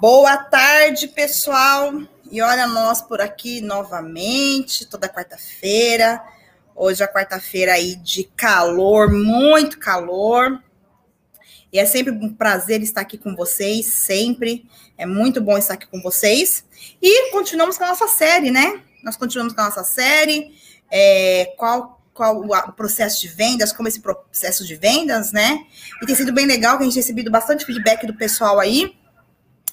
Boa 0.00 0.36
tarde, 0.36 1.08
pessoal. 1.08 1.92
E 2.30 2.40
olha 2.40 2.68
nós 2.68 3.02
por 3.02 3.20
aqui 3.20 3.60
novamente, 3.60 4.86
toda 4.86 5.08
quarta-feira. 5.08 6.22
Hoje 6.72 7.02
é 7.02 7.06
quarta-feira 7.08 7.72
aí 7.72 7.96
de 7.96 8.22
calor, 8.22 9.10
muito 9.12 9.76
calor. 9.76 10.62
E 11.72 11.80
é 11.80 11.84
sempre 11.84 12.12
um 12.12 12.32
prazer 12.32 12.80
estar 12.80 13.00
aqui 13.00 13.18
com 13.18 13.34
vocês, 13.34 13.86
sempre. 13.86 14.70
É 14.96 15.04
muito 15.04 15.40
bom 15.40 15.58
estar 15.58 15.74
aqui 15.74 15.88
com 15.88 16.00
vocês. 16.00 16.64
E 17.02 17.32
continuamos 17.32 17.76
com 17.76 17.82
a 17.82 17.88
nossa 17.88 18.06
série, 18.06 18.52
né? 18.52 18.80
Nós 19.02 19.16
continuamos 19.16 19.52
com 19.52 19.62
a 19.62 19.64
nossa 19.64 19.82
série. 19.82 20.54
É, 20.92 21.54
qual, 21.56 22.00
qual 22.14 22.40
o 22.40 22.72
processo 22.72 23.20
de 23.20 23.26
vendas, 23.26 23.72
como 23.72 23.88
esse 23.88 23.98
processo 23.98 24.64
de 24.64 24.76
vendas, 24.76 25.32
né? 25.32 25.58
E 26.00 26.06
tem 26.06 26.14
sido 26.14 26.32
bem 26.32 26.46
legal 26.46 26.76
que 26.76 26.84
a 26.84 26.86
gente 26.86 26.94
tem 26.94 27.02
recebido 27.02 27.32
bastante 27.32 27.64
feedback 27.64 28.06
do 28.06 28.14
pessoal 28.14 28.60
aí 28.60 28.96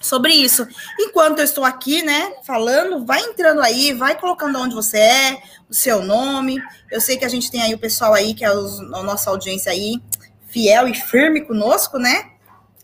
sobre 0.05 0.33
isso. 0.33 0.67
Enquanto 0.99 1.39
eu 1.39 1.45
estou 1.45 1.63
aqui, 1.63 2.03
né, 2.03 2.35
falando, 2.45 3.05
vai 3.05 3.21
entrando 3.21 3.61
aí, 3.61 3.91
vai 3.93 4.17
colocando 4.17 4.59
onde 4.59 4.75
você 4.75 4.97
é, 4.97 5.41
o 5.67 5.73
seu 5.73 6.03
nome. 6.03 6.61
Eu 6.91 7.01
sei 7.01 7.17
que 7.17 7.25
a 7.25 7.29
gente 7.29 7.49
tem 7.49 7.61
aí 7.61 7.73
o 7.73 7.79
pessoal 7.79 8.13
aí, 8.13 8.33
que 8.33 8.45
é 8.45 8.51
os, 8.51 8.79
a 8.79 9.03
nossa 9.03 9.29
audiência 9.29 9.71
aí, 9.71 10.01
fiel 10.47 10.87
e 10.87 10.93
firme 10.93 11.41
conosco, 11.41 11.97
né? 11.97 12.31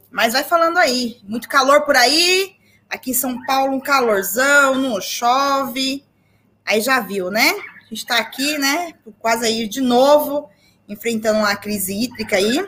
Mas 0.09 0.33
vai 0.33 0.43
falando 0.43 0.77
aí. 0.77 1.19
Muito 1.23 1.47
calor 1.47 1.85
por 1.85 1.95
aí. 1.95 2.55
Aqui 2.89 3.11
em 3.11 3.13
São 3.13 3.41
Paulo, 3.45 3.73
um 3.73 3.79
calorzão, 3.79 4.75
não 4.75 4.99
chove. 4.99 6.03
Aí 6.65 6.81
já 6.81 6.99
viu, 6.99 7.29
né? 7.29 7.49
A 7.49 7.83
gente 7.83 7.99
está 7.99 8.17
aqui, 8.17 8.57
né? 8.57 8.93
Quase 9.19 9.45
aí 9.45 9.67
de 9.67 9.79
novo, 9.79 10.49
enfrentando 10.89 11.39
uma 11.39 11.55
crise 11.55 11.93
hídrica 11.93 12.35
aí. 12.35 12.59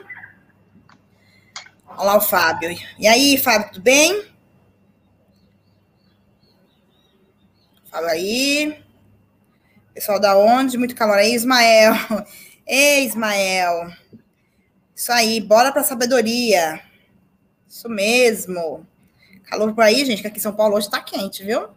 Olha 1.88 2.04
lá 2.04 2.16
o 2.16 2.20
Fábio. 2.20 2.76
E 2.98 3.06
aí, 3.06 3.36
Fábio, 3.36 3.72
tudo 3.72 3.82
bem? 3.82 4.33
Fala 7.94 8.10
aí. 8.10 8.76
Pessoal 9.94 10.18
da 10.18 10.36
onde? 10.36 10.76
Muito 10.76 10.96
calor 10.96 11.16
aí, 11.16 11.32
Ismael. 11.32 11.92
Ei, 12.66 13.06
Ismael. 13.06 13.88
Isso 14.92 15.12
aí, 15.12 15.40
bora 15.40 15.70
pra 15.70 15.84
sabedoria. 15.84 16.82
Isso 17.68 17.88
mesmo. 17.88 18.84
Calor 19.44 19.72
por 19.72 19.84
aí, 19.84 20.04
gente, 20.04 20.22
que 20.22 20.26
aqui 20.26 20.38
em 20.38 20.42
São 20.42 20.56
Paulo 20.56 20.74
hoje 20.74 20.90
tá 20.90 21.00
quente, 21.00 21.44
viu? 21.44 21.68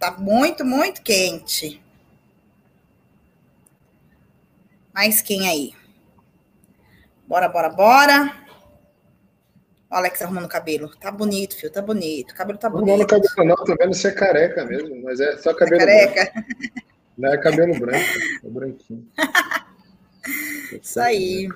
Tá 0.00 0.10
muito, 0.10 0.64
muito 0.64 1.00
quente. 1.00 1.80
Mais 4.92 5.22
quem 5.22 5.48
aí? 5.48 5.76
Bora, 7.28 7.48
bora, 7.48 7.68
bora. 7.68 8.41
O 9.92 9.94
Alex 9.94 10.22
arrumando 10.22 10.46
o 10.46 10.48
cabelo. 10.48 10.88
Tá 10.96 11.10
bonito, 11.10 11.54
filho, 11.54 11.70
tá 11.70 11.82
bonito. 11.82 12.30
O 12.30 12.34
cabelo 12.34 12.58
tá 12.58 12.70
bonito. 12.70 12.86
Não, 12.88 12.96
não, 12.96 13.06
cabelo 13.06 13.44
não, 13.44 13.56
tô 13.56 13.76
vendo 13.78 13.92
se 13.92 14.08
é 14.08 14.10
careca 14.10 14.64
mesmo, 14.64 15.02
mas 15.02 15.20
é 15.20 15.36
só 15.36 15.52
cabelo 15.52 15.82
é 15.82 15.86
careca. 16.06 16.32
branco. 16.32 16.48
Não 17.18 17.30
é 17.30 17.36
cabelo 17.36 17.78
branco, 17.78 18.18
é 18.42 18.48
branquinho. 18.48 19.06
Isso 20.82 20.98
aí. 20.98 21.46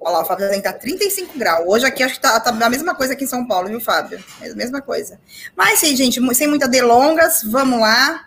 Olha 0.00 0.16
lá, 0.16 0.22
o 0.22 0.24
Fábio 0.24 0.48
tem 0.48 0.60
que 0.60 0.64
tá 0.64 0.72
35 0.72 1.38
graus. 1.38 1.64
Hoje 1.64 1.86
aqui 1.86 2.02
acho 2.02 2.16
que 2.16 2.20
tá, 2.20 2.40
tá, 2.40 2.50
a 2.50 2.70
mesma 2.70 2.92
coisa 2.96 3.12
aqui 3.12 3.22
em 3.22 3.28
São 3.28 3.46
Paulo, 3.46 3.68
viu, 3.68 3.80
Fábio? 3.80 4.22
É 4.40 4.50
a 4.50 4.56
mesma 4.56 4.82
coisa. 4.82 5.20
Mas 5.56 5.78
sim, 5.78 5.94
gente, 5.94 6.20
sem 6.34 6.48
muitas 6.48 6.68
delongas, 6.68 7.44
vamos 7.44 7.78
lá. 7.78 8.26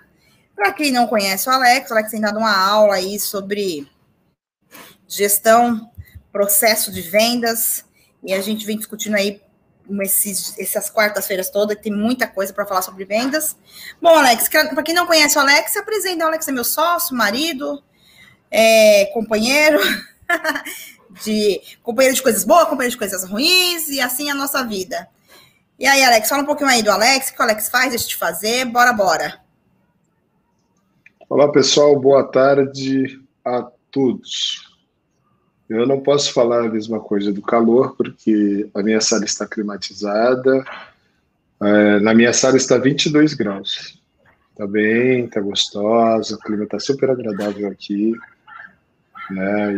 Para 0.55 0.71
quem 0.71 0.89
não 0.89 1.05
conhece 1.05 1.49
o 1.49 1.51
Alex, 1.51 1.89
o 1.89 1.93
Alex 1.93 2.11
tem 2.11 2.21
dado 2.21 2.39
uma 2.39 2.55
aula 2.55 2.95
aí 2.95 3.19
sobre 3.19 3.89
gestão, 5.05 5.91
processo 6.31 6.93
de 6.93 7.01
vendas, 7.01 7.83
e 8.23 8.33
a 8.33 8.41
gente 8.41 8.65
vem 8.65 8.77
discutindo 8.77 9.15
aí 9.15 9.41
esses, 10.01 10.57
essas 10.57 10.89
quartas-feiras 10.89 11.49
todas, 11.49 11.77
tem 11.79 11.91
muita 11.91 12.27
coisa 12.27 12.53
para 12.53 12.65
falar 12.65 12.81
sobre 12.81 13.03
vendas. 13.03 13.55
Bom, 14.01 14.15
Alex, 14.15 14.47
para 14.47 14.83
quem 14.83 14.95
não 14.95 15.07
conhece 15.07 15.37
o 15.37 15.41
Alex, 15.41 15.71
se 15.71 15.79
apresenta. 15.79 16.23
O 16.23 16.27
Alex 16.27 16.47
é 16.47 16.51
meu 16.51 16.63
sócio, 16.63 17.15
marido, 17.15 17.81
é, 18.49 19.05
companheiro, 19.13 19.79
de 21.23 21.61
companheiro 21.81 22.15
de 22.15 22.21
coisas 22.21 22.43
boas, 22.43 22.65
companheiro 22.65 22.91
de 22.91 22.97
coisas 22.97 23.27
ruins, 23.27 23.89
e 23.89 23.99
assim 23.99 24.29
é 24.29 24.31
a 24.31 24.35
nossa 24.35 24.63
vida. 24.63 25.07
E 25.77 25.85
aí, 25.85 26.03
Alex, 26.03 26.29
fala 26.29 26.43
um 26.43 26.45
pouquinho 26.45 26.69
aí 26.69 26.83
do 26.83 26.91
Alex, 26.91 27.29
o 27.29 27.33
que 27.33 27.39
o 27.39 27.43
Alex 27.43 27.69
faz, 27.69 27.89
deixa 27.89 28.05
eu 28.05 28.09
te 28.09 28.17
fazer, 28.17 28.65
bora, 28.65 28.93
bora. 28.93 29.41
Olá, 31.27 31.51
pessoal, 31.51 31.99
boa 31.99 32.23
tarde 32.23 33.19
a 33.43 33.63
todos. 33.89 34.70
Eu 35.71 35.87
não 35.87 36.01
posso 36.01 36.33
falar 36.33 36.65
a 36.65 36.69
mesma 36.69 36.99
coisa 36.99 37.31
do 37.31 37.41
calor, 37.41 37.95
porque 37.95 38.69
a 38.73 38.83
minha 38.83 38.99
sala 38.99 39.23
está 39.23 39.47
climatizada. 39.47 40.65
É, 41.61 41.99
na 42.01 42.13
minha 42.13 42.33
sala 42.33 42.57
está 42.57 42.77
22 42.77 43.33
graus. 43.35 43.97
Está 44.51 44.67
bem, 44.67 45.25
está 45.25 45.39
gostosa, 45.39 46.35
o 46.35 46.39
clima 46.39 46.65
está 46.65 46.77
super 46.77 47.09
agradável 47.09 47.69
aqui. 47.69 48.11
Né? 49.29 49.73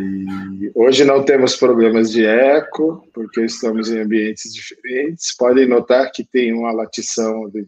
E 0.61 0.71
hoje 0.73 1.05
não 1.05 1.23
temos 1.23 1.55
problemas 1.55 2.11
de 2.11 2.25
eco, 2.25 3.07
porque 3.13 3.41
estamos 3.41 3.91
em 3.91 3.99
ambientes 4.01 4.51
diferentes. 4.51 5.35
Podem 5.37 5.67
notar 5.67 6.11
que 6.11 6.23
tem 6.23 6.53
uma 6.53 6.71
latição 6.71 7.47
de, 7.51 7.67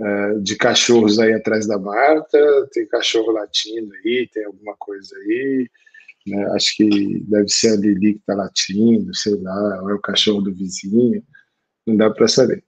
é, 0.00 0.34
de 0.38 0.56
cachorros 0.56 1.18
aí 1.18 1.34
atrás 1.34 1.66
da 1.66 1.78
Marta, 1.78 2.38
tem 2.72 2.88
cachorro 2.88 3.32
latindo 3.32 3.92
aí, 4.02 4.26
tem 4.32 4.46
alguma 4.46 4.74
coisa 4.78 5.14
aí. 5.14 5.68
Né? 6.26 6.44
Acho 6.52 6.76
que 6.76 7.20
deve 7.24 7.48
ser 7.48 7.74
a 7.74 7.76
Lili 7.76 8.14
que 8.14 8.20
está 8.20 8.34
latindo, 8.34 9.14
sei 9.14 9.36
lá, 9.36 9.82
ou 9.82 9.90
é 9.90 9.94
o 9.94 10.00
cachorro 10.00 10.42
do 10.42 10.54
vizinho, 10.54 11.24
não 11.86 11.96
dá 11.96 12.10
para 12.10 12.28
saber. 12.28 12.64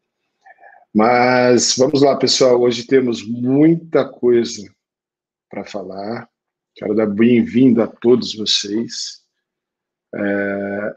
Mas 0.95 1.77
vamos 1.77 2.03
lá, 2.03 2.17
pessoal. 2.17 2.61
Hoje 2.61 2.87
temos 2.87 3.27
muita 3.27 4.09
coisa 4.09 4.71
para 5.51 5.65
falar. 5.65 6.29
Quero 6.75 6.95
dar 6.95 7.07
bem-vindo 7.07 7.83
a 7.83 7.87
todos 7.87 8.35
vocês. 8.35 9.23
É, 10.15 10.97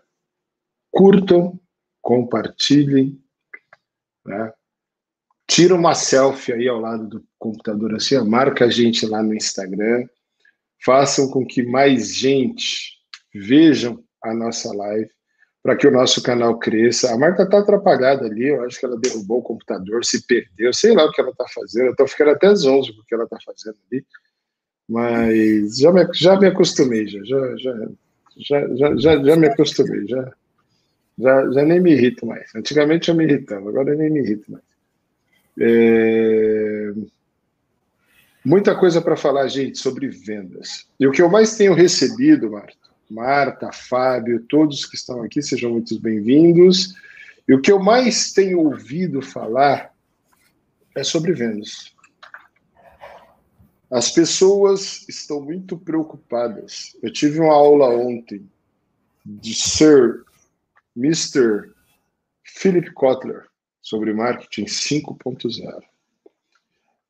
curtam, 0.91 1.59
compartilhem, 2.01 3.21
né? 4.25 4.53
tira 5.47 5.75
uma 5.75 5.93
selfie 5.93 6.53
aí 6.53 6.67
ao 6.67 6.79
lado 6.79 7.07
do 7.07 7.27
computador 7.37 7.95
assim, 7.95 8.17
marca 8.27 8.65
a 8.65 8.69
gente 8.69 9.05
lá 9.05 9.21
no 9.21 9.33
Instagram, 9.33 10.07
façam 10.85 11.29
com 11.29 11.45
que 11.45 11.63
mais 11.63 12.15
gente 12.15 12.93
vejam 13.33 14.03
a 14.23 14.33
nossa 14.33 14.71
live 14.73 15.09
para 15.63 15.75
que 15.75 15.87
o 15.87 15.91
nosso 15.91 16.21
canal 16.21 16.59
cresça. 16.59 17.11
A 17.11 17.17
Marta 17.17 17.41
está 17.41 17.57
atrapalhada 17.57 18.25
ali, 18.25 18.49
eu 18.49 18.63
acho 18.63 18.79
que 18.79 18.85
ela 18.85 18.99
derrubou 18.99 19.39
o 19.39 19.43
computador, 19.43 20.05
se 20.05 20.25
perdeu, 20.27 20.71
sei 20.71 20.93
lá 20.93 21.05
o 21.05 21.11
que 21.11 21.19
ela 21.19 21.31
está 21.31 21.45
fazendo. 21.47 21.87
Eu 21.87 21.91
estou 21.91 22.07
ficando 22.07 22.29
até 22.29 22.51
11 22.51 22.67
com 22.67 23.01
o 23.01 23.05
que 23.05 23.15
ela 23.15 23.23
está 23.23 23.37
fazendo 23.43 23.75
ali. 23.91 24.05
Mas 24.87 25.79
já 25.79 25.91
me, 25.91 26.07
já 26.13 26.39
me 26.39 26.45
acostumei, 26.45 27.07
já, 27.07 27.19
já, 27.25 27.57
já, 27.57 28.75
já, 28.75 28.95
já, 28.95 29.23
já 29.23 29.35
me 29.35 29.47
acostumei, 29.47 30.07
já, 30.07 30.31
já, 31.17 31.51
já 31.51 31.65
nem 31.65 31.81
me 31.81 31.93
irrito 31.93 32.27
mais. 32.27 32.53
Antigamente 32.55 33.09
eu 33.09 33.15
me 33.15 33.23
irritava, 33.23 33.67
agora 33.67 33.89
eu 33.89 33.97
nem 33.97 34.11
me 34.11 34.19
irrito 34.19 34.51
mais. 34.51 34.63
É... 35.59 36.93
Muita 38.45 38.77
coisa 38.77 39.01
para 39.01 39.17
falar, 39.17 39.47
gente, 39.47 39.79
sobre 39.79 40.07
vendas. 40.07 40.87
E 40.99 41.07
o 41.07 41.11
que 41.11 41.19
eu 41.19 41.27
mais 41.27 41.57
tenho 41.57 41.73
recebido, 41.73 42.51
Marta, 42.51 42.77
Marta, 43.09 43.71
Fábio, 43.71 44.45
todos 44.47 44.85
que 44.85 44.95
estão 44.95 45.23
aqui, 45.23 45.41
sejam 45.41 45.71
muito 45.71 45.99
bem-vindos. 45.99 46.93
E 47.47 47.55
o 47.55 47.59
que 47.59 47.71
eu 47.71 47.79
mais 47.79 48.33
tenho 48.33 48.59
ouvido 48.59 49.19
falar 49.19 49.91
é 50.95 51.03
sobre 51.03 51.33
vendas. 51.33 51.91
As 53.89 54.11
pessoas 54.11 55.09
estão 55.09 55.41
muito 55.41 55.75
preocupadas. 55.75 56.95
Eu 57.01 57.11
tive 57.11 57.39
uma 57.39 57.51
aula 57.51 57.89
ontem 57.89 58.47
de 59.25 59.55
Sir 59.55 60.23
Mr. 60.95 61.71
Philip 62.43 62.91
Kotler 62.93 63.47
sobre 63.81 64.13
marketing 64.13 64.65
5.0. 64.65 65.81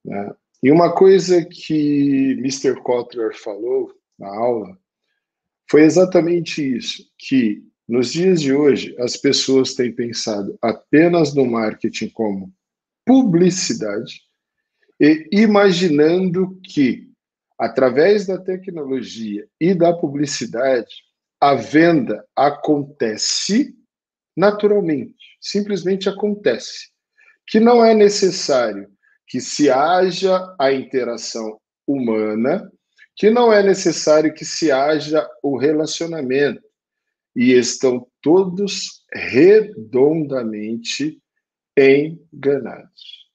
Né? 0.05 0.33
E 0.61 0.71
uma 0.71 0.93
coisa 0.93 1.43
que 1.43 2.31
Mr. 2.39 2.81
Kotler 2.81 3.35
falou 3.35 3.93
na 4.17 4.27
aula 4.27 4.77
foi 5.69 5.81
exatamente 5.81 6.61
isso, 6.77 7.03
que 7.17 7.63
nos 7.87 8.11
dias 8.11 8.41
de 8.41 8.53
hoje 8.53 8.95
as 8.99 9.17
pessoas 9.17 9.73
têm 9.73 9.91
pensado 9.91 10.57
apenas 10.61 11.33
no 11.33 11.45
marketing 11.45 12.09
como 12.09 12.53
publicidade 13.05 14.21
e 14.99 15.27
imaginando 15.31 16.59
que 16.63 17.09
através 17.57 18.25
da 18.25 18.37
tecnologia 18.37 19.47
e 19.59 19.73
da 19.73 19.93
publicidade 19.93 21.03
a 21.39 21.53
venda 21.53 22.25
acontece 22.35 23.75
naturalmente, 24.35 25.37
simplesmente 25.39 26.09
acontece, 26.09 26.89
que 27.47 27.59
não 27.59 27.85
é 27.85 27.93
necessário 27.93 28.89
que 29.27 29.41
se 29.41 29.69
haja 29.69 30.55
a 30.59 30.71
interação 30.71 31.59
humana, 31.87 32.71
que 33.15 33.29
não 33.29 33.53
é 33.53 33.63
necessário 33.63 34.33
que 34.33 34.43
se 34.43 34.71
haja 34.71 35.25
o 35.41 35.57
relacionamento. 35.57 36.61
E 37.35 37.51
estão 37.51 38.07
todos 38.21 39.03
redondamente 39.13 41.21
enganados. 41.77 43.25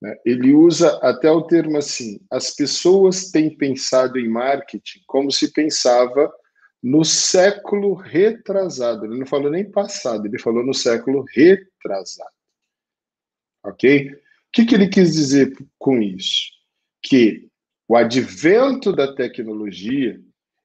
Né? 0.00 0.16
Ele 0.24 0.54
usa 0.54 0.98
até 1.02 1.30
o 1.30 1.42
termo 1.42 1.76
assim: 1.76 2.18
as 2.30 2.54
pessoas 2.54 3.30
têm 3.30 3.54
pensado 3.56 4.18
em 4.18 4.28
marketing 4.28 5.00
como 5.06 5.30
se 5.30 5.52
pensava 5.52 6.32
no 6.82 7.04
século 7.04 7.94
retrasado. 7.94 9.04
Ele 9.04 9.18
não 9.18 9.26
falou 9.26 9.50
nem 9.50 9.70
passado, 9.70 10.26
ele 10.26 10.38
falou 10.38 10.64
no 10.64 10.74
século 10.74 11.24
retrasado. 11.32 12.32
Ok? 13.62 14.10
Que, 14.52 14.66
que 14.66 14.74
ele 14.74 14.88
quis 14.88 15.12
dizer 15.12 15.52
com 15.78 16.00
isso? 16.00 16.50
Que 17.02 17.48
o 17.88 17.96
advento 17.96 18.92
da 18.94 19.14
tecnologia 19.14 20.20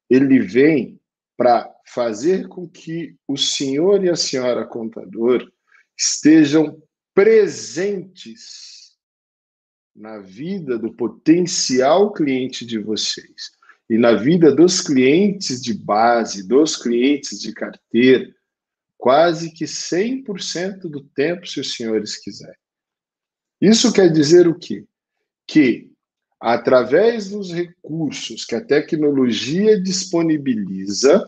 ele 0.10 0.40
vem 0.40 1.00
para 1.38 1.72
fazer 1.86 2.48
com 2.48 2.68
que 2.68 3.16
o 3.28 3.38
senhor 3.38 4.04
e 4.04 4.10
a 4.10 4.16
senhora 4.16 4.66
contador 4.66 5.50
estejam 5.98 6.82
presentes 7.14 8.96
na 9.96 10.20
vida 10.20 10.78
do 10.78 10.94
potencial 10.94 12.14
cliente 12.14 12.66
de 12.66 12.78
vocês 12.78 13.52
e 13.90 13.98
na 13.98 14.14
vida 14.14 14.54
dos 14.54 14.82
clientes 14.82 15.62
de 15.62 15.74
base, 15.74 16.48
dos 16.48 16.76
clientes 16.76 17.40
de 17.40 17.54
carteira, 17.54 18.34
quase 18.98 19.52
que 19.52 19.66
100% 19.66 20.82
do 20.82 21.04
tempo, 21.04 21.48
se 21.48 21.60
os 21.60 21.74
senhores 21.74 22.18
quiserem. 22.18 22.67
Isso 23.62 23.92
quer 23.92 24.12
dizer 24.12 24.48
o 24.48 24.58
quê? 24.58 24.86
Que, 25.48 25.90
através 26.40 27.30
dos 27.30 27.52
recursos 27.52 28.46
que 28.46 28.56
a 28.56 28.64
tecnologia 28.64 29.82
disponibiliza, 29.82 31.24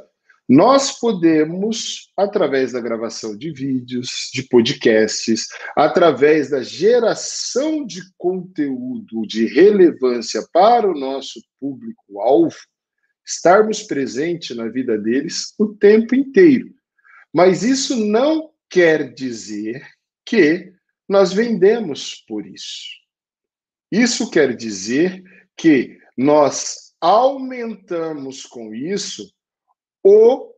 nós 0.48 1.00
podemos, 1.00 2.12
através 2.18 2.72
da 2.72 2.82
gravação 2.82 3.38
de 3.38 3.52
vídeos, 3.52 4.32
de 4.34 4.42
podcasts, 4.44 5.48
através 5.76 6.50
da 6.50 6.64
geração 6.64 7.86
de 7.86 8.02
conteúdo 8.18 9.28
de 9.28 9.46
relevância 9.46 10.42
para 10.52 10.90
o 10.90 11.00
nosso 11.00 11.40
público-alvo, 11.60 12.58
estarmos 13.24 13.84
presentes 13.84 14.58
na 14.58 14.68
vida 14.68 14.98
deles 14.98 15.54
o 15.60 15.68
tempo 15.68 16.16
inteiro. 16.16 16.74
Mas 17.32 17.62
isso 17.62 17.96
não 17.96 18.50
quer 18.68 19.14
dizer 19.14 19.88
que 20.26 20.74
nós 21.10 21.34
vendemos 21.34 22.24
por 22.28 22.46
isso. 22.46 22.88
Isso 23.92 24.30
quer 24.30 24.56
dizer 24.56 25.24
que 25.58 26.00
nós 26.16 26.94
aumentamos 27.02 28.46
com 28.46 28.76
isso 28.76 29.34
o 30.04 30.54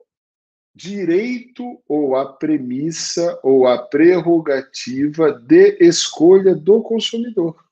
direito 0.75 1.81
ou 1.88 2.15
a 2.15 2.33
premissa 2.33 3.39
ou 3.42 3.65
a 3.65 3.77
prerrogativa 3.77 5.31
de 5.31 5.77
escolha 5.80 6.53
do 6.53 6.81
consumidor. 6.81 7.63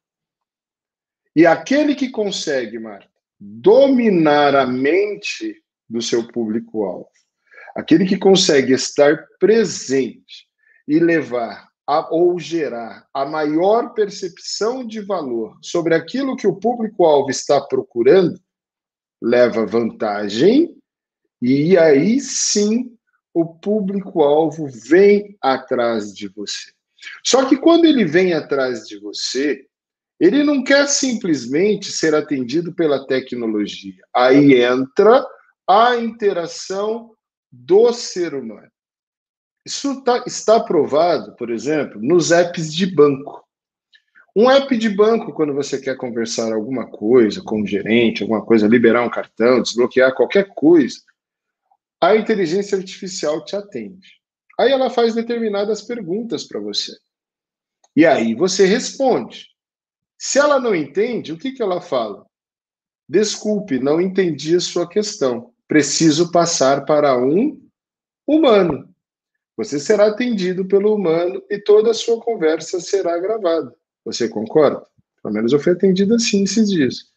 E 1.35 1.45
aquele 1.45 1.95
que 1.95 2.09
consegue, 2.09 2.79
Marta, 2.79 3.09
dominar 3.39 4.55
a 4.55 4.65
mente 4.65 5.61
do 5.87 6.01
seu 6.01 6.27
público-alvo, 6.27 7.09
aquele 7.75 8.05
que 8.05 8.17
consegue 8.17 8.73
estar 8.73 9.27
presente 9.39 10.47
e 10.87 10.99
levar 10.99 11.68
a, 11.89 12.07
ou 12.11 12.39
gerar 12.39 13.07
a 13.11 13.25
maior 13.25 13.95
percepção 13.95 14.85
de 14.85 15.01
valor 15.01 15.57
sobre 15.59 15.95
aquilo 15.95 16.35
que 16.35 16.45
o 16.45 16.55
público-alvo 16.55 17.31
está 17.31 17.59
procurando, 17.59 18.39
leva 19.19 19.65
vantagem 19.65 20.77
e 21.41 21.75
aí 21.79 22.19
sim 22.19 22.95
o 23.33 23.43
público-alvo 23.43 24.67
vem 24.67 25.35
atrás 25.41 26.13
de 26.13 26.27
você. 26.27 26.71
Só 27.25 27.49
que 27.49 27.57
quando 27.57 27.85
ele 27.85 28.05
vem 28.05 28.33
atrás 28.33 28.87
de 28.87 28.99
você, 28.99 29.65
ele 30.19 30.43
não 30.43 30.63
quer 30.63 30.87
simplesmente 30.87 31.91
ser 31.91 32.13
atendido 32.13 32.71
pela 32.71 33.07
tecnologia. 33.07 34.03
Aí 34.15 34.61
entra 34.61 35.25
a 35.67 35.95
interação 35.95 37.15
do 37.51 37.91
ser 37.93 38.35
humano. 38.35 38.69
Isso 39.69 40.01
tá, 40.01 40.23
está 40.25 40.59
provado, 40.59 41.35
por 41.35 41.51
exemplo, 41.51 42.01
nos 42.01 42.31
apps 42.31 42.73
de 42.73 42.87
banco. 42.87 43.47
Um 44.35 44.49
app 44.49 44.75
de 44.75 44.89
banco, 44.89 45.31
quando 45.31 45.53
você 45.53 45.79
quer 45.79 45.95
conversar 45.95 46.51
alguma 46.51 46.89
coisa 46.89 47.39
com 47.43 47.59
o 47.59 47.61
um 47.61 47.67
gerente, 47.67 48.23
alguma 48.23 48.43
coisa, 48.43 48.67
liberar 48.67 49.03
um 49.03 49.11
cartão, 49.11 49.61
desbloquear 49.61 50.15
qualquer 50.15 50.49
coisa, 50.55 50.97
a 52.01 52.15
inteligência 52.15 52.79
artificial 52.79 53.45
te 53.45 53.55
atende. 53.55 54.19
Aí 54.59 54.71
ela 54.71 54.89
faz 54.89 55.13
determinadas 55.13 55.83
perguntas 55.83 56.45
para 56.45 56.59
você. 56.59 56.97
E 57.95 58.07
aí 58.07 58.33
você 58.33 58.65
responde. 58.65 59.49
Se 60.17 60.39
ela 60.39 60.59
não 60.59 60.73
entende, 60.73 61.31
o 61.31 61.37
que, 61.37 61.51
que 61.51 61.61
ela 61.61 61.79
fala? 61.79 62.25
Desculpe, 63.07 63.77
não 63.77 64.01
entendi 64.01 64.55
a 64.55 64.59
sua 64.59 64.89
questão. 64.89 65.53
Preciso 65.67 66.31
passar 66.31 66.85
para 66.85 67.15
um 67.15 67.61
humano. 68.25 68.88
Você 69.59 69.77
será 69.77 70.07
atendido 70.07 70.65
pelo 70.65 70.95
humano 70.95 71.43
e 71.49 71.59
toda 71.59 71.91
a 71.91 71.93
sua 71.93 72.17
conversa 72.21 72.79
será 72.79 73.19
gravada. 73.19 73.75
Você 74.05 74.29
concorda? 74.29 74.87
Pelo 75.21 75.33
menos 75.33 75.51
eu 75.51 75.59
fui 75.59 75.73
atendido 75.73 76.15
assim 76.15 76.43
esses 76.43 76.69
dias. 76.69 77.11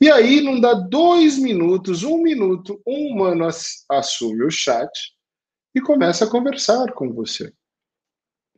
E 0.00 0.10
aí, 0.10 0.40
não 0.40 0.60
dá 0.60 0.74
dois 0.74 1.38
minutos, 1.38 2.02
um 2.02 2.18
minuto, 2.18 2.82
um 2.84 3.12
humano 3.12 3.46
assume 3.88 4.42
o 4.42 4.50
chat 4.50 4.90
e 5.72 5.80
começa 5.80 6.24
a 6.24 6.28
conversar 6.28 6.92
com 6.94 7.12
você. 7.12 7.52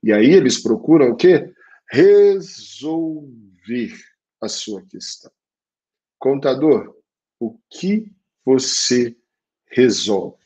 E 0.02 0.14
aí 0.14 0.30
eles 0.32 0.62
procuram 0.62 1.10
o 1.10 1.16
quê? 1.16 1.52
Resolver 1.90 3.28
a 4.40 4.48
sua 4.48 4.80
questão. 4.86 5.30
Contador, 6.18 6.96
o 7.38 7.58
que 7.68 8.10
você 8.42 9.14
resolve? 9.66 10.45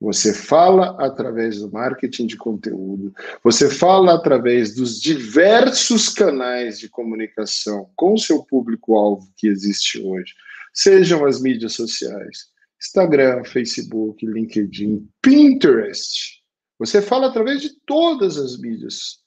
Você 0.00 0.32
fala 0.32 0.96
através 0.98 1.58
do 1.58 1.70
marketing 1.70 2.26
de 2.26 2.36
conteúdo, 2.36 3.12
você 3.44 3.68
fala 3.68 4.14
através 4.14 4.74
dos 4.74 4.98
diversos 4.98 6.08
canais 6.08 6.78
de 6.78 6.88
comunicação 6.88 7.90
com 7.94 8.16
seu 8.16 8.42
público-alvo 8.42 9.30
que 9.36 9.46
existe 9.46 10.02
hoje, 10.02 10.32
sejam 10.72 11.26
as 11.26 11.42
mídias 11.42 11.74
sociais, 11.74 12.46
Instagram, 12.80 13.44
Facebook, 13.44 14.24
LinkedIn, 14.24 15.06
Pinterest. 15.20 16.40
Você 16.78 17.02
fala 17.02 17.26
através 17.26 17.60
de 17.60 17.76
todas 17.84 18.38
as 18.38 18.58
mídias 18.58 19.18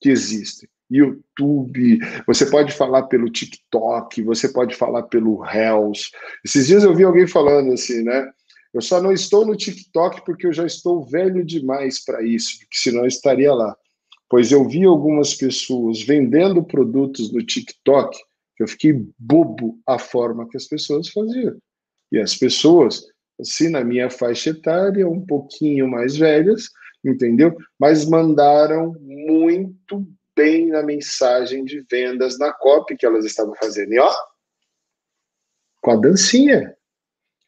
que 0.00 0.08
existem. 0.08 0.66
YouTube, 0.90 2.00
você 2.26 2.46
pode 2.46 2.72
falar 2.72 3.04
pelo 3.04 3.30
TikTok, 3.30 4.22
você 4.22 4.48
pode 4.48 4.74
falar 4.74 5.04
pelo 5.04 5.40
Reels. 5.40 6.10
Esses 6.44 6.66
dias 6.66 6.84
eu 6.84 6.94
vi 6.94 7.02
alguém 7.02 7.26
falando 7.26 7.72
assim, 7.72 8.02
né? 8.02 8.30
Eu 8.72 8.80
só 8.80 9.02
não 9.02 9.12
estou 9.12 9.44
no 9.44 9.56
TikTok 9.56 10.24
porque 10.24 10.46
eu 10.46 10.52
já 10.52 10.64
estou 10.64 11.04
velho 11.04 11.44
demais 11.44 12.02
para 12.02 12.22
isso, 12.22 12.58
porque 12.58 12.76
senão 12.76 13.00
eu 13.00 13.08
estaria 13.08 13.52
lá. 13.52 13.76
Pois 14.28 14.50
eu 14.50 14.66
vi 14.66 14.84
algumas 14.84 15.34
pessoas 15.34 16.02
vendendo 16.02 16.64
produtos 16.64 17.30
no 17.32 17.44
TikTok, 17.44 18.18
eu 18.58 18.66
fiquei 18.66 19.06
bobo 19.18 19.78
a 19.86 19.98
forma 19.98 20.48
que 20.48 20.56
as 20.56 20.66
pessoas 20.66 21.08
faziam. 21.08 21.56
E 22.10 22.18
as 22.18 22.36
pessoas, 22.36 23.04
assim, 23.40 23.68
na 23.68 23.84
minha 23.84 24.08
faixa 24.08 24.50
etária, 24.50 25.08
um 25.08 25.24
pouquinho 25.24 25.88
mais 25.88 26.16
velhas, 26.16 26.68
entendeu? 27.04 27.54
Mas 27.78 28.06
mandaram 28.06 28.94
muito 29.00 30.06
bem 30.34 30.68
na 30.68 30.82
mensagem 30.82 31.64
de 31.64 31.84
vendas 31.90 32.38
na 32.38 32.52
copy 32.52 32.96
que 32.96 33.04
elas 33.04 33.24
estavam 33.24 33.54
fazendo. 33.56 33.92
E 33.92 33.98
ó, 33.98 34.12
com 35.80 35.90
a 35.90 35.96
dancinha. 35.96 36.74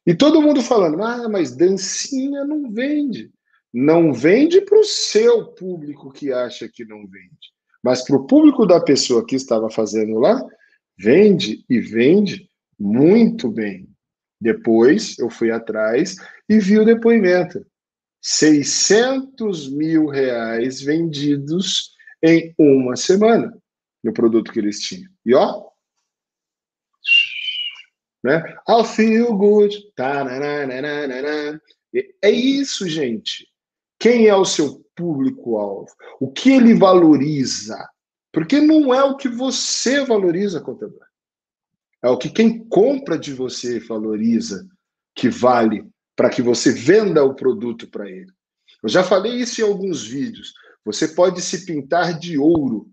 E 0.07 0.15
todo 0.15 0.43
mundo 0.43 0.63
falando, 0.63 1.03
ah, 1.03 1.29
mas 1.29 1.57
dancinha 1.57 2.45
não 2.45 2.71
vende. 2.71 3.31
Não 3.73 4.13
vende 4.13 4.61
para 4.61 4.79
o 4.79 4.85
seu 4.85 5.47
público 5.47 6.13
que 6.13 6.33
acha 6.33 6.69
que 6.69 6.85
não 6.85 7.07
vende. 7.07 7.53
Mas 7.83 8.05
para 8.05 8.17
o 8.17 8.27
público 8.27 8.67
da 8.67 8.81
pessoa 8.81 9.27
que 9.27 9.35
estava 9.35 9.69
fazendo 9.71 10.19
lá, 10.19 10.41
vende 10.99 11.65
e 11.69 11.81
vende 11.81 12.49
muito 12.79 13.51
bem. 13.51 13.89
Depois 14.41 15.19
eu 15.19 15.31
fui 15.31 15.51
atrás 15.51 16.17
e 16.49 16.59
vi 16.59 16.79
o 16.79 16.85
depoimento. 16.85 17.65
600 18.23 19.71
mil 19.71 20.07
reais 20.07 20.81
vendidos 20.81 21.91
em 22.23 22.55
uma 22.59 22.97
semana 22.97 23.55
no 24.03 24.13
produto 24.13 24.53
que 24.53 24.59
eles 24.59 24.81
tinham. 24.81 25.11
E 25.27 25.35
ó, 25.35 25.65
né? 28.25 28.43
I'll 28.67 28.85
feel 28.85 29.37
good. 29.37 29.77
É 32.23 32.31
isso, 32.31 32.89
gente. 32.89 33.47
Quem 33.99 34.27
é 34.27 34.35
o 34.35 34.47
seu 34.47 34.83
público-alvo? 34.97 35.91
O 36.19 36.33
que 36.33 36.51
ele 36.51 36.75
valoriza? 36.75 37.77
Porque 38.33 38.61
não 38.61 38.93
é 38.93 39.05
o 39.05 39.17
que 39.17 39.29
você 39.29 40.05
valoriza, 40.05 40.61
contador. 40.61 41.05
É 42.03 42.09
o 42.09 42.17
que 42.17 42.31
quem 42.31 42.65
compra 42.65 43.19
de 43.19 43.33
você 43.33 43.79
valoriza, 43.79 44.67
que 45.15 45.29
vale 45.29 45.87
para 46.17 46.31
que 46.31 46.43
você 46.43 46.73
venda 46.73 47.23
o 47.25 47.35
produto 47.35 47.89
para 47.89 48.11
ele. 48.11 48.33
Eu 48.83 48.89
já 48.89 49.05
falei 49.05 49.35
isso 49.35 49.61
em 49.61 49.65
alguns 49.65 50.03
vídeos. 50.03 50.53
Você 50.85 51.09
pode 51.09 51.41
se 51.41 51.65
pintar 51.65 52.19
de 52.19 52.39
ouro. 52.39 52.89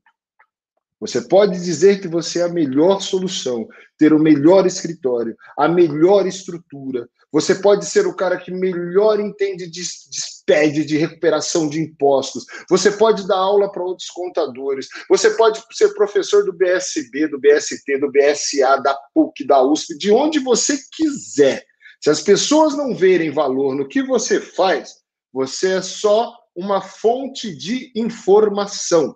Você 1.01 1.19
pode 1.19 1.59
dizer 1.59 1.99
que 1.99 2.07
você 2.07 2.41
é 2.41 2.43
a 2.43 2.53
melhor 2.53 3.01
solução, 3.01 3.67
ter 3.97 4.13
o 4.13 4.19
melhor 4.19 4.67
escritório, 4.67 5.35
a 5.57 5.67
melhor 5.67 6.27
estrutura. 6.27 7.09
Você 7.31 7.55
pode 7.55 7.85
ser 7.85 8.05
o 8.05 8.15
cara 8.15 8.37
que 8.37 8.51
melhor 8.51 9.19
entende 9.19 9.65
de 9.65 9.81
despede 9.81 10.85
de 10.85 10.97
recuperação 10.97 11.67
de 11.67 11.81
impostos. 11.81 12.45
Você 12.69 12.91
pode 12.91 13.27
dar 13.27 13.37
aula 13.37 13.71
para 13.71 13.81
outros 13.81 14.11
contadores. 14.11 14.89
Você 15.09 15.31
pode 15.31 15.63
ser 15.71 15.91
professor 15.95 16.45
do 16.45 16.53
BSB, 16.53 17.29
do 17.29 17.39
BST, 17.39 17.97
do 17.97 18.11
BSA, 18.11 18.79
da 18.83 18.95
PUC, 19.11 19.43
da 19.43 19.63
USP, 19.63 19.97
de 19.97 20.11
onde 20.11 20.37
você 20.37 20.77
quiser. 20.95 21.63
Se 21.99 22.11
as 22.11 22.21
pessoas 22.21 22.77
não 22.77 22.93
verem 22.93 23.31
valor 23.31 23.75
no 23.75 23.87
que 23.87 24.03
você 24.03 24.39
faz, 24.39 24.93
você 25.33 25.77
é 25.77 25.81
só 25.81 26.31
uma 26.55 26.79
fonte 26.79 27.55
de 27.55 27.91
informação 27.95 29.15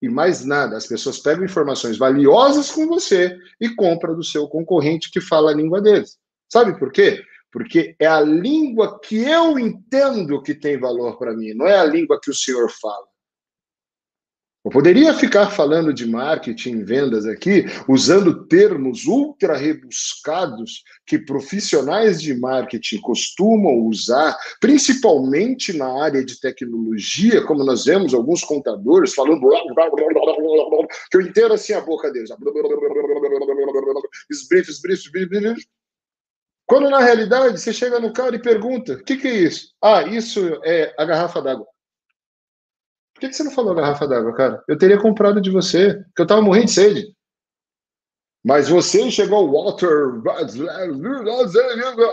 e 0.00 0.08
mais 0.08 0.44
nada. 0.44 0.76
As 0.76 0.86
pessoas 0.86 1.18
pegam 1.18 1.44
informações 1.44 1.98
valiosas 1.98 2.70
com 2.70 2.86
você 2.86 3.36
e 3.60 3.68
compram 3.74 4.14
do 4.14 4.24
seu 4.24 4.48
concorrente 4.48 5.10
que 5.10 5.20
fala 5.20 5.50
a 5.50 5.54
língua 5.54 5.80
deles. 5.80 6.18
Sabe 6.50 6.78
por 6.78 6.90
quê? 6.90 7.22
Porque 7.52 7.94
é 7.98 8.06
a 8.06 8.20
língua 8.20 8.98
que 9.00 9.16
eu 9.16 9.58
entendo 9.58 10.42
que 10.42 10.54
tem 10.54 10.78
valor 10.78 11.18
para 11.18 11.34
mim, 11.34 11.52
não 11.54 11.66
é 11.66 11.78
a 11.78 11.84
língua 11.84 12.20
que 12.22 12.30
o 12.30 12.34
senhor 12.34 12.70
fala. 12.80 13.09
Eu 14.62 14.70
poderia 14.70 15.14
ficar 15.14 15.50
falando 15.50 15.92
de 15.92 16.06
marketing, 16.06 16.84
vendas 16.84 17.24
aqui, 17.24 17.64
usando 17.88 18.46
termos 18.46 19.06
ultra 19.06 19.56
rebuscados 19.56 20.84
que 21.06 21.18
profissionais 21.18 22.20
de 22.20 22.38
marketing 22.38 23.00
costumam 23.00 23.86
usar, 23.86 24.36
principalmente 24.60 25.72
na 25.72 26.04
área 26.04 26.22
de 26.22 26.38
tecnologia, 26.38 27.42
como 27.46 27.64
nós 27.64 27.86
vemos 27.86 28.12
alguns 28.12 28.42
contadores 28.42 29.14
falando 29.14 29.40
que 31.10 31.16
eu 31.16 31.22
entendo 31.22 31.54
assim 31.54 31.72
a 31.72 31.80
boca 31.80 32.12
deles. 32.12 32.30
Esbrief, 34.30 34.68
esbrief. 34.68 35.10
Quando 36.66 36.90
na 36.90 37.00
realidade 37.00 37.58
você 37.58 37.72
chega 37.72 37.98
no 37.98 38.12
cara 38.12 38.36
e 38.36 38.42
pergunta: 38.42 38.92
o 38.92 39.02
que, 39.02 39.16
que 39.16 39.26
é 39.26 39.34
isso? 39.34 39.72
Ah, 39.82 40.02
isso 40.02 40.60
é 40.62 40.94
a 40.98 41.04
garrafa 41.06 41.40
d'água. 41.40 41.66
Por 43.20 43.28
que, 43.28 43.34
você 43.34 43.44
não 43.44 43.50
falou 43.50 43.74
garrafa 43.74 44.08
d'água, 44.08 44.34
cara? 44.34 44.64
Eu 44.66 44.78
teria 44.78 44.98
comprado 44.98 45.42
de 45.42 45.50
você, 45.50 45.92
porque 46.04 46.22
eu 46.22 46.26
tava 46.26 46.40
morrendo 46.40 46.64
de 46.64 46.72
sede. 46.72 47.14
Mas 48.42 48.70
você 48.70 49.10
chegou 49.10 49.52
water, 49.52 50.22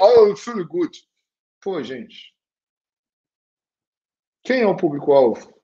oh, 0.02 0.36
feel 0.36 0.68
good. 0.68 0.92
Pô, 1.62 1.82
gente. 1.82 2.34
Quem 4.44 4.64
é 4.64 4.68
o 4.68 4.76
público-alvo? 4.76 5.58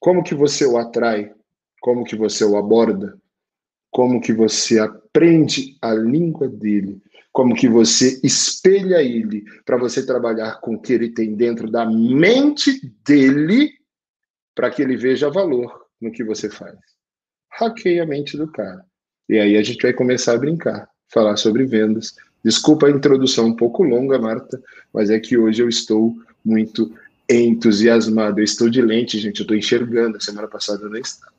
Como 0.00 0.24
que 0.24 0.34
você 0.34 0.66
o 0.66 0.76
atrai? 0.76 1.32
Como 1.80 2.02
que 2.02 2.16
você 2.16 2.44
o 2.44 2.56
aborda? 2.56 3.16
Como 3.92 4.20
que 4.20 4.32
você 4.32 4.80
aprende 4.80 5.78
a 5.80 5.94
língua 5.94 6.48
dele? 6.48 7.00
Como 7.30 7.54
que 7.54 7.68
você 7.68 8.20
espelha 8.24 9.00
ele 9.04 9.44
para 9.64 9.76
você 9.76 10.04
trabalhar 10.04 10.60
com 10.60 10.74
o 10.74 10.80
que 10.80 10.92
ele 10.92 11.10
tem 11.10 11.36
dentro 11.36 11.70
da 11.70 11.86
mente 11.86 12.80
dele 13.04 13.78
para 14.60 14.70
que 14.70 14.82
ele 14.82 14.94
veja 14.94 15.30
valor 15.30 15.86
no 15.98 16.12
que 16.12 16.22
você 16.22 16.50
faz. 16.50 16.76
Hackeie 17.50 17.98
a 17.98 18.04
mente 18.04 18.36
do 18.36 18.46
cara. 18.46 18.84
E 19.26 19.38
aí 19.38 19.56
a 19.56 19.62
gente 19.62 19.80
vai 19.80 19.94
começar 19.94 20.34
a 20.34 20.38
brincar, 20.38 20.86
falar 21.10 21.38
sobre 21.38 21.64
vendas. 21.64 22.14
Desculpa 22.44 22.86
a 22.86 22.90
introdução 22.90 23.46
um 23.46 23.56
pouco 23.56 23.82
longa, 23.82 24.18
Marta, 24.18 24.62
mas 24.92 25.08
é 25.08 25.18
que 25.18 25.38
hoje 25.38 25.62
eu 25.62 25.68
estou 25.70 26.14
muito 26.44 26.94
entusiasmado. 27.26 28.38
Eu 28.38 28.44
estou 28.44 28.68
de 28.68 28.82
lente, 28.82 29.18
gente, 29.18 29.40
eu 29.40 29.44
estou 29.44 29.56
enxergando. 29.56 30.22
Semana 30.22 30.46
passada 30.46 30.82
eu 30.82 30.90
não 30.90 30.98
estava. 30.98 31.32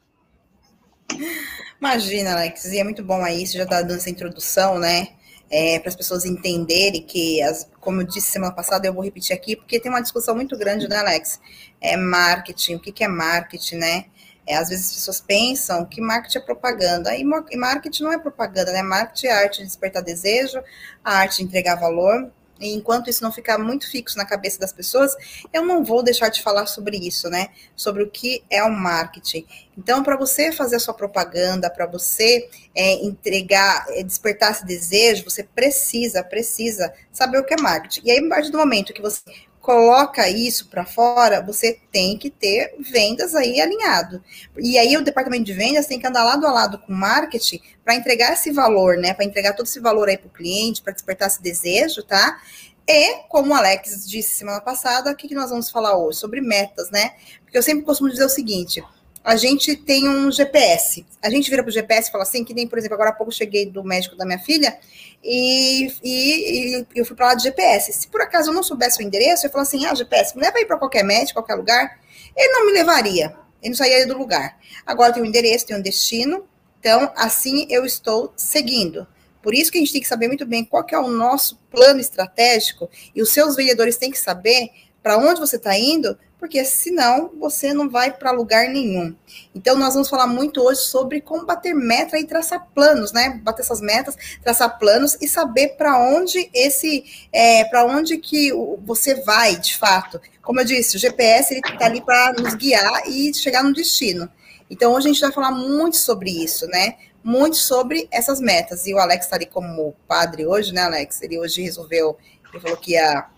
Imagina, 1.79 2.31
Alex, 2.31 2.65
e 2.71 2.79
é 2.79 2.83
muito 2.83 3.03
bom 3.03 3.21
aí, 3.21 3.45
você 3.45 3.59
já 3.59 3.65
está 3.65 3.83
dando 3.83 3.97
essa 3.97 4.09
introdução, 4.09 4.79
né? 4.79 5.09
É, 5.51 5.77
para 5.79 5.89
as 5.89 5.95
pessoas 5.95 6.23
entenderem 6.23 7.03
que, 7.03 7.41
as, 7.41 7.69
como 7.81 8.01
eu 8.01 8.07
disse 8.07 8.31
semana 8.31 8.53
passada, 8.53 8.87
eu 8.87 8.93
vou 8.93 9.03
repetir 9.03 9.35
aqui, 9.35 9.55
porque 9.55 9.79
tem 9.79 9.91
uma 9.91 10.01
discussão 10.01 10.33
muito 10.33 10.57
grande, 10.57 10.87
né, 10.87 10.97
Alex? 10.97 11.39
É 11.81 11.97
marketing, 11.97 12.75
o 12.75 12.79
que, 12.79 12.91
que 12.91 13.03
é 13.03 13.07
marketing, 13.07 13.75
né? 13.75 14.05
É, 14.47 14.55
às 14.55 14.69
vezes 14.69 14.87
as 14.87 14.95
pessoas 14.95 15.21
pensam 15.21 15.85
que 15.85 15.99
marketing 16.01 16.37
é 16.37 16.41
propaganda, 16.41 17.15
e 17.15 17.23
marketing 17.23 18.03
não 18.03 18.13
é 18.13 18.17
propaganda, 18.17 18.71
né? 18.71 18.81
Marketing 18.81 19.27
é 19.27 19.31
a 19.31 19.39
arte 19.39 19.59
de 19.59 19.65
despertar 19.65 20.01
desejo, 20.01 20.63
a 21.03 21.17
arte 21.17 21.37
de 21.37 21.43
entregar 21.43 21.75
valor, 21.75 22.31
e 22.61 22.73
enquanto 22.73 23.09
isso 23.09 23.23
não 23.23 23.31
ficar 23.31 23.57
muito 23.57 23.89
fixo 23.89 24.17
na 24.17 24.25
cabeça 24.25 24.59
das 24.59 24.71
pessoas, 24.71 25.15
eu 25.51 25.65
não 25.65 25.83
vou 25.83 26.03
deixar 26.03 26.29
de 26.29 26.41
falar 26.41 26.67
sobre 26.67 26.97
isso, 26.97 27.29
né? 27.29 27.47
Sobre 27.75 28.03
o 28.03 28.09
que 28.09 28.43
é 28.49 28.63
o 28.63 28.71
marketing. 28.71 29.45
Então, 29.77 30.03
para 30.03 30.15
você 30.15 30.51
fazer 30.51 30.75
a 30.75 30.79
sua 30.79 30.93
propaganda, 30.93 31.69
para 31.69 31.87
você 31.87 32.49
é, 32.75 32.93
entregar, 33.03 33.85
é, 33.89 34.03
despertar 34.03 34.51
esse 34.51 34.65
desejo, 34.65 35.23
você 35.23 35.43
precisa, 35.43 36.23
precisa 36.23 36.93
saber 37.11 37.39
o 37.39 37.43
que 37.43 37.53
é 37.53 37.61
marketing. 37.61 38.01
E 38.05 38.11
aí, 38.11 38.19
a 38.19 38.29
partir 38.29 38.51
do 38.51 38.57
momento 38.57 38.93
que 38.93 39.01
você 39.01 39.21
coloca 39.61 40.27
isso 40.27 40.67
para 40.67 40.85
fora, 40.85 41.41
você 41.41 41.79
tem 41.91 42.17
que 42.17 42.29
ter 42.29 42.75
vendas 42.79 43.35
aí 43.35 43.61
alinhado. 43.61 44.21
E 44.57 44.77
aí 44.77 44.97
o 44.97 45.03
departamento 45.03 45.43
de 45.43 45.53
vendas 45.53 45.85
tem 45.85 45.99
que 45.99 46.07
andar 46.07 46.23
lado 46.23 46.45
a 46.47 46.51
lado 46.51 46.79
com 46.79 46.91
o 46.91 46.95
marketing 46.95 47.61
para 47.85 47.95
entregar 47.95 48.33
esse 48.33 48.51
valor, 48.51 48.97
né? 48.97 49.13
Para 49.13 49.23
entregar 49.23 49.53
todo 49.53 49.67
esse 49.67 49.79
valor 49.79 50.09
aí 50.09 50.17
para 50.17 50.27
o 50.27 50.31
cliente, 50.31 50.81
para 50.81 50.93
despertar 50.93 51.27
esse 51.27 51.41
desejo, 51.41 52.03
tá? 52.03 52.41
E, 52.87 53.23
como 53.29 53.51
o 53.51 53.53
Alex 53.53 54.09
disse 54.09 54.33
semana 54.33 54.59
passada, 54.59 55.11
o 55.11 55.15
que, 55.15 55.27
que 55.27 55.35
nós 55.35 55.51
vamos 55.51 55.69
falar 55.69 55.95
hoje? 55.95 56.17
Sobre 56.17 56.41
metas, 56.41 56.89
né? 56.89 57.11
Porque 57.43 57.57
eu 57.57 57.63
sempre 57.63 57.85
costumo 57.85 58.09
dizer 58.09 58.25
o 58.25 58.29
seguinte: 58.29 58.83
a 59.23 59.35
gente 59.35 59.75
tem 59.75 60.09
um 60.09 60.31
GPS. 60.31 61.05
A 61.21 61.29
gente 61.29 61.49
vira 61.49 61.61
para 61.61 61.69
o 61.69 61.73
GPS 61.73 62.09
e 62.09 62.11
fala 62.11 62.23
assim, 62.23 62.43
que 62.43 62.53
nem, 62.53 62.67
por 62.67 62.77
exemplo, 62.79 62.95
agora 62.95 63.11
há 63.11 63.13
pouco 63.13 63.31
cheguei 63.31 63.65
do 63.65 63.83
médico 63.83 64.15
da 64.15 64.25
minha 64.25 64.39
filha 64.39 64.77
e, 65.23 65.87
e, 66.03 66.79
e 66.79 66.85
eu 66.95 67.05
fui 67.05 67.15
para 67.15 67.27
lá 67.27 67.33
de 67.35 67.43
GPS. 67.43 67.93
Se 67.93 68.07
por 68.07 68.21
acaso 68.21 68.49
eu 68.49 68.53
não 68.53 68.63
soubesse 68.63 69.01
o 69.01 69.05
endereço, 69.05 69.45
eu 69.45 69.51
falo 69.51 69.61
assim, 69.61 69.85
ah, 69.85 69.93
GPS, 69.93 70.35
me 70.35 70.41
leva 70.41 70.57
aí 70.57 70.65
para 70.65 70.77
qualquer 70.77 71.03
médico, 71.03 71.33
qualquer 71.33 71.55
lugar. 71.55 71.99
Ele 72.35 72.51
não 72.53 72.65
me 72.65 72.71
levaria, 72.71 73.35
ele 73.61 73.69
não 73.69 73.75
sairia 73.75 74.07
do 74.07 74.17
lugar. 74.17 74.57
Agora 74.85 75.13
tem 75.13 75.21
um 75.21 75.25
endereço, 75.25 75.67
tem 75.67 75.77
um 75.77 75.81
destino, 75.81 76.47
então 76.79 77.11
assim 77.15 77.67
eu 77.69 77.85
estou 77.85 78.33
seguindo. 78.35 79.05
Por 79.41 79.53
isso 79.53 79.71
que 79.71 79.77
a 79.77 79.81
gente 79.81 79.93
tem 79.93 80.01
que 80.01 80.07
saber 80.07 80.27
muito 80.27 80.45
bem 80.45 80.63
qual 80.63 80.85
é 80.89 80.97
o 80.97 81.07
nosso 81.07 81.59
plano 81.69 81.99
estratégico 81.99 82.89
e 83.15 83.21
os 83.21 83.31
seus 83.31 83.55
vendedores 83.55 83.97
têm 83.97 84.11
que 84.11 84.19
saber 84.19 84.69
para 85.01 85.17
onde 85.17 85.39
você 85.39 85.55
está 85.55 85.77
indo 85.77 86.17
porque 86.41 86.65
senão 86.65 87.29
você 87.39 87.71
não 87.71 87.87
vai 87.87 88.11
para 88.11 88.31
lugar 88.31 88.67
nenhum. 88.67 89.15
Então, 89.53 89.77
nós 89.77 89.93
vamos 89.93 90.09
falar 90.09 90.25
muito 90.25 90.59
hoje 90.59 90.81
sobre 90.81 91.21
como 91.21 91.45
bater 91.45 91.75
meta 91.75 92.17
e 92.17 92.25
traçar 92.25 92.67
planos, 92.73 93.11
né? 93.11 93.39
Bater 93.43 93.61
essas 93.61 93.79
metas, 93.79 94.17
traçar 94.41 94.79
planos 94.79 95.15
e 95.21 95.27
saber 95.27 95.75
para 95.77 95.99
onde 95.99 96.49
esse, 96.51 97.27
é, 97.31 97.63
para 97.65 97.85
onde 97.85 98.17
que 98.17 98.51
você 98.83 99.21
vai, 99.21 99.55
de 99.55 99.77
fato. 99.77 100.19
Como 100.41 100.59
eu 100.59 100.65
disse, 100.65 100.95
o 100.95 100.99
GPS 100.99 101.53
ele 101.53 101.61
está 101.63 101.85
ali 101.85 102.01
para 102.01 102.33
nos 102.33 102.55
guiar 102.55 103.07
e 103.07 103.31
chegar 103.35 103.63
no 103.63 103.71
destino. 103.71 104.27
Então, 104.67 104.93
hoje 104.93 105.09
a 105.09 105.11
gente 105.13 105.21
vai 105.21 105.31
falar 105.31 105.51
muito 105.51 105.97
sobre 105.97 106.31
isso, 106.31 106.65
né? 106.65 106.95
Muito 107.23 107.57
sobre 107.57 108.07
essas 108.09 108.41
metas. 108.41 108.87
E 108.87 108.95
o 108.95 108.97
Alex 108.97 109.25
está 109.25 109.35
ali 109.35 109.45
como 109.45 109.93
padre 110.07 110.47
hoje, 110.47 110.73
né, 110.73 110.81
Alex? 110.81 111.21
Ele 111.21 111.37
hoje 111.37 111.61
resolveu, 111.61 112.17
ele 112.51 112.59
falou 112.59 112.77
que 112.77 112.93
ia 112.93 113.29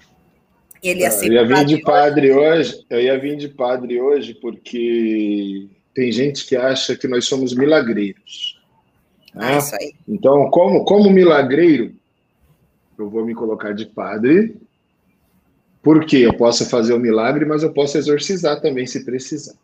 ele 0.90 1.02
ia 1.02 1.12
ser 1.12 1.28
eu 1.28 1.34
ia 1.34 1.46
vir 1.46 1.66
de 1.66 1.82
padre 1.82 2.32
hoje. 2.32 2.74
hoje. 2.74 2.86
Eu 2.90 3.00
ia 3.00 3.18
vir 3.18 3.38
de 3.38 3.48
padre 3.48 4.02
hoje 4.02 4.34
porque 4.36 5.68
tem 5.94 6.12
gente 6.12 6.46
que 6.46 6.56
acha 6.56 6.96
que 6.96 7.08
nós 7.08 7.26
somos 7.26 7.54
milagreiros. 7.54 8.60
Né? 9.34 9.58
isso 9.58 9.76
aí. 9.80 9.94
Então, 10.08 10.50
como, 10.50 10.84
como 10.84 11.10
milagreiro, 11.10 11.94
eu 12.98 13.10
vou 13.10 13.26
me 13.26 13.34
colocar 13.34 13.74
de 13.74 13.86
padre, 13.86 14.56
porque 15.82 16.18
eu 16.18 16.34
posso 16.34 16.70
fazer 16.70 16.94
o 16.94 17.00
milagre, 17.00 17.46
mas 17.46 17.64
eu 17.64 17.74
posso 17.74 17.98
exorcizar 17.98 18.62
também 18.62 18.86
se 18.86 19.04
precisar. 19.04 19.56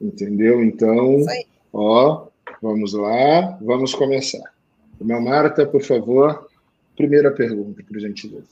Entendeu? 0.00 0.62
Então, 0.64 1.24
ó, 1.72 2.26
vamos 2.62 2.92
lá, 2.92 3.58
vamos 3.60 3.94
começar. 3.94 4.52
Irmã 5.00 5.20
Marta, 5.20 5.66
por 5.66 5.82
favor, 5.82 6.48
primeira 6.96 7.30
pergunta, 7.30 7.82
por 7.82 7.98
gentileza. 7.98 8.46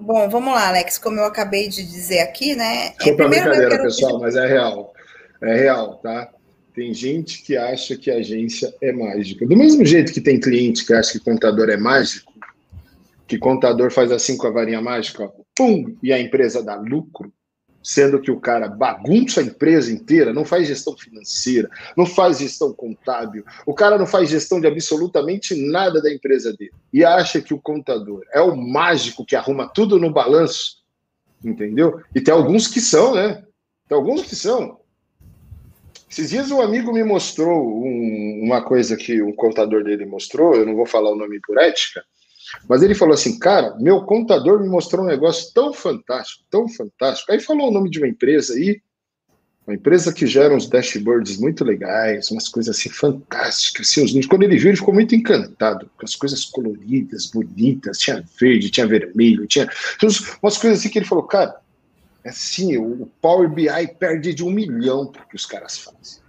Bom, 0.00 0.28
vamos 0.28 0.54
lá, 0.54 0.68
Alex. 0.68 0.98
Como 0.98 1.18
eu 1.18 1.24
acabei 1.24 1.68
de 1.68 1.84
dizer 1.84 2.20
aqui, 2.20 2.54
né? 2.56 2.90
Desculpa 2.90 3.24
é, 3.24 3.28
brincadeira, 3.28 3.68
quero... 3.68 3.82
pessoal, 3.82 4.20
mas 4.20 4.34
é 4.34 4.46
real. 4.46 4.92
É 5.42 5.54
real, 5.54 5.96
tá? 5.96 6.30
Tem 6.74 6.94
gente 6.94 7.42
que 7.42 7.56
acha 7.56 7.96
que 7.96 8.10
agência 8.10 8.74
é 8.80 8.92
mágica. 8.92 9.46
Do 9.46 9.56
mesmo 9.56 9.84
jeito 9.84 10.12
que 10.12 10.20
tem 10.20 10.40
cliente 10.40 10.86
que 10.86 10.94
acha 10.94 11.12
que 11.12 11.20
contador 11.20 11.68
é 11.68 11.76
mágico, 11.76 12.32
que 13.26 13.38
contador 13.38 13.90
faz 13.90 14.10
assim 14.10 14.36
com 14.36 14.46
a 14.46 14.50
varinha 14.50 14.80
mágica, 14.80 15.24
ó, 15.24 15.30
pum, 15.54 15.96
e 16.02 16.12
a 16.12 16.18
empresa 16.18 16.62
dá 16.62 16.76
lucro, 16.76 17.32
sendo 17.82 18.20
que 18.20 18.30
o 18.30 18.40
cara 18.40 18.68
bagunça 18.68 19.40
a 19.40 19.44
empresa 19.44 19.92
inteira, 19.92 20.32
não 20.32 20.44
faz 20.44 20.68
gestão 20.68 20.96
financeira, 20.96 21.70
não 21.96 22.04
faz 22.04 22.38
gestão 22.38 22.72
contábil, 22.72 23.44
o 23.64 23.74
cara 23.74 23.96
não 23.96 24.06
faz 24.06 24.28
gestão 24.28 24.60
de 24.60 24.66
absolutamente 24.66 25.54
nada 25.54 26.00
da 26.00 26.12
empresa 26.12 26.52
dele 26.52 26.72
e 26.92 27.04
acha 27.04 27.40
que 27.40 27.54
o 27.54 27.60
contador 27.60 28.22
é 28.32 28.40
o 28.40 28.56
mágico 28.56 29.24
que 29.24 29.36
arruma 29.36 29.68
tudo 29.68 29.98
no 29.98 30.12
balanço, 30.12 30.78
entendeu? 31.44 32.00
E 32.14 32.20
tem 32.20 32.34
alguns 32.34 32.66
que 32.66 32.80
são, 32.80 33.14
né? 33.14 33.44
Tem 33.88 33.96
alguns 33.96 34.22
que 34.22 34.36
são. 34.36 34.78
Esses 36.10 36.30
dias 36.30 36.50
um 36.50 36.60
amigo 36.60 36.92
me 36.92 37.04
mostrou 37.04 37.84
um, 37.84 38.40
uma 38.42 38.62
coisa 38.62 38.96
que 38.96 39.22
um 39.22 39.32
contador 39.32 39.84
dele 39.84 40.04
mostrou, 40.04 40.54
eu 40.54 40.66
não 40.66 40.74
vou 40.74 40.84
falar 40.84 41.10
o 41.12 41.16
nome 41.16 41.40
por 41.40 41.56
ética, 41.56 42.04
mas 42.68 42.82
ele 42.82 42.94
falou 42.94 43.14
assim, 43.14 43.38
cara, 43.38 43.76
meu 43.78 44.02
contador 44.02 44.60
me 44.60 44.68
mostrou 44.68 45.04
um 45.04 45.08
negócio 45.08 45.52
tão 45.52 45.72
fantástico, 45.72 46.44
tão 46.50 46.68
fantástico. 46.68 47.30
Aí 47.32 47.40
falou 47.40 47.68
o 47.68 47.70
nome 47.70 47.90
de 47.90 47.98
uma 47.98 48.08
empresa 48.08 48.54
aí, 48.54 48.80
uma 49.66 49.74
empresa 49.74 50.12
que 50.12 50.26
gera 50.26 50.54
uns 50.54 50.68
dashboards 50.68 51.38
muito 51.38 51.64
legais, 51.64 52.30
umas 52.30 52.48
coisas 52.48 52.76
assim 52.76 52.88
fantásticas. 52.88 53.88
Assim, 53.88 54.18
os, 54.18 54.26
quando 54.26 54.42
ele 54.42 54.58
viu, 54.58 54.70
ele 54.70 54.76
ficou 54.76 54.94
muito 54.94 55.14
encantado 55.14 55.88
com 55.96 56.04
as 56.04 56.16
coisas 56.16 56.44
coloridas, 56.44 57.26
bonitas, 57.26 57.98
tinha 57.98 58.24
verde, 58.38 58.70
tinha 58.70 58.86
vermelho, 58.86 59.46
tinha 59.46 59.70
umas 60.42 60.58
coisas 60.58 60.80
assim 60.80 60.88
que 60.88 60.98
ele 60.98 61.06
falou, 61.06 61.24
cara, 61.24 61.60
é 62.24 62.30
assim, 62.30 62.76
o 62.76 63.08
Power 63.20 63.48
BI 63.48 63.68
perde 63.98 64.34
de 64.34 64.44
um 64.44 64.50
milhão 64.50 65.06
porque 65.06 65.36
os 65.36 65.46
caras 65.46 65.78
fazem. 65.78 66.20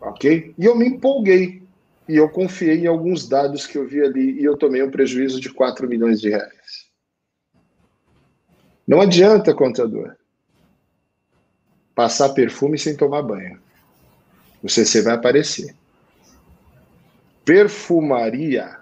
Ok? 0.00 0.54
E 0.58 0.64
eu 0.64 0.76
me 0.76 0.86
empolguei. 0.86 1.61
E 2.08 2.16
eu 2.16 2.28
confiei 2.28 2.80
em 2.80 2.86
alguns 2.86 3.28
dados 3.28 3.66
que 3.66 3.78
eu 3.78 3.86
vi 3.86 4.02
ali 4.02 4.40
e 4.40 4.44
eu 4.44 4.56
tomei 4.56 4.82
um 4.82 4.90
prejuízo 4.90 5.40
de 5.40 5.52
4 5.52 5.88
milhões 5.88 6.20
de 6.20 6.30
reais. 6.30 6.90
Não 8.86 9.00
adianta, 9.00 9.54
contador 9.54 10.16
passar 11.94 12.30
perfume 12.30 12.78
sem 12.78 12.96
tomar 12.96 13.22
banho. 13.22 13.60
O 14.62 14.68
CC 14.68 15.02
vai 15.02 15.14
aparecer. 15.14 15.74
Perfumaria. 17.44 18.78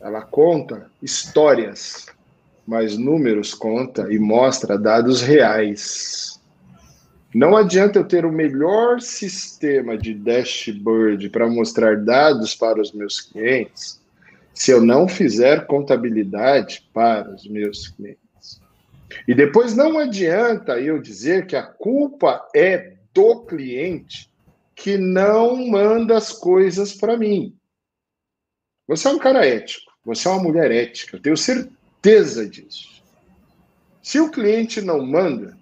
Ela 0.00 0.22
conta 0.22 0.90
histórias, 1.02 2.06
mas 2.66 2.96
números 2.96 3.54
conta 3.54 4.12
e 4.12 4.18
mostra 4.18 4.78
dados 4.78 5.20
reais. 5.20 6.37
Não 7.34 7.56
adianta 7.56 7.98
eu 7.98 8.04
ter 8.04 8.24
o 8.24 8.32
melhor 8.32 9.00
sistema 9.00 9.98
de 9.98 10.14
dashboard 10.14 11.28
para 11.28 11.48
mostrar 11.48 12.02
dados 12.02 12.54
para 12.54 12.80
os 12.80 12.92
meus 12.92 13.20
clientes 13.20 14.00
se 14.54 14.70
eu 14.70 14.80
não 14.80 15.06
fizer 15.06 15.66
contabilidade 15.66 16.88
para 16.92 17.30
os 17.30 17.46
meus 17.46 17.88
clientes. 17.88 18.60
E 19.26 19.34
depois 19.34 19.76
não 19.76 19.98
adianta 19.98 20.80
eu 20.80 21.00
dizer 21.00 21.46
que 21.46 21.54
a 21.54 21.62
culpa 21.62 22.48
é 22.54 22.94
do 23.12 23.42
cliente 23.42 24.30
que 24.74 24.96
não 24.96 25.66
manda 25.66 26.16
as 26.16 26.32
coisas 26.32 26.94
para 26.94 27.16
mim. 27.16 27.54
Você 28.86 29.06
é 29.06 29.10
um 29.10 29.18
cara 29.18 29.46
ético, 29.46 29.92
você 30.04 30.26
é 30.28 30.30
uma 30.30 30.42
mulher 30.42 30.70
ética, 30.70 31.16
eu 31.16 31.20
tenho 31.20 31.36
certeza 31.36 32.48
disso. 32.48 33.02
Se 34.02 34.18
o 34.18 34.30
cliente 34.30 34.80
não 34.80 35.04
manda, 35.04 35.57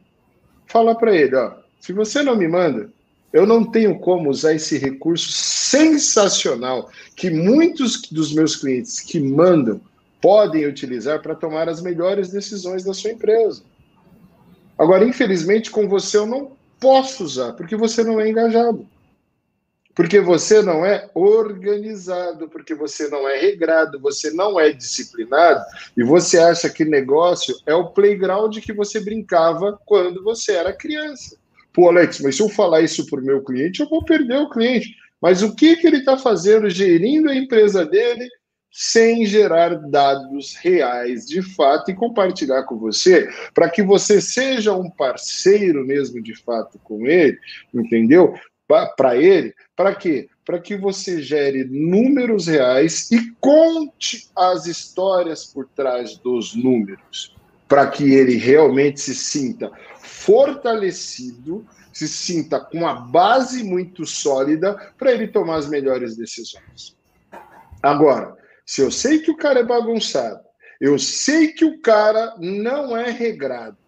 fala 0.66 0.94
para 0.94 1.14
ele, 1.14 1.36
ó, 1.36 1.52
se 1.80 1.92
você 1.92 2.22
não 2.22 2.36
me 2.36 2.48
manda, 2.48 2.90
eu 3.32 3.46
não 3.46 3.64
tenho 3.64 3.98
como 3.98 4.30
usar 4.30 4.54
esse 4.54 4.78
recurso 4.78 5.30
sensacional 5.30 6.90
que 7.14 7.30
muitos 7.30 8.02
dos 8.02 8.32
meus 8.32 8.56
clientes 8.56 9.00
que 9.00 9.20
mandam 9.20 9.80
podem 10.20 10.66
utilizar 10.66 11.20
para 11.20 11.34
tomar 11.34 11.68
as 11.68 11.80
melhores 11.80 12.30
decisões 12.30 12.82
da 12.82 12.94
sua 12.94 13.12
empresa. 13.12 13.62
Agora, 14.78 15.04
infelizmente, 15.04 15.70
com 15.70 15.88
você 15.88 16.18
eu 16.18 16.26
não 16.26 16.52
posso 16.80 17.24
usar, 17.24 17.52
porque 17.52 17.76
você 17.76 18.02
não 18.02 18.20
é 18.20 18.28
engajado. 18.28 18.86
Porque 19.96 20.20
você 20.20 20.60
não 20.60 20.84
é 20.84 21.08
organizado, 21.14 22.50
porque 22.50 22.74
você 22.74 23.08
não 23.08 23.26
é 23.26 23.38
regrado, 23.38 23.98
você 23.98 24.30
não 24.30 24.60
é 24.60 24.70
disciplinado 24.70 25.64
e 25.96 26.04
você 26.04 26.38
acha 26.38 26.68
que 26.68 26.84
negócio 26.84 27.56
é 27.64 27.74
o 27.74 27.88
playground 27.88 28.58
que 28.58 28.74
você 28.74 29.00
brincava 29.00 29.80
quando 29.86 30.22
você 30.22 30.52
era 30.52 30.76
criança. 30.76 31.38
Pô, 31.72 31.88
Alex, 31.88 32.20
mas 32.20 32.36
se 32.36 32.42
eu 32.42 32.48
falar 32.50 32.82
isso 32.82 33.06
para 33.06 33.20
o 33.20 33.24
meu 33.24 33.42
cliente, 33.42 33.80
eu 33.80 33.88
vou 33.88 34.04
perder 34.04 34.36
o 34.36 34.50
cliente. 34.50 34.94
Mas 35.20 35.42
o 35.42 35.56
que, 35.56 35.76
que 35.76 35.86
ele 35.86 35.98
está 35.98 36.18
fazendo 36.18 36.68
gerindo 36.68 37.30
a 37.30 37.34
empresa 37.34 37.86
dele 37.86 38.28
sem 38.70 39.24
gerar 39.24 39.74
dados 39.88 40.54
reais 40.56 41.26
de 41.26 41.40
fato 41.40 41.90
e 41.90 41.94
compartilhar 41.94 42.64
com 42.64 42.76
você, 42.76 43.26
para 43.54 43.70
que 43.70 43.82
você 43.82 44.20
seja 44.20 44.74
um 44.74 44.90
parceiro 44.90 45.86
mesmo 45.86 46.22
de 46.22 46.34
fato 46.34 46.78
com 46.84 47.06
ele, 47.06 47.38
entendeu? 47.72 48.34
Para 48.66 49.16
ele, 49.16 49.54
para 49.76 49.94
quê? 49.94 50.28
Para 50.44 50.58
que 50.58 50.76
você 50.76 51.22
gere 51.22 51.64
números 51.64 52.46
reais 52.46 53.10
e 53.10 53.30
conte 53.40 54.28
as 54.34 54.66
histórias 54.66 55.44
por 55.44 55.68
trás 55.68 56.16
dos 56.18 56.54
números, 56.54 57.34
para 57.68 57.86
que 57.88 58.12
ele 58.12 58.36
realmente 58.36 59.00
se 59.00 59.14
sinta 59.14 59.70
fortalecido, 60.00 61.66
se 61.92 62.08
sinta 62.08 62.60
com 62.60 62.78
uma 62.78 62.94
base 62.94 63.62
muito 63.62 64.04
sólida 64.04 64.92
para 64.98 65.12
ele 65.12 65.28
tomar 65.28 65.56
as 65.56 65.68
melhores 65.68 66.16
decisões. 66.16 66.96
Agora, 67.82 68.36
se 68.64 68.80
eu 68.80 68.90
sei 68.90 69.20
que 69.20 69.30
o 69.30 69.36
cara 69.36 69.60
é 69.60 69.64
bagunçado, 69.64 70.40
eu 70.80 70.98
sei 70.98 71.48
que 71.48 71.64
o 71.64 71.80
cara 71.80 72.34
não 72.38 72.96
é 72.96 73.10
regrado, 73.10 73.78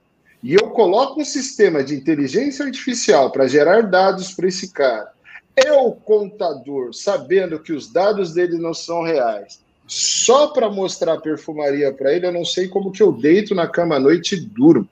e 0.42 0.54
eu 0.54 0.70
coloco 0.70 1.20
um 1.20 1.24
sistema 1.24 1.82
de 1.82 1.94
inteligência 1.94 2.64
artificial 2.64 3.30
para 3.30 3.48
gerar 3.48 3.82
dados 3.82 4.32
para 4.32 4.46
esse 4.46 4.72
cara, 4.72 5.12
é 5.56 5.72
o 5.72 5.92
contador 5.92 6.94
sabendo 6.94 7.58
que 7.58 7.72
os 7.72 7.92
dados 7.92 8.32
dele 8.32 8.58
não 8.58 8.72
são 8.72 9.02
reais, 9.02 9.60
só 9.86 10.48
para 10.48 10.70
mostrar 10.70 11.18
perfumaria 11.18 11.92
para 11.92 12.12
ele, 12.12 12.26
eu 12.26 12.32
não 12.32 12.44
sei 12.44 12.68
como 12.68 12.92
que 12.92 13.02
eu 13.02 13.10
deito 13.10 13.54
na 13.54 13.66
cama 13.66 13.96
à 13.96 14.00
noite 14.00 14.34
e 14.34 14.40
durmo. 14.40 14.88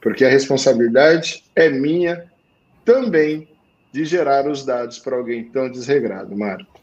Porque 0.00 0.24
a 0.24 0.28
responsabilidade 0.28 1.44
é 1.54 1.68
minha 1.68 2.24
também 2.84 3.48
de 3.92 4.04
gerar 4.04 4.48
os 4.48 4.64
dados 4.64 4.98
para 4.98 5.16
alguém 5.16 5.44
tão 5.44 5.70
desregrado, 5.70 6.36
Marco. 6.36 6.73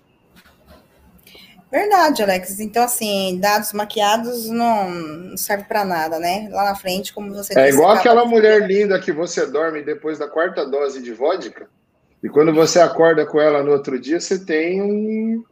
Verdade, 1.72 2.22
Alex. 2.22 2.60
Então, 2.60 2.84
assim, 2.84 3.40
dados 3.40 3.72
maquiados 3.72 4.50
não 4.50 5.38
serve 5.38 5.64
para 5.64 5.86
nada, 5.86 6.20
né? 6.20 6.50
Lá 6.52 6.66
na 6.66 6.76
frente, 6.76 7.14
como 7.14 7.34
você 7.34 7.58
É 7.58 7.70
igual 7.70 7.92
aquela 7.92 8.26
mulher 8.26 8.68
linda 8.68 9.00
que 9.00 9.14
você 9.14 9.46
dorme 9.46 9.82
depois 9.82 10.20
da 10.20 10.28
quarta 10.28 10.66
dose 10.66 11.02
de 11.02 11.14
vodka, 11.14 11.68
e 12.22 12.28
quando 12.28 12.54
você 12.54 12.80
acorda 12.80 13.26
com 13.26 13.40
ela 13.40 13.64
no 13.64 13.72
outro 13.72 13.98
dia, 13.98 14.20
você 14.20 14.38
tem 14.38 14.82
um. 14.82 15.44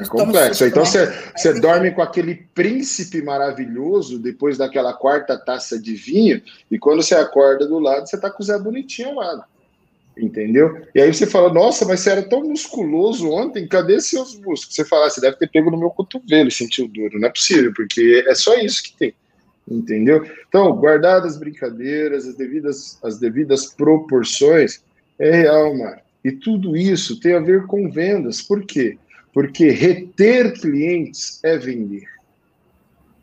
É 0.00 0.04
complexo. 0.06 0.64
Então 0.64 0.82
né? 0.82 0.88
você, 0.88 1.32
você 1.36 1.60
dorme 1.60 1.90
com 1.90 2.00
aquele 2.00 2.36
príncipe 2.54 3.20
maravilhoso 3.20 4.18
depois 4.18 4.56
daquela 4.56 4.94
quarta 4.94 5.36
taça 5.36 5.78
de 5.78 5.94
vinho, 5.94 6.40
e 6.70 6.78
quando 6.78 7.02
você 7.02 7.14
acorda 7.14 7.66
do 7.66 7.78
lado, 7.78 8.08
você 8.08 8.18
tá 8.18 8.30
com 8.30 8.42
o 8.42 8.46
Zé 8.46 8.58
Bonitinho 8.58 9.10
ao 9.10 9.14
lado 9.16 9.44
entendeu? 10.18 10.82
E 10.94 11.00
aí 11.00 11.12
você 11.12 11.26
fala, 11.26 11.52
nossa, 11.52 11.86
mas 11.86 12.00
você 12.00 12.10
era 12.10 12.22
tão 12.22 12.42
musculoso 12.42 13.30
ontem, 13.30 13.66
cadê 13.66 14.00
seus 14.00 14.34
músculos? 14.34 14.74
Você 14.74 14.84
fala, 14.84 15.06
ah, 15.06 15.10
você 15.10 15.20
deve 15.20 15.36
ter 15.36 15.50
pego 15.50 15.70
no 15.70 15.78
meu 15.78 15.90
cotovelo 15.90 16.48
e 16.48 16.52
sentiu 16.52 16.88
duro. 16.88 17.18
Não 17.18 17.28
é 17.28 17.30
possível, 17.30 17.72
porque 17.74 18.24
é 18.26 18.34
só 18.34 18.56
isso 18.56 18.82
que 18.82 18.96
tem, 18.96 19.14
entendeu? 19.70 20.26
Então, 20.48 20.72
guardadas 20.76 21.34
as 21.34 21.38
brincadeiras, 21.38 22.26
as 22.26 22.36
devidas, 22.36 22.98
as 23.02 23.18
devidas 23.18 23.66
proporções, 23.66 24.82
é 25.18 25.30
real, 25.30 25.76
Mar. 25.76 26.02
E 26.24 26.32
tudo 26.32 26.76
isso 26.76 27.20
tem 27.20 27.34
a 27.34 27.40
ver 27.40 27.66
com 27.66 27.90
vendas. 27.90 28.42
Por 28.42 28.64
quê? 28.64 28.98
Porque 29.32 29.70
reter 29.70 30.52
clientes 30.60 31.42
é 31.44 31.56
vender. 31.56 32.06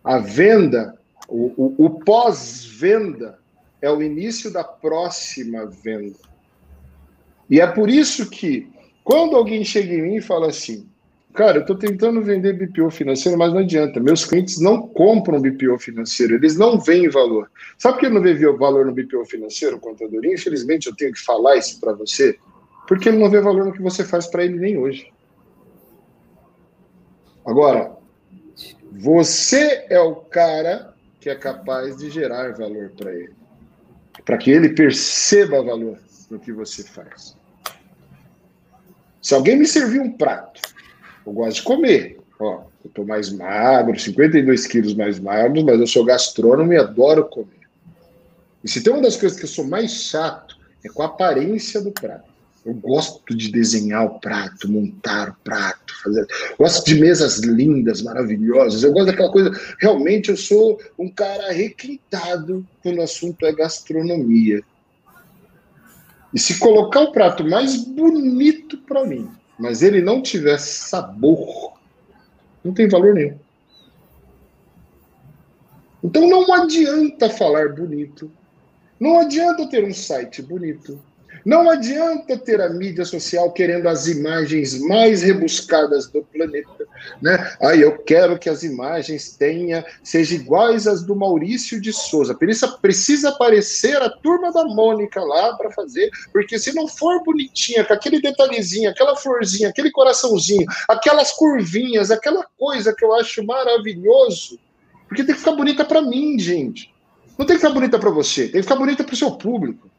A 0.03 0.17
venda, 0.19 0.97
o, 1.27 1.51
o, 1.57 1.85
o 1.85 1.89
pós-venda, 1.89 3.37
é 3.81 3.91
o 3.91 4.01
início 4.01 4.51
da 4.51 4.63
próxima 4.63 5.65
venda. 5.65 6.17
E 7.49 7.59
é 7.59 7.67
por 7.67 7.89
isso 7.89 8.29
que, 8.29 8.67
quando 9.03 9.35
alguém 9.35 9.63
chega 9.63 9.93
em 9.93 10.01
mim 10.01 10.15
e 10.15 10.21
fala 10.21 10.47
assim, 10.47 10.87
cara, 11.33 11.57
eu 11.57 11.61
estou 11.61 11.75
tentando 11.75 12.21
vender 12.21 12.53
BPO 12.53 12.89
financeiro, 12.89 13.37
mas 13.37 13.53
não 13.53 13.59
adianta. 13.59 13.99
Meus 13.99 14.25
clientes 14.25 14.59
não 14.59 14.87
compram 14.87 15.41
BPO 15.41 15.77
financeiro, 15.77 16.35
eles 16.35 16.57
não 16.57 16.79
veem 16.79 17.09
valor. 17.09 17.51
Sabe 17.77 17.95
por 17.95 17.99
que 17.99 18.05
ele 18.07 18.15
não 18.15 18.21
vê 18.21 18.33
valor 18.57 18.85
no 18.85 18.93
BPO 18.93 19.25
financeiro, 19.25 19.79
contador? 19.79 20.25
Infelizmente, 20.25 20.87
eu 20.87 20.95
tenho 20.95 21.13
que 21.13 21.19
falar 21.19 21.57
isso 21.57 21.79
para 21.79 21.93
você, 21.93 22.37
porque 22.87 23.09
ele 23.09 23.19
não 23.19 23.29
vê 23.29 23.41
valor 23.41 23.65
no 23.65 23.73
que 23.73 23.81
você 23.81 24.03
faz 24.03 24.27
para 24.27 24.45
ele 24.45 24.57
nem 24.57 24.77
hoje. 24.77 25.11
Agora, 27.45 27.91
você 28.91 29.85
é 29.89 29.99
o 29.99 30.15
cara 30.15 30.95
que 31.19 31.29
é 31.29 31.35
capaz 31.35 31.97
de 31.97 32.09
gerar 32.09 32.53
valor 32.53 32.91
para 32.97 33.13
ele, 33.13 33.33
para 34.23 34.37
que 34.37 34.49
ele 34.49 34.69
perceba 34.69 35.61
valor 35.61 35.99
no 36.29 36.39
que 36.39 36.51
você 36.51 36.83
faz. 36.83 37.35
Se 39.21 39.33
alguém 39.33 39.57
me 39.57 39.65
servir 39.65 39.99
um 39.99 40.11
prato, 40.11 40.61
eu 41.25 41.33
gosto 41.33 41.57
de 41.57 41.63
comer. 41.63 42.19
Ó, 42.39 42.65
eu 42.83 42.89
estou 42.89 43.05
mais 43.05 43.31
magro, 43.31 43.99
52 43.99 44.67
quilos 44.67 44.93
mais 44.93 45.19
magro, 45.19 45.65
mas 45.65 45.79
eu 45.79 45.87
sou 45.87 46.05
gastrônomo 46.05 46.73
e 46.73 46.77
adoro 46.77 47.25
comer. 47.25 47.65
E 48.63 48.69
se 48.69 48.83
tem 48.83 48.93
uma 48.93 49.01
das 49.01 49.15
coisas 49.15 49.37
que 49.37 49.45
eu 49.45 49.49
sou 49.49 49.65
mais 49.65 49.91
chato, 49.91 50.57
é 50.83 50.89
com 50.89 51.01
a 51.01 51.07
aparência 51.07 51.81
do 51.81 51.91
prato. 51.91 52.35
Eu 52.65 52.73
gosto 52.73 53.35
de 53.35 53.51
desenhar 53.51 54.05
o 54.05 54.19
prato, 54.19 54.71
montar 54.71 55.29
o 55.29 55.35
prato, 55.43 55.93
fazer. 56.01 56.25
Gosto 56.57 56.83
de 56.85 56.99
mesas 56.99 57.37
lindas, 57.37 58.01
maravilhosas. 58.01 58.81
Eu 58.81 58.91
gosto 58.91 59.07
daquela 59.07 59.31
coisa. 59.31 59.51
Realmente, 59.79 60.29
eu 60.29 60.37
sou 60.37 60.81
um 60.97 61.07
cara 61.07 61.51
requintado 61.51 62.65
quando 62.81 62.97
o 62.97 63.03
assunto 63.03 63.45
é 63.45 63.53
gastronomia. 63.53 64.63
E 66.35 66.39
se 66.39 66.59
colocar 66.59 66.99
o 66.99 67.11
prato 67.13 67.45
mais 67.45 67.77
bonito 67.77 68.77
para 68.79 69.05
mim, 69.05 69.31
mas 69.57 69.81
ele 69.81 70.01
não 70.01 70.21
tiver 70.21 70.59
sabor, 70.59 71.71
não 72.61 72.73
tem 72.73 72.89
valor 72.89 73.13
nenhum. 73.13 73.39
Então 76.03 76.29
não 76.29 76.53
adianta 76.53 77.29
falar 77.29 77.69
bonito. 77.73 78.29
Não 78.99 79.21
adianta 79.21 79.67
ter 79.69 79.83
um 79.85 79.93
site 79.93 80.41
bonito. 80.41 80.99
Não 81.45 81.69
adianta 81.69 82.35
ter 82.39 82.59
a 82.59 82.67
mídia 82.69 83.05
social 83.05 83.51
querendo 83.51 83.87
as 83.87 84.07
imagens 84.07 84.79
mais 84.79 85.21
rebuscadas 85.21 86.07
do 86.07 86.23
planeta, 86.23 86.87
né? 87.21 87.55
Aí 87.61 87.81
eu 87.81 87.99
quero 87.99 88.39
que 88.39 88.49
as 88.49 88.63
imagens 88.63 89.37
tenha 89.37 89.85
sejam 90.03 90.39
iguais 90.39 90.87
às 90.87 91.03
do 91.03 91.15
Maurício 91.15 91.79
de 91.79 91.93
Souza. 91.93 92.33
Precisa, 92.33 92.67
precisa 92.79 93.29
aparecer 93.29 94.01
a 94.01 94.09
turma 94.09 94.51
da 94.51 94.65
Mônica 94.65 95.21
lá 95.21 95.55
para 95.55 95.69
fazer, 95.69 96.09
porque 96.33 96.57
se 96.57 96.73
não 96.73 96.87
for 96.87 97.23
bonitinha, 97.23 97.85
com 97.85 97.93
aquele 97.93 98.19
detalhezinho, 98.19 98.89
aquela 98.89 99.15
florzinha, 99.15 99.69
aquele 99.69 99.91
coraçãozinho, 99.91 100.65
aquelas 100.89 101.31
curvinhas, 101.31 102.09
aquela 102.09 102.43
coisa 102.57 102.91
que 102.91 103.05
eu 103.05 103.13
acho 103.13 103.45
maravilhoso, 103.45 104.57
porque 105.07 105.23
tem 105.23 105.35
que 105.35 105.41
ficar 105.41 105.51
bonita 105.51 105.85
para 105.85 106.01
mim, 106.01 106.39
gente. 106.39 106.91
Não 107.37 107.45
tem 107.45 107.55
que 107.55 107.61
ficar 107.61 107.73
bonita 107.73 107.99
para 107.99 108.09
você, 108.09 108.43
tem 108.43 108.61
que 108.61 108.63
ficar 108.63 108.77
bonita 108.77 109.03
para 109.03 109.13
o 109.13 109.17
seu 109.17 109.29
público. 109.29 109.91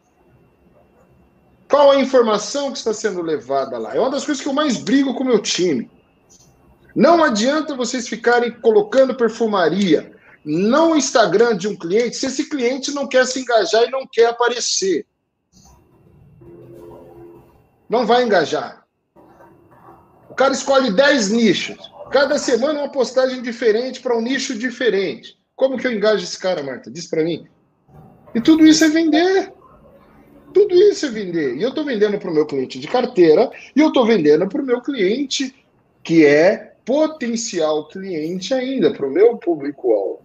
Qual 1.68 1.90
a 1.90 2.00
informação 2.00 2.70
que 2.70 2.78
está 2.78 2.94
sendo 2.94 3.22
levada 3.22 3.76
lá? 3.76 3.94
É 3.94 4.00
uma 4.00 4.10
das 4.10 4.24
coisas 4.24 4.42
que 4.42 4.48
eu 4.48 4.52
mais 4.52 4.76
brigo 4.76 5.14
com 5.14 5.24
o 5.24 5.26
meu 5.26 5.40
time. 5.40 5.90
Não 6.94 7.22
adianta 7.22 7.76
vocês 7.76 8.08
ficarem 8.08 8.52
colocando 8.52 9.14
perfumaria 9.14 10.12
no 10.44 10.96
Instagram 10.96 11.56
de 11.56 11.66
um 11.66 11.76
cliente 11.76 12.16
se 12.16 12.26
esse 12.26 12.48
cliente 12.48 12.92
não 12.92 13.06
quer 13.06 13.26
se 13.26 13.40
engajar 13.40 13.82
e 13.82 13.90
não 13.90 14.06
quer 14.06 14.26
aparecer. 14.26 15.04
Não 17.88 18.06
vai 18.06 18.24
engajar. 18.24 18.86
O 20.30 20.34
cara 20.34 20.52
escolhe 20.52 20.92
10 20.92 21.30
nichos. 21.30 21.76
Cada 22.10 22.38
semana 22.38 22.80
uma 22.80 22.92
postagem 22.92 23.42
diferente 23.42 24.00
para 24.00 24.16
um 24.16 24.20
nicho 24.20 24.56
diferente. 24.56 25.36
Como 25.56 25.76
que 25.76 25.86
eu 25.86 25.92
engajo 25.92 26.22
esse 26.22 26.38
cara, 26.38 26.62
Marta? 26.62 26.90
Diz 26.90 27.06
para 27.06 27.24
mim. 27.24 27.46
E 28.34 28.40
tudo 28.40 28.66
isso 28.66 28.84
é 28.84 28.88
vender. 28.88 29.52
Tudo 30.56 30.74
isso 30.74 31.04
é 31.04 31.10
vender. 31.10 31.54
E 31.54 31.62
eu 31.62 31.68
estou 31.68 31.84
vendendo 31.84 32.18
para 32.18 32.30
o 32.30 32.32
meu 32.32 32.46
cliente 32.46 32.78
de 32.78 32.88
carteira 32.88 33.50
e 33.76 33.80
eu 33.80 33.88
estou 33.88 34.06
vendendo 34.06 34.48
para 34.48 34.62
o 34.62 34.64
meu 34.64 34.80
cliente 34.80 35.54
que 36.02 36.24
é 36.24 36.72
potencial 36.82 37.86
cliente 37.88 38.54
ainda, 38.54 38.90
para 38.90 39.06
o 39.06 39.10
meu 39.10 39.36
público-alvo. 39.36 40.22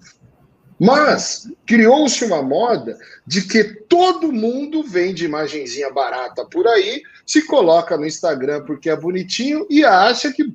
Mas 0.79 1.51
criou-se 1.65 2.23
uma 2.23 2.41
moda 2.41 2.97
de 3.27 3.45
que 3.45 3.61
todo 3.89 4.31
mundo 4.31 4.83
vende 4.83 5.25
imagenzinha 5.25 5.91
barata 5.91 6.45
por 6.45 6.65
aí, 6.65 7.01
se 7.25 7.45
coloca 7.45 7.97
no 7.97 8.07
Instagram 8.07 8.63
porque 8.63 8.89
é 8.89 8.95
bonitinho 8.95 9.67
e 9.69 9.83
acha 9.83 10.31
que 10.31 10.45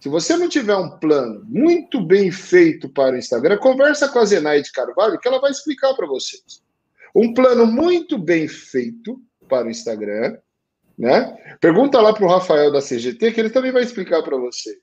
se 0.00 0.08
você 0.08 0.34
não 0.34 0.48
tiver 0.48 0.76
um 0.76 0.88
plano 0.88 1.44
muito 1.44 2.00
bem 2.00 2.30
feito 2.30 2.88
para 2.88 3.14
o 3.14 3.18
Instagram, 3.18 3.58
conversa 3.58 4.08
com 4.08 4.20
a 4.20 4.24
Zenaide 4.24 4.72
Carvalho 4.72 5.18
que 5.18 5.28
ela 5.28 5.42
vai 5.42 5.50
explicar 5.50 5.92
para 5.92 6.06
vocês. 6.06 6.63
Um 7.14 7.32
plano 7.32 7.66
muito 7.66 8.18
bem 8.18 8.48
feito 8.48 9.20
para 9.48 9.66
o 9.66 9.70
Instagram, 9.70 10.36
né? 10.98 11.36
Pergunta 11.60 12.00
lá 12.00 12.12
para 12.12 12.24
o 12.24 12.28
Rafael 12.28 12.72
da 12.72 12.80
CGT, 12.80 13.32
que 13.32 13.40
ele 13.40 13.50
também 13.50 13.70
vai 13.70 13.82
explicar 13.82 14.22
para 14.22 14.36
vocês. 14.36 14.78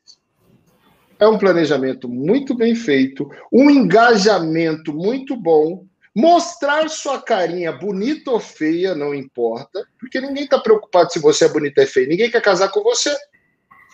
É 1.19 1.27
um 1.27 1.37
planejamento 1.37 2.07
muito 2.07 2.55
bem 2.55 2.73
feito, 2.73 3.29
um 3.51 3.69
engajamento 3.69 4.93
muito 4.93 5.35
bom. 5.35 5.85
Mostrar 6.13 6.89
sua 6.89 7.21
carinha 7.21 7.71
bonita 7.71 8.31
ou 8.31 8.39
feia, 8.39 8.93
não 8.93 9.15
importa, 9.15 9.85
porque 9.97 10.19
ninguém 10.19 10.43
está 10.43 10.59
preocupado 10.59 11.11
se 11.11 11.19
você 11.19 11.45
é 11.45 11.49
bonita 11.49 11.81
ou 11.81 11.87
feia. 11.87 12.07
Ninguém 12.07 12.29
quer 12.29 12.41
casar 12.41 12.69
com 12.69 12.81
você. 12.81 13.15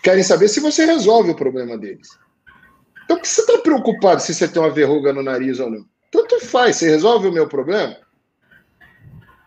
Querem 0.02 0.22
saber 0.22 0.48
se 0.48 0.58
você 0.58 0.84
resolve 0.84 1.30
o 1.30 1.36
problema 1.36 1.76
deles. 1.76 2.08
Então, 3.04 3.16
por 3.16 3.22
que 3.22 3.28
você 3.28 3.40
está 3.40 3.58
preocupado 3.58 4.20
se 4.20 4.34
você 4.34 4.48
tem 4.48 4.60
uma 4.60 4.70
verruga 4.70 5.12
no 5.12 5.22
nariz 5.22 5.60
ou 5.60 5.70
não? 5.70 5.84
Tanto 6.10 6.40
faz, 6.40 6.76
você 6.76 6.90
resolve 6.90 7.28
o 7.28 7.32
meu 7.32 7.46
problema? 7.46 7.96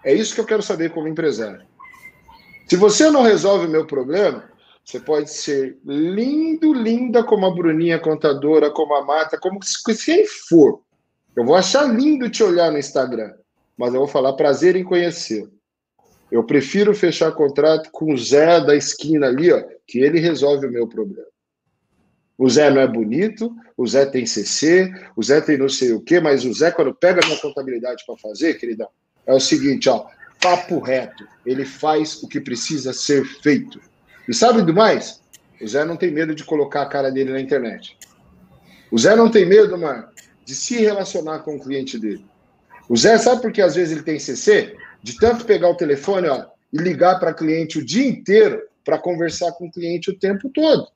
É 0.03 0.13
isso 0.13 0.33
que 0.33 0.41
eu 0.41 0.45
quero 0.45 0.63
saber 0.63 0.91
como 0.91 1.07
empresário. 1.07 1.65
Se 2.67 2.75
você 2.75 3.09
não 3.09 3.21
resolve 3.21 3.67
o 3.67 3.69
meu 3.69 3.85
problema, 3.85 4.49
você 4.83 4.99
pode 4.99 5.29
ser 5.29 5.77
lindo, 5.85 6.73
linda 6.73 7.23
como 7.23 7.45
a 7.45 7.51
Bruninha 7.51 7.99
contadora, 7.99 8.71
como 8.71 8.95
a 8.95 9.05
Mata, 9.05 9.37
como 9.37 9.59
quem 10.03 10.25
for. 10.25 10.81
Eu 11.35 11.45
vou 11.45 11.55
achar 11.55 11.83
lindo 11.83 12.29
te 12.29 12.43
olhar 12.43 12.71
no 12.71 12.77
Instagram, 12.77 13.33
mas 13.77 13.93
eu 13.93 13.99
vou 13.99 14.07
falar 14.07 14.33
prazer 14.33 14.75
em 14.75 14.83
conhecer. 14.83 15.47
Eu 16.31 16.43
prefiro 16.43 16.95
fechar 16.95 17.31
contrato 17.33 17.89
com 17.91 18.13
o 18.13 18.17
Zé 18.17 18.59
da 18.61 18.75
esquina 18.75 19.27
ali, 19.27 19.51
ó, 19.51 19.61
que 19.85 19.99
ele 19.99 20.19
resolve 20.19 20.65
o 20.65 20.71
meu 20.71 20.87
problema. 20.87 21.27
O 22.37 22.49
Zé 22.49 22.69
não 22.69 22.81
é 22.81 22.87
bonito, 22.87 23.53
o 23.77 23.85
Zé 23.85 24.05
tem 24.05 24.25
CC, 24.25 24.91
o 25.15 25.21
Zé 25.21 25.41
tem 25.41 25.57
não 25.57 25.69
sei 25.69 25.91
o 25.91 26.01
quê, 26.01 26.19
mas 26.19 26.43
o 26.43 26.53
Zé, 26.53 26.71
quando 26.71 26.95
pega 26.95 27.21
a 27.21 27.27
minha 27.27 27.39
contabilidade 27.39 28.03
para 28.05 28.17
fazer, 28.17 28.55
queridão, 28.55 28.87
é 29.25 29.33
o 29.33 29.39
seguinte, 29.39 29.89
ó, 29.89 30.05
papo 30.41 30.79
reto. 30.79 31.27
Ele 31.45 31.65
faz 31.65 32.21
o 32.23 32.27
que 32.27 32.39
precisa 32.39 32.93
ser 32.93 33.25
feito. 33.25 33.79
E 34.27 34.33
sabe 34.33 34.61
do 34.61 34.73
mais? 34.73 35.21
O 35.61 35.67
Zé 35.67 35.85
não 35.85 35.95
tem 35.95 36.11
medo 36.11 36.33
de 36.33 36.43
colocar 36.43 36.81
a 36.81 36.87
cara 36.87 37.11
dele 37.11 37.31
na 37.31 37.39
internet. 37.39 37.97
O 38.91 38.97
Zé 38.97 39.15
não 39.15 39.29
tem 39.29 39.45
medo, 39.45 39.77
mano, 39.77 40.07
de 40.43 40.55
se 40.55 40.79
relacionar 40.79 41.39
com 41.39 41.55
o 41.55 41.59
cliente 41.61 41.97
dele. 41.97 42.25
O 42.89 42.97
Zé 42.97 43.17
sabe 43.17 43.41
por 43.41 43.51
que 43.51 43.61
às 43.61 43.75
vezes 43.75 43.93
ele 43.93 44.03
tem 44.03 44.19
CC? 44.19 44.75
De 45.01 45.15
tanto 45.17 45.45
pegar 45.45 45.69
o 45.69 45.77
telefone, 45.77 46.27
ó, 46.27 46.45
e 46.73 46.77
ligar 46.77 47.19
para 47.19 47.33
cliente 47.33 47.77
o 47.77 47.85
dia 47.85 48.05
inteiro 48.07 48.61
para 48.83 48.97
conversar 48.97 49.51
com 49.53 49.67
o 49.67 49.71
cliente 49.71 50.09
o 50.09 50.17
tempo 50.17 50.49
todo. 50.49 50.87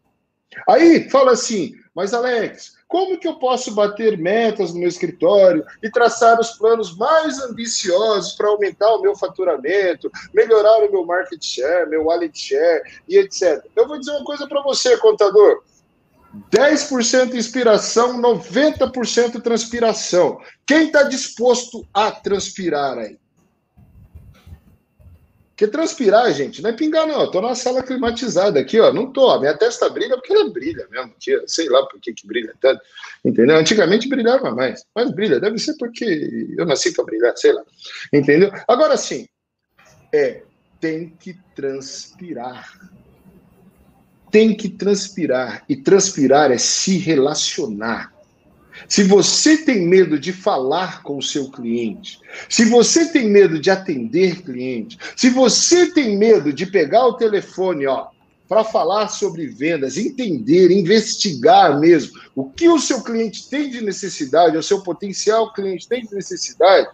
Aí 0.67 1.09
fala 1.09 1.31
assim, 1.31 1.75
mas 1.95 2.13
Alex, 2.13 2.77
como 2.87 3.17
que 3.17 3.27
eu 3.27 3.35
posso 3.35 3.73
bater 3.73 4.17
metas 4.17 4.73
no 4.73 4.79
meu 4.79 4.89
escritório 4.89 5.65
e 5.81 5.89
traçar 5.89 6.39
os 6.39 6.51
planos 6.51 6.95
mais 6.95 7.39
ambiciosos 7.39 8.33
para 8.33 8.49
aumentar 8.49 8.93
o 8.95 9.01
meu 9.01 9.15
faturamento, 9.15 10.11
melhorar 10.33 10.83
o 10.83 10.91
meu 10.91 11.05
market 11.05 11.43
share, 11.43 11.89
meu 11.89 12.05
wallet 12.05 12.37
share 12.37 12.83
e 13.07 13.17
etc. 13.17 13.65
Eu 13.75 13.87
vou 13.87 13.99
dizer 13.99 14.11
uma 14.11 14.23
coisa 14.23 14.47
para 14.47 14.61
você, 14.61 14.97
contador. 14.97 15.63
10% 16.51 17.33
inspiração, 17.33 18.21
90% 18.21 19.41
transpiração. 19.41 20.39
Quem 20.65 20.87
está 20.87 21.03
disposto 21.03 21.87
a 21.93 22.11
transpirar 22.11 22.97
aí? 22.97 23.17
Porque 25.55 25.67
transpirar, 25.67 26.33
gente, 26.33 26.61
não 26.61 26.69
é 26.69 26.73
pingar, 26.73 27.07
não. 27.07 27.21
Eu 27.21 27.31
tô 27.31 27.39
na 27.39 27.55
sala 27.55 27.81
climatizada 27.81 28.59
aqui, 28.59 28.77
ó. 28.77 28.91
Não 28.91 29.09
tô. 29.09 29.29
A 29.29 29.39
minha 29.39 29.57
testa 29.57 29.89
brilha 29.89 30.17
porque 30.17 30.33
ela 30.33 30.49
brilha 30.49 30.85
mesmo. 30.91 31.13
Aqui, 31.15 31.41
sei 31.47 31.69
lá 31.69 31.85
por 31.85 31.97
que, 32.01 32.13
que 32.13 32.27
brilha 32.27 32.53
tanto. 32.59 32.81
Entendeu? 33.23 33.55
Antigamente 33.55 34.09
brilhava 34.09 34.51
mais. 34.51 34.85
Mas 34.93 35.11
brilha. 35.11 35.39
Deve 35.39 35.57
ser 35.57 35.77
porque 35.77 36.53
eu 36.57 36.65
nasci 36.65 36.93
para 36.93 37.05
brilhar, 37.05 37.37
sei 37.37 37.53
lá. 37.53 37.63
Entendeu? 38.11 38.51
Agora 38.67 38.97
sim, 38.97 39.29
é, 40.13 40.43
tem 40.81 41.07
que 41.17 41.37
transpirar. 41.55 42.77
Tem 44.29 44.53
que 44.53 44.67
transpirar. 44.67 45.63
E 45.69 45.77
transpirar 45.77 46.51
é 46.51 46.57
se 46.57 46.97
relacionar. 46.97 48.13
Se 48.87 49.03
você 49.03 49.57
tem 49.57 49.87
medo 49.87 50.19
de 50.19 50.31
falar 50.31 51.01
com 51.01 51.17
o 51.17 51.23
seu 51.23 51.49
cliente, 51.49 52.19
se 52.49 52.65
você 52.65 53.11
tem 53.11 53.29
medo 53.29 53.59
de 53.59 53.69
atender 53.69 54.41
cliente, 54.41 54.97
se 55.15 55.29
você 55.29 55.91
tem 55.91 56.17
medo 56.17 56.51
de 56.51 56.65
pegar 56.65 57.05
o 57.05 57.13
telefone, 57.13 57.87
ó, 57.87 58.07
para 58.47 58.63
falar 58.63 59.07
sobre 59.07 59.47
vendas, 59.47 59.97
entender, 59.97 60.71
investigar 60.71 61.79
mesmo 61.79 62.19
o 62.35 62.49
que 62.49 62.69
o 62.69 62.79
seu 62.79 63.01
cliente 63.01 63.49
tem 63.49 63.69
de 63.69 63.81
necessidade, 63.81 64.57
o 64.57 64.63
seu 64.63 64.81
potencial 64.81 65.51
cliente 65.51 65.87
tem 65.87 66.05
de 66.05 66.13
necessidade, 66.13 66.89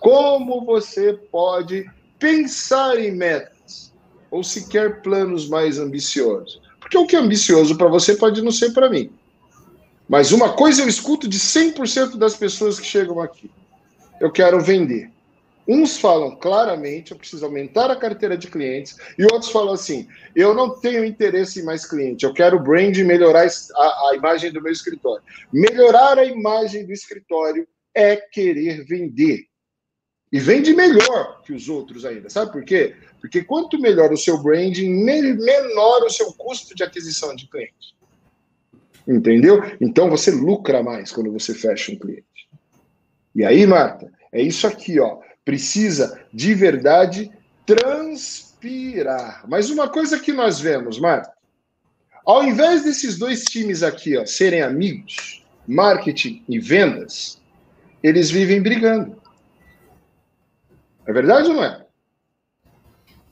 como 0.00 0.64
você 0.64 1.12
pode 1.12 1.88
pensar 2.18 2.98
em 2.98 3.12
metas 3.12 3.92
ou 4.30 4.42
sequer 4.42 5.00
planos 5.02 5.48
mais 5.48 5.78
ambiciosos? 5.78 6.60
Porque 6.80 6.96
o 6.98 7.06
que 7.06 7.14
é 7.14 7.20
ambicioso 7.20 7.76
para 7.76 7.88
você 7.88 8.16
pode 8.16 8.42
não 8.42 8.50
ser 8.50 8.72
para 8.72 8.90
mim. 8.90 9.12
Mas 10.10 10.32
uma 10.32 10.52
coisa 10.54 10.82
eu 10.82 10.88
escuto 10.88 11.28
de 11.28 11.38
100% 11.38 12.16
das 12.16 12.34
pessoas 12.34 12.80
que 12.80 12.86
chegam 12.86 13.20
aqui: 13.20 13.48
eu 14.20 14.28
quero 14.28 14.60
vender. 14.60 15.08
Uns 15.68 15.98
falam 15.98 16.34
claramente, 16.34 17.12
eu 17.12 17.16
preciso 17.16 17.44
aumentar 17.44 17.92
a 17.92 17.96
carteira 17.96 18.36
de 18.36 18.48
clientes, 18.48 18.96
e 19.16 19.22
outros 19.22 19.52
falam 19.52 19.72
assim: 19.72 20.08
eu 20.34 20.52
não 20.52 20.80
tenho 20.80 21.04
interesse 21.04 21.60
em 21.60 21.62
mais 21.62 21.86
cliente, 21.86 22.24
eu 22.24 22.34
quero 22.34 22.58
brand 22.58 22.96
e 22.96 23.04
melhorar 23.04 23.46
a, 23.46 24.08
a 24.10 24.16
imagem 24.16 24.50
do 24.50 24.60
meu 24.60 24.72
escritório. 24.72 25.22
Melhorar 25.52 26.18
a 26.18 26.24
imagem 26.24 26.84
do 26.84 26.92
escritório 26.92 27.64
é 27.94 28.16
querer 28.16 28.84
vender. 28.84 29.44
E 30.32 30.40
vende 30.40 30.74
melhor 30.74 31.40
que 31.42 31.52
os 31.52 31.68
outros 31.68 32.04
ainda. 32.04 32.28
Sabe 32.28 32.50
por 32.50 32.64
quê? 32.64 32.96
Porque 33.20 33.44
quanto 33.44 33.78
melhor 33.78 34.12
o 34.12 34.16
seu 34.16 34.42
branding, 34.42 35.04
menor 35.04 36.02
o 36.02 36.10
seu 36.10 36.32
custo 36.32 36.74
de 36.74 36.82
aquisição 36.82 37.36
de 37.36 37.48
cliente. 37.48 37.99
Entendeu? 39.10 39.60
Então 39.80 40.08
você 40.08 40.30
lucra 40.30 40.84
mais 40.84 41.10
quando 41.10 41.32
você 41.32 41.52
fecha 41.52 41.90
um 41.90 41.98
cliente. 41.98 42.48
E 43.34 43.44
aí, 43.44 43.66
Marta, 43.66 44.08
é 44.30 44.40
isso 44.40 44.68
aqui, 44.68 45.00
ó. 45.00 45.18
Precisa 45.44 46.24
de 46.32 46.54
verdade 46.54 47.28
transpirar. 47.66 49.44
Mas 49.48 49.68
uma 49.68 49.88
coisa 49.88 50.20
que 50.20 50.32
nós 50.32 50.60
vemos, 50.60 51.00
Marta, 51.00 51.32
ao 52.24 52.44
invés 52.44 52.84
desses 52.84 53.18
dois 53.18 53.42
times 53.42 53.82
aqui, 53.82 54.16
ó, 54.16 54.24
serem 54.24 54.62
amigos, 54.62 55.44
marketing 55.66 56.44
e 56.48 56.60
vendas, 56.60 57.40
eles 58.04 58.30
vivem 58.30 58.62
brigando. 58.62 59.20
É 61.04 61.12
verdade 61.12 61.48
ou 61.48 61.54
não 61.54 61.64
é? 61.64 61.84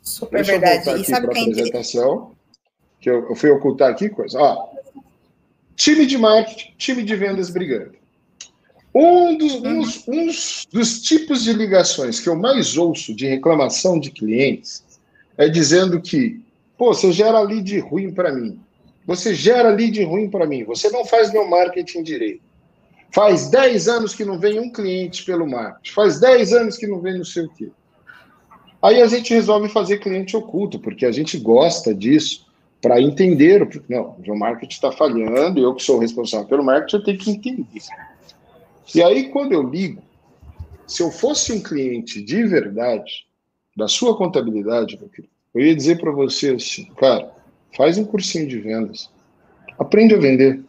Super 0.03 0.43
Deixa 0.43 0.59
verdade. 0.59 0.91
Eu 0.91 0.97
e 0.97 1.05
sabe 1.05 1.29
quem 1.29 1.53
apresentação, 1.53 2.35
que 3.01 3.09
eu, 3.09 3.29
eu 3.29 3.37
fui 3.37 3.51
ocultar 3.51 3.93
aqui 3.93 4.09
coisa. 4.09 4.41
Ó, 4.41 4.79
time 5.79 6.05
de 6.05 6.19
marketing, 6.19 6.75
time 6.77 7.03
de 7.05 7.14
vendas 7.14 7.49
brigando. 7.49 7.95
Um 8.93 9.38
dos, 9.38 9.55
uns, 9.62 10.09
uns 10.09 10.67
dos 10.73 11.01
tipos 11.03 11.45
de 11.45 11.53
ligações 11.53 12.19
que 12.19 12.29
eu 12.29 12.37
mais 12.37 12.77
ouço 12.77 13.14
de 13.14 13.27
reclamação 13.27 13.99
de 13.99 14.11
clientes 14.11 14.85
é 15.37 15.49
dizendo 15.49 16.01
que, 16.01 16.43
pô, 16.77 16.93
você 16.93 17.12
gera 17.12 17.41
lead 17.41 17.79
ruim 17.79 18.12
para 18.12 18.33
mim. 18.33 18.61
Você 19.07 19.33
gera 19.33 19.71
lead 19.71 20.03
ruim 20.03 20.29
para 20.29 20.47
mim. 20.47 20.64
Você 20.64 20.91
não 20.91 21.05
faz 21.05 21.33
meu 21.33 21.49
marketing 21.49 22.03
direito. 22.03 22.43
Faz 23.14 23.49
10 23.49 23.88
anos 23.88 24.14
que 24.14 24.25
não 24.25 24.38
vem 24.38 24.59
um 24.59 24.71
cliente 24.71 25.25
pelo 25.25 25.49
marketing. 25.49 25.95
Faz 25.95 26.19
10 26.19 26.53
anos 26.53 26.77
que 26.77 26.87
não 26.87 27.01
vem 27.01 27.19
não 27.19 27.25
sei 27.25 27.45
o 27.45 27.49
quê. 27.51 27.71
Aí 28.83 29.01
a 29.01 29.07
gente 29.07 29.33
resolve 29.33 29.69
fazer 29.69 29.99
cliente 29.99 30.37
oculto, 30.37 30.79
porque 30.79 31.07
a 31.07 31.12
gente 31.12 31.38
gosta 31.38 31.95
disso 31.95 32.48
para 32.81 33.01
entender. 33.01 33.67
Não, 33.88 34.11
o 34.11 34.21
meu 34.21 34.37
marketing 34.37 34.75
está 34.75 34.93
falhando, 34.93 35.61
eu 35.61 35.75
que 35.75 35.83
sou 35.83 35.99
responsável 35.99 36.47
pelo 36.47 36.64
marketing, 36.64 36.97
eu 36.97 37.05
tenho 37.05 37.19
que 37.19 37.31
entender. 37.31 37.69
E 38.95 39.03
aí, 39.03 39.29
quando 39.29 39.53
eu 39.53 39.62
ligo, 39.62 40.03
se 40.87 41.03
eu 41.03 41.11
fosse 41.11 41.53
um 41.53 41.62
cliente 41.62 42.23
de 42.23 42.45
verdade, 42.45 43.27
da 43.77 43.87
sua 43.87 44.17
contabilidade, 44.17 44.99
eu 45.55 45.61
ia 45.61 45.75
dizer 45.75 46.01
para 46.01 46.11
você 46.11 46.55
assim, 46.55 46.87
cara, 46.95 47.31
faz 47.77 47.99
um 47.99 48.05
cursinho 48.05 48.49
de 48.49 48.59
vendas, 48.59 49.11
aprende 49.79 50.14
a 50.14 50.19
vender. 50.19 50.64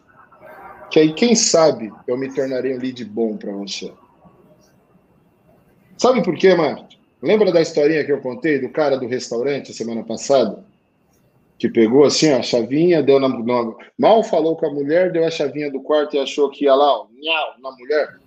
Que 0.92 1.00
aí, 1.00 1.14
quem 1.14 1.36
sabe, 1.36 1.94
eu 2.08 2.18
me 2.18 2.34
tornarei 2.34 2.76
um 2.76 2.80
lead 2.80 3.06
bom 3.06 3.38
para 3.38 3.52
você. 3.52 3.94
Sabe 5.98 6.24
por 6.24 6.36
quê, 6.36 6.56
Marta? 6.56 6.88
Lembra 7.22 7.52
da 7.52 7.62
historinha 7.62 8.04
que 8.04 8.12
eu 8.12 8.22
contei 8.22 8.60
do 8.60 8.70
cara 8.70 8.98
do 8.98 9.06
restaurante 9.06 9.74
semana 9.74 10.04
passada? 10.04 10.64
Que 11.60 11.70
pegou 11.70 12.06
assim 12.06 12.32
a 12.32 12.42
chavinha, 12.42 13.04
deu 13.04 13.20
na, 13.20 13.28
na, 13.28 13.76
mal 13.98 14.24
falou 14.24 14.56
com 14.56 14.66
a 14.66 14.74
mulher, 14.74 15.12
deu 15.12 15.26
a 15.26 15.30
chavinha 15.30 15.70
do 15.70 15.82
quarto 15.82 16.16
e 16.16 16.20
achou 16.20 16.50
que 16.50 16.66
ia 16.66 16.74
lá, 16.74 17.02
ó, 17.02 17.08
nhau, 17.22 17.54
na 17.62 17.72
mulher. 17.72 18.18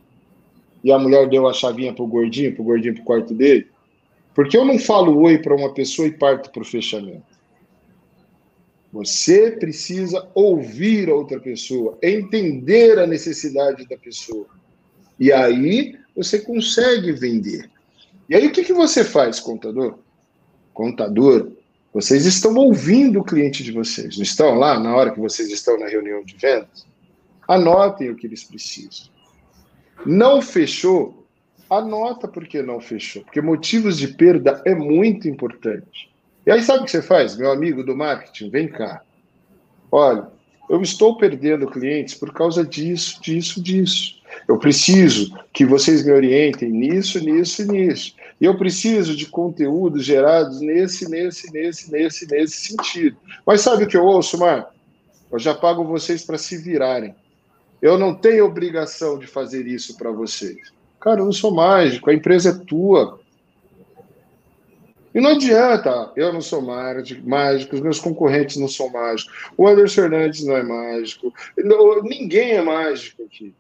E 0.85 0.92
a 0.92 0.99
mulher 0.99 1.29
deu 1.29 1.49
a 1.49 1.53
chavinha 1.53 1.95
pro 1.95 2.07
gordinho, 2.07 2.55
pro 2.55 2.62
gordinho 2.62 2.95
pro 2.95 3.05
quarto 3.05 3.33
dele. 3.33 3.66
Porque 4.35 4.57
eu 4.57 4.64
não 4.64 4.79
falo 4.79 5.18
oi 5.18 5.38
para 5.38 5.57
uma 5.57 5.73
pessoa 5.73 6.07
e 6.07 6.12
parto 6.12 6.51
pro 6.51 6.64
fechamento. 6.64 7.33
Você 8.92 9.53
precisa 9.53 10.29
ouvir 10.35 11.09
a 11.09 11.14
outra 11.14 11.40
pessoa, 11.40 11.97
entender 12.03 12.99
a 12.99 13.07
necessidade 13.07 13.88
da 13.88 13.97
pessoa. 13.97 14.47
E 15.18 15.33
aí 15.33 15.99
você 16.14 16.38
consegue 16.38 17.12
vender. 17.12 17.71
E 18.29 18.35
aí 18.35 18.47
o 18.47 18.53
que, 18.53 18.62
que 18.64 18.73
você 18.73 19.03
faz, 19.03 19.40
contador? 19.40 19.99
Contador, 20.75 21.53
vocês 21.92 22.24
estão 22.24 22.55
ouvindo 22.55 23.20
o 23.20 23.24
cliente 23.24 23.62
de 23.62 23.70
vocês, 23.70 24.16
não 24.16 24.22
estão 24.22 24.55
lá 24.55 24.78
na 24.81 24.94
hora 24.96 25.11
que 25.11 25.20
vocês 25.20 25.50
estão 25.50 25.78
na 25.78 25.87
reunião 25.87 26.24
de 26.24 26.37
vendas? 26.37 26.87
Anotem 27.46 28.11
o 28.11 28.16
que 28.16 28.26
eles 28.26 28.44
precisam. 28.44 29.07
Não 30.07 30.40
fechou? 30.40 31.26
Anota 31.68 32.26
por 32.26 32.46
que 32.46 32.62
não 32.62 32.81
fechou. 32.81 33.22
Porque 33.22 33.40
motivos 33.40 33.98
de 33.98 34.09
perda 34.09 34.62
é 34.64 34.74
muito 34.74 35.28
importante. 35.28 36.11
E 36.46 36.50
aí, 36.50 36.62
sabe 36.62 36.81
o 36.81 36.85
que 36.85 36.90
você 36.90 37.02
faz, 37.02 37.37
meu 37.37 37.50
amigo 37.50 37.85
do 37.85 37.96
marketing? 37.96 38.50
Vem 38.50 38.68
cá. 38.68 39.02
Olha, 39.90 40.28
eu 40.68 40.81
estou 40.81 41.16
perdendo 41.16 41.66
clientes 41.66 42.14
por 42.14 42.33
causa 42.33 42.64
disso, 42.64 43.20
disso, 43.20 43.62
disso. 43.62 44.20
Eu 44.48 44.59
preciso 44.59 45.31
que 45.52 45.64
vocês 45.64 46.05
me 46.05 46.12
orientem 46.12 46.70
nisso, 46.70 47.20
nisso 47.20 47.62
e 47.62 47.66
nisso. 47.66 48.14
Eu 48.42 48.59
preciso 48.59 49.14
de 49.14 49.26
conteúdos 49.26 50.05
gerados 50.05 50.61
nesse, 50.61 51.09
nesse, 51.09 51.52
nesse, 51.52 51.92
nesse, 51.92 52.26
nesse 52.26 52.57
sentido. 52.57 53.16
Mas 53.46 53.61
sabe 53.61 53.85
o 53.85 53.87
que 53.87 53.96
eu 53.96 54.05
ouço, 54.05 54.37
Marco? 54.37 54.72
Eu 55.31 55.38
já 55.38 55.55
pago 55.55 55.85
vocês 55.85 56.24
para 56.24 56.37
se 56.37 56.57
virarem. 56.57 57.14
Eu 57.81 57.96
não 57.96 58.12
tenho 58.12 58.44
obrigação 58.44 59.16
de 59.16 59.28
fazer 59.28 59.68
isso 59.68 59.96
para 59.96 60.11
vocês. 60.11 60.72
Cara, 61.00 61.20
eu 61.20 61.24
não 61.24 61.33
sou 61.33 61.55
mágico, 61.55 62.11
a 62.11 62.14
empresa 62.14 62.50
é 62.50 62.64
tua. 62.66 63.20
E 65.14 65.20
não 65.20 65.31
adianta, 65.31 66.11
eu 66.16 66.33
não 66.33 66.40
sou 66.40 66.61
mágico, 66.61 67.76
os 67.76 67.81
meus 67.81 68.00
concorrentes 68.00 68.57
não 68.57 68.66
são 68.66 68.88
mágicos, 68.88 69.33
o 69.57 69.68
Anderson 69.68 70.02
Fernandes 70.02 70.44
não 70.44 70.57
é 70.57 70.62
mágico, 70.64 71.33
ninguém 72.02 72.52
é 72.52 72.62
mágico 72.62 73.22
aqui. 73.22 73.55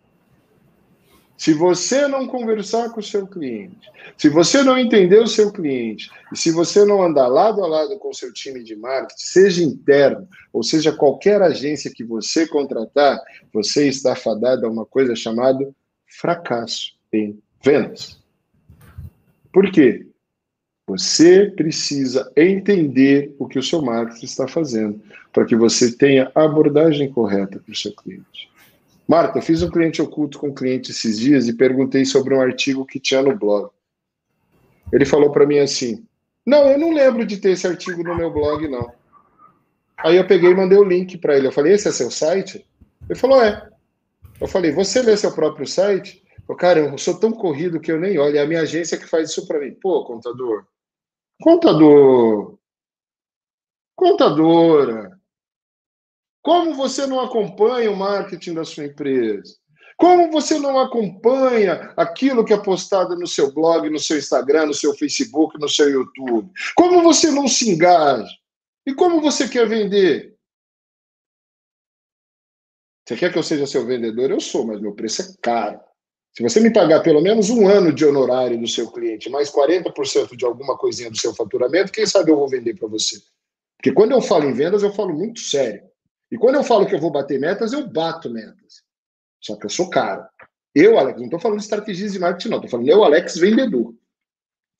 Se 1.42 1.52
você 1.52 2.06
não 2.06 2.28
conversar 2.28 2.90
com 2.90 3.00
o 3.00 3.02
seu 3.02 3.26
cliente, 3.26 3.90
se 4.16 4.28
você 4.28 4.62
não 4.62 4.78
entender 4.78 5.18
o 5.18 5.26
seu 5.26 5.50
cliente, 5.50 6.08
e 6.32 6.36
se 6.36 6.52
você 6.52 6.84
não 6.84 7.02
andar 7.02 7.26
lado 7.26 7.64
a 7.64 7.66
lado 7.66 7.98
com 7.98 8.10
o 8.10 8.14
seu 8.14 8.32
time 8.32 8.62
de 8.62 8.76
marketing, 8.76 9.20
seja 9.20 9.64
interno, 9.64 10.28
ou 10.52 10.62
seja 10.62 10.92
qualquer 10.92 11.42
agência 11.42 11.90
que 11.92 12.04
você 12.04 12.46
contratar, 12.46 13.20
você 13.52 13.88
está 13.88 14.14
fadado 14.14 14.64
a 14.64 14.70
uma 14.70 14.86
coisa 14.86 15.16
chamada 15.16 15.68
fracasso 16.06 16.92
em 17.12 17.36
vendas. 17.60 18.22
Por 19.52 19.68
quê? 19.72 20.06
Você 20.86 21.50
precisa 21.50 22.30
entender 22.36 23.34
o 23.36 23.48
que 23.48 23.58
o 23.58 23.62
seu 23.64 23.82
marketing 23.82 24.26
está 24.26 24.46
fazendo 24.46 25.02
para 25.32 25.44
que 25.44 25.56
você 25.56 25.90
tenha 25.90 26.30
a 26.36 26.44
abordagem 26.44 27.10
correta 27.10 27.58
para 27.58 27.72
o 27.72 27.76
seu 27.76 27.92
cliente. 27.96 28.51
Marta, 29.06 29.38
eu 29.38 29.42
fiz 29.42 29.62
um 29.62 29.70
cliente 29.70 30.00
oculto 30.00 30.38
com 30.38 30.48
um 30.48 30.54
cliente 30.54 30.90
esses 30.90 31.18
dias 31.18 31.48
e 31.48 31.52
perguntei 31.52 32.04
sobre 32.04 32.34
um 32.34 32.40
artigo 32.40 32.86
que 32.86 33.00
tinha 33.00 33.22
no 33.22 33.36
blog. 33.36 33.70
Ele 34.92 35.04
falou 35.04 35.30
para 35.30 35.46
mim 35.46 35.58
assim: 35.58 36.06
Não, 36.46 36.68
eu 36.70 36.78
não 36.78 36.92
lembro 36.92 37.26
de 37.26 37.38
ter 37.38 37.50
esse 37.50 37.66
artigo 37.66 38.02
no 38.02 38.16
meu 38.16 38.30
blog, 38.32 38.68
não. 38.68 38.92
Aí 39.96 40.16
eu 40.16 40.26
peguei 40.26 40.50
e 40.50 40.54
mandei 40.54 40.78
o 40.78 40.84
link 40.84 41.18
para 41.18 41.36
ele. 41.36 41.46
Eu 41.46 41.52
falei: 41.52 41.74
Esse 41.74 41.88
é 41.88 41.92
seu 41.92 42.10
site? 42.10 42.66
Ele 43.08 43.18
falou: 43.18 43.42
É. 43.42 43.68
Eu 44.40 44.46
falei: 44.46 44.72
Você 44.72 45.02
lê 45.02 45.16
seu 45.16 45.32
próprio 45.32 45.66
site? 45.66 46.22
Eu, 46.48 46.56
cara, 46.56 46.80
eu 46.80 46.98
sou 46.98 47.18
tão 47.18 47.32
corrido 47.32 47.80
que 47.80 47.90
eu 47.90 48.00
nem 48.00 48.18
olho. 48.18 48.36
É 48.36 48.40
a 48.40 48.46
minha 48.46 48.62
agência 48.62 48.98
que 48.98 49.06
faz 49.06 49.30
isso 49.30 49.46
para 49.46 49.60
mim. 49.60 49.76
Pô, 49.80 50.04
contador, 50.04 50.64
Contador, 51.42 52.56
contadora, 53.96 55.11
como 56.42 56.74
você 56.74 57.06
não 57.06 57.20
acompanha 57.20 57.90
o 57.90 57.96
marketing 57.96 58.54
da 58.54 58.64
sua 58.64 58.86
empresa? 58.86 59.56
Como 59.96 60.32
você 60.32 60.58
não 60.58 60.80
acompanha 60.80 61.92
aquilo 61.96 62.44
que 62.44 62.52
é 62.52 62.60
postado 62.60 63.14
no 63.14 63.26
seu 63.26 63.52
blog, 63.52 63.88
no 63.88 64.00
seu 64.00 64.18
Instagram, 64.18 64.66
no 64.66 64.74
seu 64.74 64.92
Facebook, 64.94 65.58
no 65.60 65.68
seu 65.68 65.88
YouTube? 65.88 66.50
Como 66.74 67.02
você 67.02 67.30
não 67.30 67.46
se 67.46 67.70
engaja? 67.70 68.28
E 68.84 68.92
como 68.92 69.20
você 69.20 69.48
quer 69.48 69.68
vender? 69.68 70.34
Você 73.06 73.16
quer 73.16 73.32
que 73.32 73.38
eu 73.38 73.42
seja 73.42 73.66
seu 73.66 73.86
vendedor? 73.86 74.30
Eu 74.30 74.40
sou, 74.40 74.66
mas 74.66 74.80
meu 74.80 74.92
preço 74.92 75.22
é 75.22 75.26
caro. 75.40 75.80
Se 76.36 76.42
você 76.42 76.58
me 76.58 76.72
pagar 76.72 77.00
pelo 77.02 77.20
menos 77.20 77.50
um 77.50 77.68
ano 77.68 77.92
de 77.92 78.04
honorário 78.04 78.58
do 78.58 78.66
seu 78.66 78.90
cliente, 78.90 79.30
mais 79.30 79.52
40% 79.52 80.34
de 80.34 80.44
alguma 80.44 80.76
coisinha 80.78 81.10
do 81.10 81.16
seu 81.16 81.34
faturamento, 81.34 81.92
quem 81.92 82.06
sabe 82.06 82.32
eu 82.32 82.36
vou 82.36 82.48
vender 82.48 82.74
para 82.74 82.88
você. 82.88 83.20
Porque 83.76 83.92
quando 83.92 84.12
eu 84.12 84.22
falo 84.22 84.46
em 84.46 84.52
vendas, 84.52 84.82
eu 84.82 84.92
falo 84.92 85.12
muito 85.12 85.40
sério. 85.40 85.91
E 86.32 86.38
quando 86.38 86.54
eu 86.54 86.64
falo 86.64 86.86
que 86.86 86.94
eu 86.94 86.98
vou 86.98 87.10
bater 87.10 87.38
metas, 87.38 87.74
eu 87.74 87.86
bato 87.86 88.30
metas. 88.30 88.82
Só 89.38 89.54
que 89.54 89.66
eu 89.66 89.70
sou 89.70 89.90
caro. 89.90 90.24
Eu, 90.74 90.98
Alex, 90.98 91.18
não 91.18 91.26
estou 91.26 91.38
falando 91.38 91.58
de 91.58 91.64
estratégias 91.64 92.14
de 92.14 92.18
marketing, 92.18 92.48
não. 92.48 92.56
Estou 92.56 92.70
falando 92.70 92.88
eu, 92.88 93.04
Alex, 93.04 93.36
vendedor. 93.36 93.94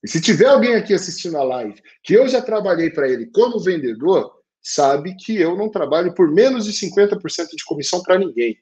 E 0.03 0.09
se 0.09 0.19
tiver 0.19 0.47
alguém 0.47 0.75
aqui 0.75 0.95
assistindo 0.95 1.37
a 1.37 1.43
live 1.43 1.79
que 2.03 2.15
eu 2.15 2.27
já 2.27 2.41
trabalhei 2.41 2.89
para 2.89 3.07
ele 3.07 3.27
como 3.27 3.61
vendedor, 3.61 4.33
sabe 4.63 5.15
que 5.15 5.37
eu 5.37 5.55
não 5.55 5.71
trabalho 5.71 6.15
por 6.15 6.33
menos 6.33 6.65
de 6.65 6.73
50% 6.73 7.21
de 7.55 7.65
comissão 7.67 8.03
para 8.03 8.19
ninguém. 8.19 8.57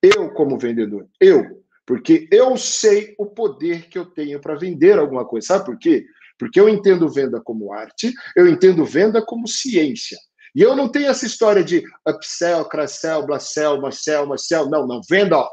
Eu, 0.00 0.32
como 0.32 0.56
vendedor. 0.56 1.08
Eu. 1.20 1.64
Porque 1.84 2.28
eu 2.30 2.56
sei 2.56 3.16
o 3.18 3.26
poder 3.26 3.88
que 3.88 3.98
eu 3.98 4.06
tenho 4.06 4.40
para 4.40 4.54
vender 4.54 5.00
alguma 5.00 5.24
coisa. 5.24 5.48
Sabe 5.48 5.64
por 5.64 5.78
quê? 5.78 6.06
Porque 6.38 6.60
eu 6.60 6.68
entendo 6.68 7.08
venda 7.08 7.40
como 7.40 7.72
arte, 7.72 8.12
eu 8.36 8.46
entendo 8.46 8.84
venda 8.84 9.20
como 9.20 9.48
ciência. 9.48 10.16
E 10.56 10.62
eu 10.62 10.74
não 10.74 10.88
tenho 10.88 11.10
essa 11.10 11.26
história 11.26 11.62
de 11.62 11.84
upsell, 12.08 12.64
cross-sell, 12.64 13.26
marcel, 13.26 14.26
marcel. 14.26 14.70
Não, 14.70 14.86
não. 14.86 15.02
Venda, 15.06 15.36
ó. 15.36 15.50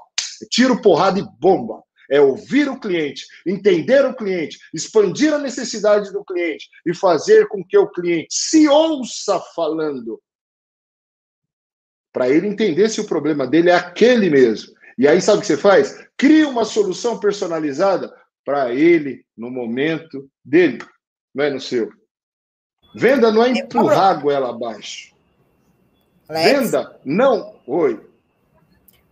Tiro, 0.49 0.81
porrada 0.81 1.19
e 1.19 1.27
bomba. 1.41 1.83
É 2.09 2.21
ouvir 2.21 2.69
o 2.69 2.79
cliente, 2.79 3.25
entender 3.45 4.05
o 4.05 4.15
cliente, 4.15 4.57
expandir 4.73 5.33
a 5.33 5.37
necessidade 5.37 6.11
do 6.13 6.23
cliente 6.23 6.69
e 6.85 6.95
fazer 6.95 7.49
com 7.49 7.61
que 7.65 7.77
o 7.77 7.89
cliente 7.89 8.27
se 8.29 8.67
ouça 8.69 9.41
falando. 9.53 10.21
Para 12.13 12.29
ele 12.29 12.47
entender 12.47 12.87
se 12.87 13.01
o 13.01 13.07
problema 13.07 13.45
dele 13.45 13.71
é 13.71 13.75
aquele 13.75 14.29
mesmo. 14.29 14.73
E 14.97 15.05
aí, 15.05 15.19
sabe 15.19 15.39
o 15.39 15.41
que 15.41 15.47
você 15.47 15.57
faz? 15.57 15.97
Cria 16.15 16.47
uma 16.47 16.63
solução 16.63 17.19
personalizada 17.19 18.13
para 18.45 18.73
ele 18.73 19.25
no 19.35 19.49
momento 19.49 20.29
dele, 20.45 20.79
não 21.33 21.43
é 21.43 21.49
no 21.49 21.59
seu. 21.59 21.89
Venda 22.93 23.31
não 23.31 23.43
é 23.43 23.49
empurrar 23.49 24.11
a 24.11 24.13
goela 24.13 24.49
abaixo. 24.49 25.13
Venda 26.29 26.99
não. 27.03 27.55
Oi. 27.67 27.99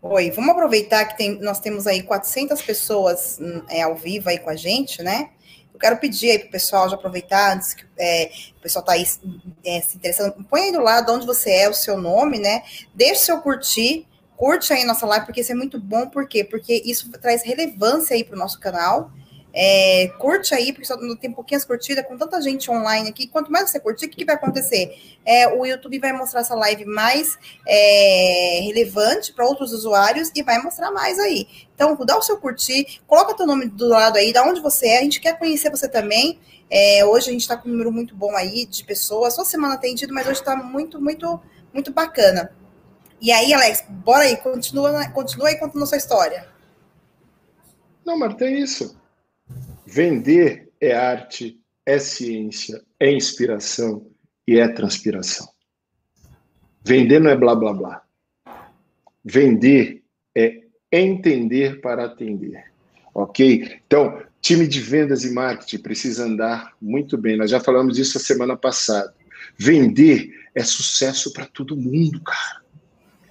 Oi, 0.01 0.31
vamos 0.31 0.51
aproveitar 0.51 1.05
que 1.05 1.17
tem, 1.17 1.39
nós 1.39 1.59
temos 1.59 1.85
aí 1.85 2.01
400 2.01 2.59
pessoas 2.61 3.37
hum, 3.39 3.61
é, 3.69 3.83
ao 3.83 3.95
vivo 3.95 4.29
aí 4.29 4.39
com 4.39 4.49
a 4.49 4.55
gente, 4.55 5.03
né? 5.03 5.29
Eu 5.71 5.79
quero 5.79 5.97
pedir 5.97 6.31
aí 6.31 6.39
para 6.39 6.47
o 6.47 6.51
pessoal 6.51 6.89
já 6.89 6.95
aproveitar, 6.95 7.55
antes 7.55 7.75
que 7.75 7.85
é, 7.99 8.31
o 8.57 8.61
pessoal 8.61 8.81
está 8.81 8.93
aí 8.93 9.05
é, 9.63 9.79
se 9.81 9.97
interessando, 9.97 10.43
põe 10.49 10.61
aí 10.61 10.71
do 10.71 10.81
lado 10.81 11.11
onde 11.11 11.25
você 11.25 11.51
é, 11.51 11.69
o 11.69 11.73
seu 11.73 11.97
nome, 11.97 12.39
né? 12.39 12.63
Deixe 12.95 13.25
seu 13.25 13.41
curtir, 13.41 14.07
curte 14.35 14.73
aí 14.73 14.83
nossa 14.85 15.05
live, 15.05 15.25
porque 15.25 15.41
isso 15.41 15.51
é 15.51 15.55
muito 15.55 15.79
bom, 15.79 16.07
por 16.07 16.27
quê? 16.27 16.43
Porque 16.43 16.81
isso 16.83 17.11
traz 17.11 17.43
relevância 17.43 18.15
aí 18.15 18.23
para 18.23 18.35
o 18.35 18.39
nosso 18.39 18.59
canal, 18.59 19.11
é, 19.53 20.07
curte 20.17 20.53
aí, 20.53 20.71
porque 20.71 20.85
só 20.85 20.97
tem 21.15 21.31
pouquinhas 21.31 21.65
curtidas, 21.65 22.05
com 22.05 22.17
tanta 22.17 22.41
gente 22.41 22.71
online 22.71 23.09
aqui. 23.09 23.27
Quanto 23.27 23.51
mais 23.51 23.69
você 23.69 23.79
curtir, 23.79 24.05
o 24.05 24.09
que, 24.09 24.17
que 24.17 24.25
vai 24.25 24.35
acontecer? 24.35 24.97
É, 25.25 25.47
o 25.47 25.65
YouTube 25.65 25.99
vai 25.99 26.13
mostrar 26.13 26.41
essa 26.41 26.55
live 26.55 26.85
mais 26.85 27.37
é, 27.67 28.61
relevante 28.63 29.33
para 29.33 29.45
outros 29.45 29.73
usuários 29.73 30.31
e 30.33 30.41
vai 30.41 30.61
mostrar 30.61 30.91
mais 30.91 31.19
aí. 31.19 31.47
Então, 31.75 31.95
dá 32.05 32.17
o 32.17 32.21
seu 32.21 32.37
curtir, 32.37 33.01
coloca 33.05 33.35
teu 33.35 33.45
nome 33.45 33.67
do 33.67 33.87
lado 33.87 34.17
aí, 34.17 34.31
da 34.31 34.43
onde 34.43 34.61
você 34.61 34.87
é. 34.87 34.99
A 34.99 35.01
gente 35.01 35.19
quer 35.19 35.37
conhecer 35.37 35.69
você 35.69 35.87
também. 35.87 36.39
É, 36.69 37.03
hoje 37.03 37.29
a 37.29 37.33
gente 37.33 37.41
está 37.41 37.57
com 37.57 37.67
um 37.67 37.71
número 37.71 37.91
muito 37.91 38.15
bom 38.15 38.35
aí 38.35 38.65
de 38.65 38.83
pessoas. 38.85 39.35
Só 39.35 39.43
semana 39.43 39.73
atendido, 39.73 40.13
mas 40.13 40.25
hoje 40.25 40.39
está 40.39 40.55
muito, 40.55 41.01
muito, 41.01 41.41
muito 41.73 41.91
bacana. 41.91 42.53
E 43.19 43.31
aí, 43.31 43.53
Alex, 43.53 43.83
bora 43.89 44.23
aí, 44.23 44.37
continua, 44.37 45.07
continua 45.09 45.49
aí 45.49 45.59
contando 45.59 45.83
a 45.83 45.85
sua 45.85 45.97
história. 45.97 46.47
Não, 48.05 48.17
mas 48.17 48.33
tem 48.35 48.59
isso. 48.59 48.99
Vender 49.93 50.69
é 50.79 50.93
arte, 50.93 51.59
é 51.85 51.99
ciência, 51.99 52.81
é 52.97 53.11
inspiração 53.11 54.07
e 54.47 54.57
é 54.57 54.65
transpiração. 54.69 55.49
Vender 56.81 57.19
não 57.19 57.29
é 57.29 57.35
blá 57.35 57.53
blá 57.53 57.73
blá. 57.73 58.01
Vender 59.21 60.01
é 60.33 60.61
entender 60.89 61.81
para 61.81 62.05
atender. 62.05 62.63
Ok? 63.13 63.81
Então, 63.85 64.23
time 64.39 64.65
de 64.65 64.79
vendas 64.79 65.25
e 65.25 65.33
marketing 65.33 65.79
precisa 65.79 66.23
andar 66.23 66.73
muito 66.81 67.17
bem. 67.17 67.35
Nós 67.35 67.51
já 67.51 67.59
falamos 67.59 67.97
disso 67.97 68.17
a 68.17 68.21
semana 68.21 68.55
passada. 68.55 69.13
Vender 69.57 70.31
é 70.55 70.63
sucesso 70.63 71.33
para 71.33 71.45
todo 71.47 71.75
mundo, 71.75 72.21
cara. 72.21 72.61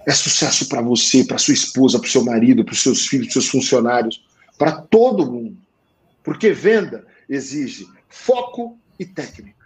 É 0.05 0.11
sucesso 0.11 0.69
para 0.69 0.83
você, 0.83 1.23
para 1.23 1.39
sua 1.39 1.55
esposa, 1.55 1.99
para 1.99 2.07
seu 2.07 2.23
marido, 2.23 2.63
para 2.63 2.73
os 2.73 2.83
seus 2.83 3.07
filhos, 3.07 3.25
para 3.25 3.33
seus 3.33 3.49
funcionários, 3.49 4.23
para 4.59 4.73
todo 4.73 5.25
mundo. 5.25 5.57
Porque 6.23 6.51
venda 6.51 7.05
exige 7.27 7.87
foco 8.07 8.79
e 8.99 9.05
técnica. 9.05 9.65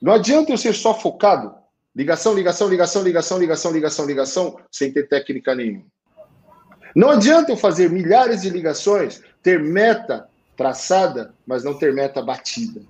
Não 0.00 0.12
adianta 0.12 0.52
eu 0.52 0.58
ser 0.58 0.74
só 0.74 0.98
focado, 0.98 1.54
ligação, 1.94 2.34
ligação, 2.34 2.68
ligação, 2.68 3.02
ligação, 3.02 3.38
ligação, 3.38 3.72
ligação, 3.72 4.06
ligação, 4.06 4.60
sem 4.70 4.92
ter 4.92 5.08
técnica 5.08 5.54
nenhuma. 5.54 5.86
Não 6.94 7.10
adianta 7.10 7.52
eu 7.52 7.56
fazer 7.56 7.90
milhares 7.90 8.42
de 8.42 8.50
ligações, 8.50 9.22
ter 9.42 9.62
meta 9.62 10.28
traçada, 10.56 11.34
mas 11.46 11.62
não 11.62 11.78
ter 11.78 11.92
meta 11.92 12.22
batida. 12.22 12.82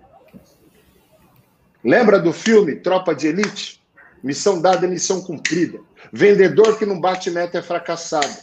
Lembra 1.85 2.19
do 2.19 2.33
filme 2.33 2.77
Tropa 2.77 3.15
de 3.15 3.29
Elite? 3.29 3.81
Missão 4.23 4.61
dada, 4.61 4.87
missão 4.87 5.23
cumprida. 5.23 5.81
Vendedor 6.13 6.79
que 6.79 6.87
não 6.87 7.01
bate 7.01 7.31
meta 7.31 7.59
é 7.59 7.63
fracassado. 7.63 8.37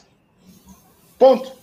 Ponto. 1.17 1.56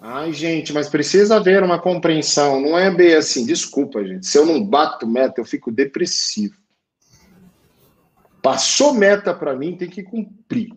Ai, 0.00 0.32
gente, 0.32 0.72
mas 0.72 0.88
precisa 0.88 1.36
haver 1.36 1.62
uma 1.62 1.78
compreensão. 1.80 2.60
Não 2.60 2.78
é 2.78 2.90
bem 2.90 3.14
assim. 3.14 3.44
Desculpa, 3.44 4.04
gente. 4.04 4.26
Se 4.26 4.38
eu 4.38 4.46
não 4.46 4.64
bato 4.64 5.06
meta, 5.06 5.40
eu 5.40 5.44
fico 5.44 5.72
depressivo. 5.72 6.56
Passou 8.40 8.94
meta 8.94 9.34
para 9.34 9.56
mim, 9.56 9.76
tem 9.76 9.90
que 9.90 10.04
cumprir. 10.04 10.72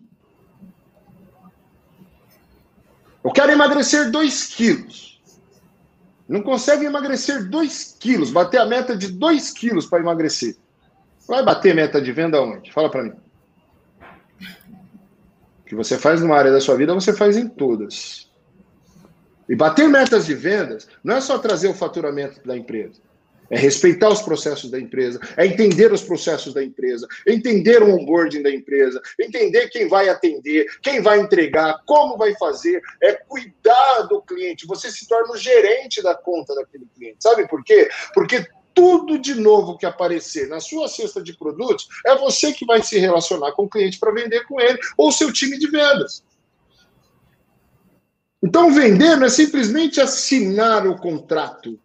Eu 3.22 3.30
quero 3.30 3.52
emagrecer 3.52 4.10
2 4.10 4.46
quilos. 4.48 5.22
Não 6.28 6.42
consegue 6.42 6.84
emagrecer 6.84 7.48
2 7.48 7.96
quilos, 8.00 8.32
bater 8.32 8.60
a 8.60 8.66
meta 8.66 8.96
de 8.96 9.12
2 9.12 9.50
quilos 9.50 9.86
para 9.86 10.00
emagrecer. 10.00 10.56
Vai 11.28 11.44
bater 11.44 11.72
meta 11.74 12.02
de 12.02 12.10
venda 12.10 12.42
onde? 12.42 12.72
Fala 12.72 12.90
para 12.90 13.04
mim. 13.04 13.12
O 15.60 15.64
que 15.64 15.76
você 15.76 15.96
faz 15.96 16.20
numa 16.20 16.36
área 16.36 16.50
da 16.50 16.60
sua 16.60 16.76
vida, 16.76 16.92
você 16.92 17.12
faz 17.12 17.36
em 17.36 17.48
todas. 17.48 18.31
E 19.52 19.54
bater 19.54 19.86
metas 19.86 20.24
de 20.24 20.34
vendas 20.34 20.88
não 21.04 21.16
é 21.16 21.20
só 21.20 21.38
trazer 21.38 21.68
o 21.68 21.74
faturamento 21.74 22.40
da 22.42 22.56
empresa. 22.56 23.02
É 23.50 23.58
respeitar 23.58 24.08
os 24.08 24.22
processos 24.22 24.70
da 24.70 24.80
empresa, 24.80 25.20
é 25.36 25.44
entender 25.44 25.92
os 25.92 26.00
processos 26.00 26.54
da 26.54 26.64
empresa, 26.64 27.06
entender 27.26 27.82
o 27.82 27.94
onboarding 27.94 28.42
da 28.42 28.50
empresa, 28.50 28.98
entender 29.20 29.68
quem 29.68 29.88
vai 29.88 30.08
atender, 30.08 30.64
quem 30.80 31.02
vai 31.02 31.20
entregar, 31.20 31.82
como 31.84 32.16
vai 32.16 32.34
fazer, 32.36 32.80
é 33.02 33.12
cuidar 33.12 34.04
do 34.08 34.22
cliente. 34.22 34.66
Você 34.66 34.90
se 34.90 35.06
torna 35.06 35.34
o 35.34 35.36
gerente 35.36 36.02
da 36.02 36.14
conta 36.14 36.54
daquele 36.54 36.86
cliente. 36.96 37.18
Sabe 37.20 37.46
por 37.46 37.62
quê? 37.62 37.90
Porque 38.14 38.46
tudo 38.72 39.18
de 39.18 39.34
novo 39.34 39.76
que 39.76 39.84
aparecer 39.84 40.48
na 40.48 40.60
sua 40.60 40.88
cesta 40.88 41.22
de 41.22 41.36
produtos 41.36 41.88
é 42.06 42.16
você 42.16 42.54
que 42.54 42.64
vai 42.64 42.82
se 42.82 42.98
relacionar 42.98 43.52
com 43.52 43.64
o 43.64 43.68
cliente 43.68 43.98
para 43.98 44.14
vender 44.14 44.46
com 44.46 44.58
ele, 44.58 44.78
ou 44.96 45.12
seu 45.12 45.30
time 45.30 45.58
de 45.58 45.70
vendas. 45.70 46.24
Então, 48.42 48.72
vender 48.72 49.16
não 49.16 49.26
é 49.26 49.30
simplesmente 49.30 50.00
assinar 50.00 50.86
o 50.86 50.96
contrato. 50.96 51.78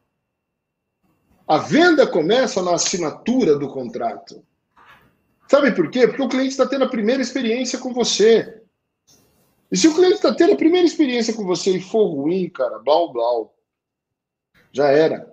A 1.48 1.60
venda 1.60 2.08
começa 2.08 2.62
na 2.64 2.74
assinatura 2.74 3.58
do 3.58 3.70
contrato. 3.70 4.44
Sabe 5.48 5.72
por 5.72 5.90
quê? 5.90 6.08
Porque 6.08 6.24
o 6.24 6.28
cliente 6.28 6.50
está 6.50 6.66
tendo 6.66 6.84
a 6.84 6.90
primeira 6.90 7.22
experiência 7.22 7.80
com 7.80 7.94
você. 7.94 8.62
E 9.72 9.78
se 9.78 9.88
o 9.88 9.94
cliente 9.94 10.16
está 10.16 10.34
tendo 10.34 10.54
a 10.54 10.58
primeira 10.58 10.86
experiência 10.86 11.34
com 11.34 11.46
você 11.46 11.78
e 11.78 11.82
for 11.82 12.08
ruim, 12.08 12.50
cara, 12.50 12.80
blau, 12.80 13.14
blau, 13.14 13.56
já 14.72 14.90
era. 14.90 15.32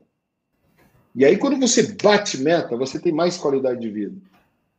E 1.16 1.24
aí, 1.24 1.36
quando 1.38 1.58
você 1.58 1.94
bate 1.94 2.38
meta, 2.38 2.76
você 2.76 3.00
tem 3.00 3.12
mais 3.12 3.36
qualidade 3.36 3.80
de 3.80 3.90
vida. 3.90 4.16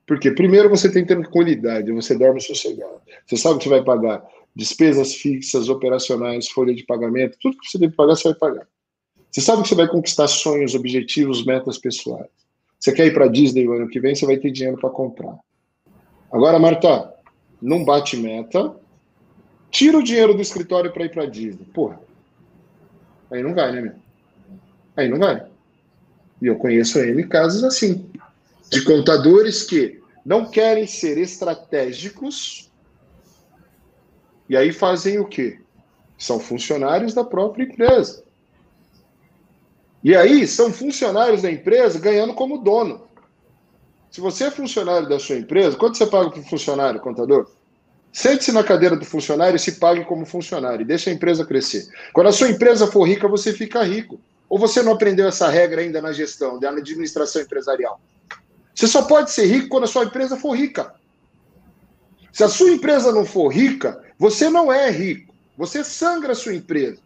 Porque, 0.05 0.31
primeiro, 0.31 0.69
você 0.69 0.91
tem 0.91 1.05
tranquilidade, 1.05 1.91
você 1.91 2.15
dorme 2.17 2.39
sossegado. 2.39 3.01
Você 3.25 3.38
sabe 3.38 3.58
que 3.58 3.63
você 3.63 3.69
vai 3.69 3.84
pagar 3.84 4.23
despesas 4.56 5.15
fixas, 5.15 5.68
operacionais, 5.68 6.50
folha 6.50 6.74
de 6.74 6.84
pagamento, 6.84 7.38
tudo 7.41 7.58
que 7.58 7.70
você 7.70 7.78
deve 7.78 7.94
pagar, 7.94 8.15
você 8.15 8.30
vai 8.30 8.38
pagar. 8.38 8.68
Você 9.30 9.41
sabe 9.41 9.63
que 9.63 9.68
você 9.68 9.76
vai 9.76 9.88
conquistar 9.88 10.28
sonhos, 10.28 10.74
objetivos, 10.76 11.46
metas 11.46 11.78
pessoais. 11.78 12.30
Você 12.80 12.94
quer 12.94 13.08
ir 13.08 13.13
para 13.13 13.28
Disney 13.28 13.68
o 13.68 13.74
ano 13.74 13.88
que 13.88 14.00
vem, 14.00 14.15
você 14.15 14.26
vai 14.26 14.38
ter 14.38 14.52
dinheiro 14.52 14.78
para 14.78 14.89
comprar. 14.89 15.38
Agora, 16.32 16.58
Marta, 16.58 17.13
não 17.62 17.84
bate 17.84 18.15
meta, 18.15 18.76
tira 19.70 19.98
o 19.98 20.04
dinheiro 20.04 20.34
do 20.34 20.41
escritório 20.41 20.91
para 20.91 21.06
ir 21.06 21.12
para 21.12 21.26
Disney. 21.26 21.65
Porra, 21.74 22.00
aí 23.30 23.44
não 23.44 23.54
vai, 23.54 23.72
né, 23.74 23.82
meu? 23.82 23.94
Aí 24.96 25.10
não 25.10 25.20
vai. 25.20 25.46
E 26.41 26.48
eu 26.48 26.56
conheço 26.56 27.00
N 27.00 27.24
casos 27.28 27.63
assim, 27.63 28.10
de 28.72 28.84
contadores 28.84 29.63
que 29.63 30.02
não 30.26 30.50
querem 30.50 30.88
ser 30.88 31.18
estratégicos 31.18 32.72
e 34.47 34.55
aí 34.55 34.71
fazem 34.71 35.19
o 35.19 35.25
quê? 35.25 35.60
São 36.17 36.39
funcionários 36.39 37.13
da 37.13 37.23
própria 37.23 37.63
empresa. 37.63 38.23
E 40.03 40.15
aí 40.15 40.47
são 40.47 40.72
funcionários 40.72 41.41
da 41.41 41.51
empresa 41.51 41.99
ganhando 41.99 42.34
como 42.34 42.59
dono. 42.59 43.07
Se 44.11 44.22
você 44.22 44.45
é 44.45 44.51
funcionário 44.51 45.09
da 45.09 45.20
sua 45.20 45.36
empresa, 45.36 45.76
quanto 45.76 45.97
você 45.97 46.05
paga 46.05 46.30
para 46.30 46.39
o 46.39 46.43
funcionário, 46.43 47.01
contador? 47.01 47.49
Sente-se 48.13 48.51
na 48.53 48.63
cadeira 48.63 48.95
do 48.95 49.03
funcionário 49.03 49.57
e 49.57 49.59
se 49.59 49.74
pague 49.74 50.05
como 50.05 50.26
funcionário 50.26 50.84
e 50.84 50.86
deixa 50.86 51.09
a 51.09 51.13
empresa 51.13 51.45
crescer. 51.45 51.86
Quando 52.13 52.28
a 52.28 52.32
sua 52.32 52.49
empresa 52.49 52.88
for 52.88 53.03
rica, 53.03 53.28
você 53.28 53.51
fica 53.51 53.84
rico. 53.84 54.22
Ou 54.47 54.57
você 54.57 54.82
não 54.82 54.93
aprendeu 54.93 55.28
essa 55.28 55.49
regra 55.49 55.82
ainda 55.82 56.01
na 56.01 56.13
gestão, 56.13 56.59
na 56.59 56.70
administração 56.70 57.41
empresarial? 57.41 57.99
Você 58.74 58.88
só 58.88 59.01
pode 59.01 59.32
ser 59.32 59.47
rico 59.47 59.70
quando 59.70 59.86
a 59.86 59.88
sua 59.88 60.05
empresa 60.05 60.38
for 60.38 60.51
rica. 60.51 60.93
Se 62.32 62.43
a 62.43 62.47
sua 62.47 62.70
empresa 62.70 63.11
não 63.11 63.26
for 63.26 63.49
rica, 63.49 64.01
você 64.18 64.49
não 64.49 64.72
é 64.72 64.89
rico. 64.89 65.34
Você 65.57 65.84
sangra 65.84 66.34
a 66.34 66.36
sua 66.36 66.53
empresa. 66.53 66.99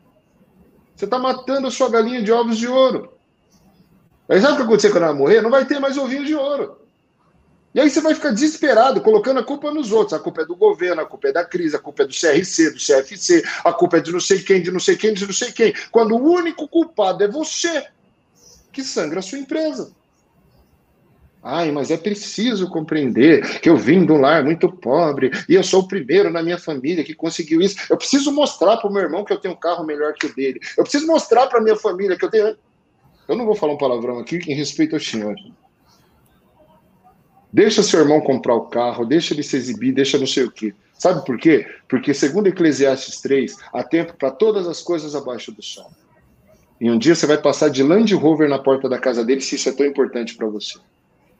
Você 0.96 1.06
está 1.06 1.18
matando 1.18 1.68
a 1.68 1.72
sua 1.72 1.90
galinha 1.90 2.22
de 2.22 2.32
ovos 2.32 2.58
de 2.58 2.68
ouro. 2.68 3.14
Aí 4.28 4.40
sabe 4.42 4.54
o 4.54 4.56
que 4.56 4.62
vai 4.62 4.68
acontecer 4.68 4.92
quando 4.92 5.04
ela 5.04 5.14
morrer? 5.14 5.42
Não 5.42 5.50
vai 5.50 5.66
ter 5.66 5.80
mais 5.80 5.98
ovinho 5.98 6.26
de 6.26 6.36
ouro. 6.36 6.78
E 7.74 7.80
aí 7.80 7.90
você 7.90 8.02
vai 8.02 8.16
ficar 8.16 8.32
desesperado, 8.32 9.00
colocando 9.02 9.40
a 9.40 9.44
culpa 9.44 9.72
nos 9.72 9.92
outros. 9.92 10.14
A 10.14 10.20
culpa 10.20 10.42
é 10.42 10.46
do 10.46 10.56
governo, 10.56 11.02
a 11.02 11.06
culpa 11.06 11.30
é 11.30 11.32
da 11.32 11.46
crise, 11.46 11.76
a 11.76 11.80
culpa 11.80 12.04
é 12.04 12.06
do 12.06 12.14
CRC, 12.14 12.72
do 12.72 12.80
CFC, 12.80 13.44
a 13.64 13.72
culpa 13.72 13.98
é 13.98 14.00
de 14.02 14.12
não 14.12 14.20
sei 14.20 14.42
quem, 14.42 14.62
de 14.62 14.72
não 14.72 14.80
sei 14.80 14.96
quem, 14.96 15.14
de 15.14 15.26
não 15.26 15.34
sei 15.34 15.52
quem. 15.52 15.74
Quando 15.92 16.16
o 16.16 16.32
único 16.32 16.68
culpado 16.68 17.24
é 17.24 17.28
você, 17.28 17.88
que 18.72 18.84
sangra 18.84 19.20
a 19.20 19.24
sua 19.24 19.38
empresa. 19.38 19.92
Ai, 21.42 21.72
mas 21.72 21.90
é 21.90 21.96
preciso 21.96 22.70
compreender 22.70 23.62
que 23.62 23.70
eu 23.70 23.78
vim 23.78 24.06
de 24.06 24.12
um 24.12 24.20
lar 24.20 24.44
muito 24.44 24.70
pobre 24.70 25.32
e 25.48 25.56
eu 25.56 25.64
sou 25.64 25.82
o 25.82 25.88
primeiro 25.88 26.30
na 26.30 26.44
minha 26.44 26.58
família 26.58 27.04
que 27.04 27.16
conseguiu 27.16 27.62
isso. 27.62 27.78
Eu 27.90 27.96
preciso 27.96 28.32
mostrar 28.32 28.76
para 28.78 28.90
o 28.90 28.94
meu 28.94 29.04
irmão 29.04 29.24
que 29.24 29.32
eu 29.32 29.40
tenho 29.40 29.54
um 29.54 29.58
carro 29.58 29.86
melhor 29.86 30.14
que 30.14 30.28
o 30.28 30.36
dele. 30.36 30.60
Eu 30.78 30.84
preciso 30.84 31.08
mostrar 31.08 31.48
para 31.48 31.62
minha 31.62 31.78
família 31.78 32.18
que 32.18 32.26
eu 32.26 32.30
tenho. 32.30 32.58
Eu 33.28 33.36
não 33.38 33.46
vou 33.46 33.56
falar 33.56 33.74
um 33.74 33.78
palavrão 33.78 34.20
aqui 34.20 34.38
em 34.48 34.54
respeito 34.54 34.96
ao 34.96 35.00
senhor. 35.00 35.36
Deixa 37.54 37.82
seu 37.82 38.02
irmão 38.02 38.20
comprar 38.20 38.56
o 38.56 38.68
carro, 38.68 39.06
deixa 39.06 39.34
ele 39.34 39.42
se 39.42 39.56
exibir, 39.56 39.94
deixa 39.94 40.18
não 40.18 40.28
sei 40.28 40.44
o 40.44 40.52
quê. 40.52 40.74
Sabe 40.94 41.26
por 41.26 41.38
quê? 41.38 41.66
Porque, 41.88 42.14
segundo 42.14 42.48
Eclesiastes 42.48 43.22
3, 43.22 43.56
há 43.74 43.82
tempo 43.82 44.14
para 44.18 44.30
todas 44.30 44.68
as 44.68 44.82
coisas 44.82 45.16
abaixo 45.16 45.52
do 45.52 45.64
sol. 45.64 45.90
E 46.82 46.92
um 46.92 46.98
dia 46.98 47.16
você 47.16 47.26
vai 47.26 47.38
passar 47.38 47.70
de 47.70 47.82
Land 47.82 48.14
Rover 48.14 48.50
na 48.50 48.60
porta 48.60 48.90
da 48.90 49.00
casa 49.00 49.24
dele 49.24 49.42
se 49.42 49.56
isso 49.56 49.70
é 49.70 49.72
tão 49.72 49.86
importante 49.86 50.36
para 50.36 50.48
você. 50.48 50.78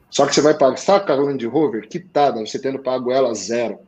Só 0.10 0.26
que 0.26 0.34
você 0.34 0.42
vai 0.42 0.58
passar 0.58 1.06
com 1.06 1.12
a 1.12 1.16
Land 1.16 1.46
Rover 1.46 1.88
quitada, 1.88 2.40
você 2.40 2.60
tendo 2.60 2.80
pago 2.80 3.12
ela 3.12 3.34
zero. 3.34 3.80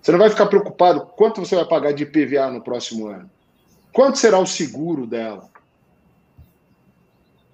Você 0.00 0.12
não 0.12 0.18
vai 0.18 0.30
ficar 0.30 0.46
preocupado 0.46 1.00
quanto 1.16 1.40
você 1.40 1.56
vai 1.56 1.64
pagar 1.64 1.92
de 1.92 2.04
IPVA 2.04 2.50
no 2.50 2.62
próximo 2.62 3.08
ano. 3.08 3.28
Quanto 3.92 4.18
será 4.18 4.38
o 4.38 4.46
seguro 4.46 5.06
dela? 5.06 5.50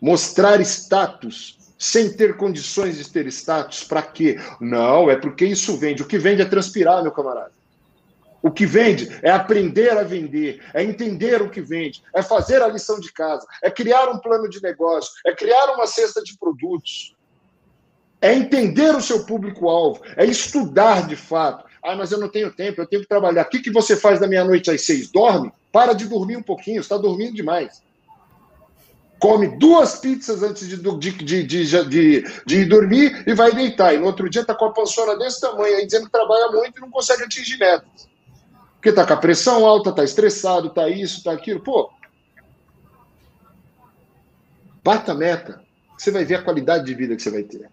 Mostrar 0.01 0.61
status 0.61 1.59
sem 1.79 2.13
ter 2.13 2.37
condições 2.37 2.99
de 2.99 3.11
ter 3.11 3.27
status, 3.29 3.85
para 3.85 4.03
quê? 4.03 4.39
Não, 4.61 5.11
é 5.11 5.17
porque 5.17 5.45
isso 5.45 5.77
vende. 5.77 6.03
O 6.03 6.07
que 6.07 6.19
vende 6.19 6.43
é 6.43 6.45
transpirar, 6.45 7.03
meu 7.03 7.13
camarada. 7.13 7.53
O 8.43 8.51
que 8.51 8.67
vende 8.67 9.09
é 9.23 9.31
aprender 9.31 9.97
a 9.97 10.03
vender, 10.03 10.63
é 10.75 10.85
entender 10.85 11.41
o 11.41 11.49
que 11.49 11.63
vende, 11.63 12.03
é 12.15 12.23
fazer 12.23 12.63
a 12.63 12.69
lição 12.69 13.01
de 13.01 13.11
casa, 13.11 13.47
é 13.63 13.71
criar 13.71 14.11
um 14.11 14.19
plano 14.19 14.51
de 14.51 14.63
negócio, 14.63 15.13
é 15.25 15.35
criar 15.35 15.75
uma 15.75 15.87
cesta 15.87 16.23
de 16.23 16.37
produtos 16.37 17.14
é 18.25 18.33
entender 18.33 18.97
o 18.97 19.03
seu 19.03 19.27
público-alvo, 19.27 20.01
é 20.17 20.25
estudar 20.25 21.07
de 21.07 21.15
fato. 21.15 21.67
Ah, 21.83 21.95
mas 21.95 22.11
eu 22.11 22.19
não 22.19 22.31
tenho 22.31 22.51
tempo, 22.51 22.81
eu 22.81 22.87
tenho 22.87 23.03
que 23.03 23.09
trabalhar. 23.09 23.43
O 23.43 23.51
que, 23.51 23.59
que 23.59 23.71
você 23.71 23.95
faz 23.95 24.19
da 24.19 24.27
meia-noite 24.27 24.71
às 24.71 24.81
seis? 24.81 25.11
Dorme? 25.11 25.53
Para 25.71 25.93
de 25.93 26.09
dormir 26.09 26.39
um 26.39 26.43
pouquinho, 26.43 26.81
está 26.81 26.97
dormindo 26.97 27.35
demais. 27.35 27.83
Come 29.19 29.59
duas 29.59 29.99
pizzas 29.99 30.43
antes 30.43 30.67
de, 30.67 30.79
de, 30.79 31.45
de, 31.45 32.25
de, 32.47 32.65
dormir 32.65 33.25
e 33.27 33.35
vai 33.35 33.53
deitar. 33.53 33.95
E 33.95 33.99
no 33.99 34.07
outro 34.07 34.31
dia 34.31 34.41
está 34.41 34.55
com 34.55 34.65
a 34.65 34.73
pançona 34.73 35.19
desse 35.19 35.43
tamanho 35.43 35.77
aí, 35.77 35.85
dizendo 35.85 36.07
que 36.07 36.13
trabalha 36.13 36.51
muito 36.51 36.79
e 36.79 36.81
não 36.81 36.91
consegue 36.91 37.25
atingir 37.25 37.59
metas. 37.59 38.09
Porque 38.77 38.89
está 38.89 39.07
com 39.07 39.13
a 39.13 39.19
pressão 39.19 39.67
alta, 39.67 39.91
está 39.91 40.03
estressado, 40.03 40.69
está 40.69 40.89
isso, 40.89 41.19
está 41.19 41.33
aquilo. 41.33 41.61
Pô, 41.61 41.91
bata 44.83 45.13
a 45.13 45.15
meta. 45.15 45.63
Você 45.99 46.11
vai 46.11 46.25
ver 46.25 46.37
a 46.37 46.43
qualidade 46.43 46.87
de 46.87 46.95
vida 46.95 47.15
que 47.15 47.23
você 47.23 47.31
vai 47.31 47.43
ter. 47.43 47.69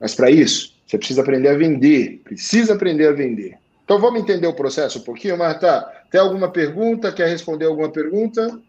Mas 0.00 0.14
para 0.14 0.30
isso, 0.30 0.74
você 0.86 0.98
precisa 0.98 1.22
aprender 1.22 1.48
a 1.48 1.56
vender. 1.56 2.20
Precisa 2.24 2.74
aprender 2.74 3.08
a 3.08 3.12
vender. 3.12 3.58
Então 3.84 4.00
vamos 4.00 4.20
entender 4.20 4.46
o 4.46 4.54
processo 4.54 4.98
um 4.98 5.02
pouquinho, 5.02 5.38
Marta? 5.38 5.86
Tem 6.10 6.20
alguma 6.20 6.50
pergunta? 6.50 7.12
Quer 7.12 7.28
responder 7.28 7.66
alguma 7.66 7.90
pergunta? 7.90 8.60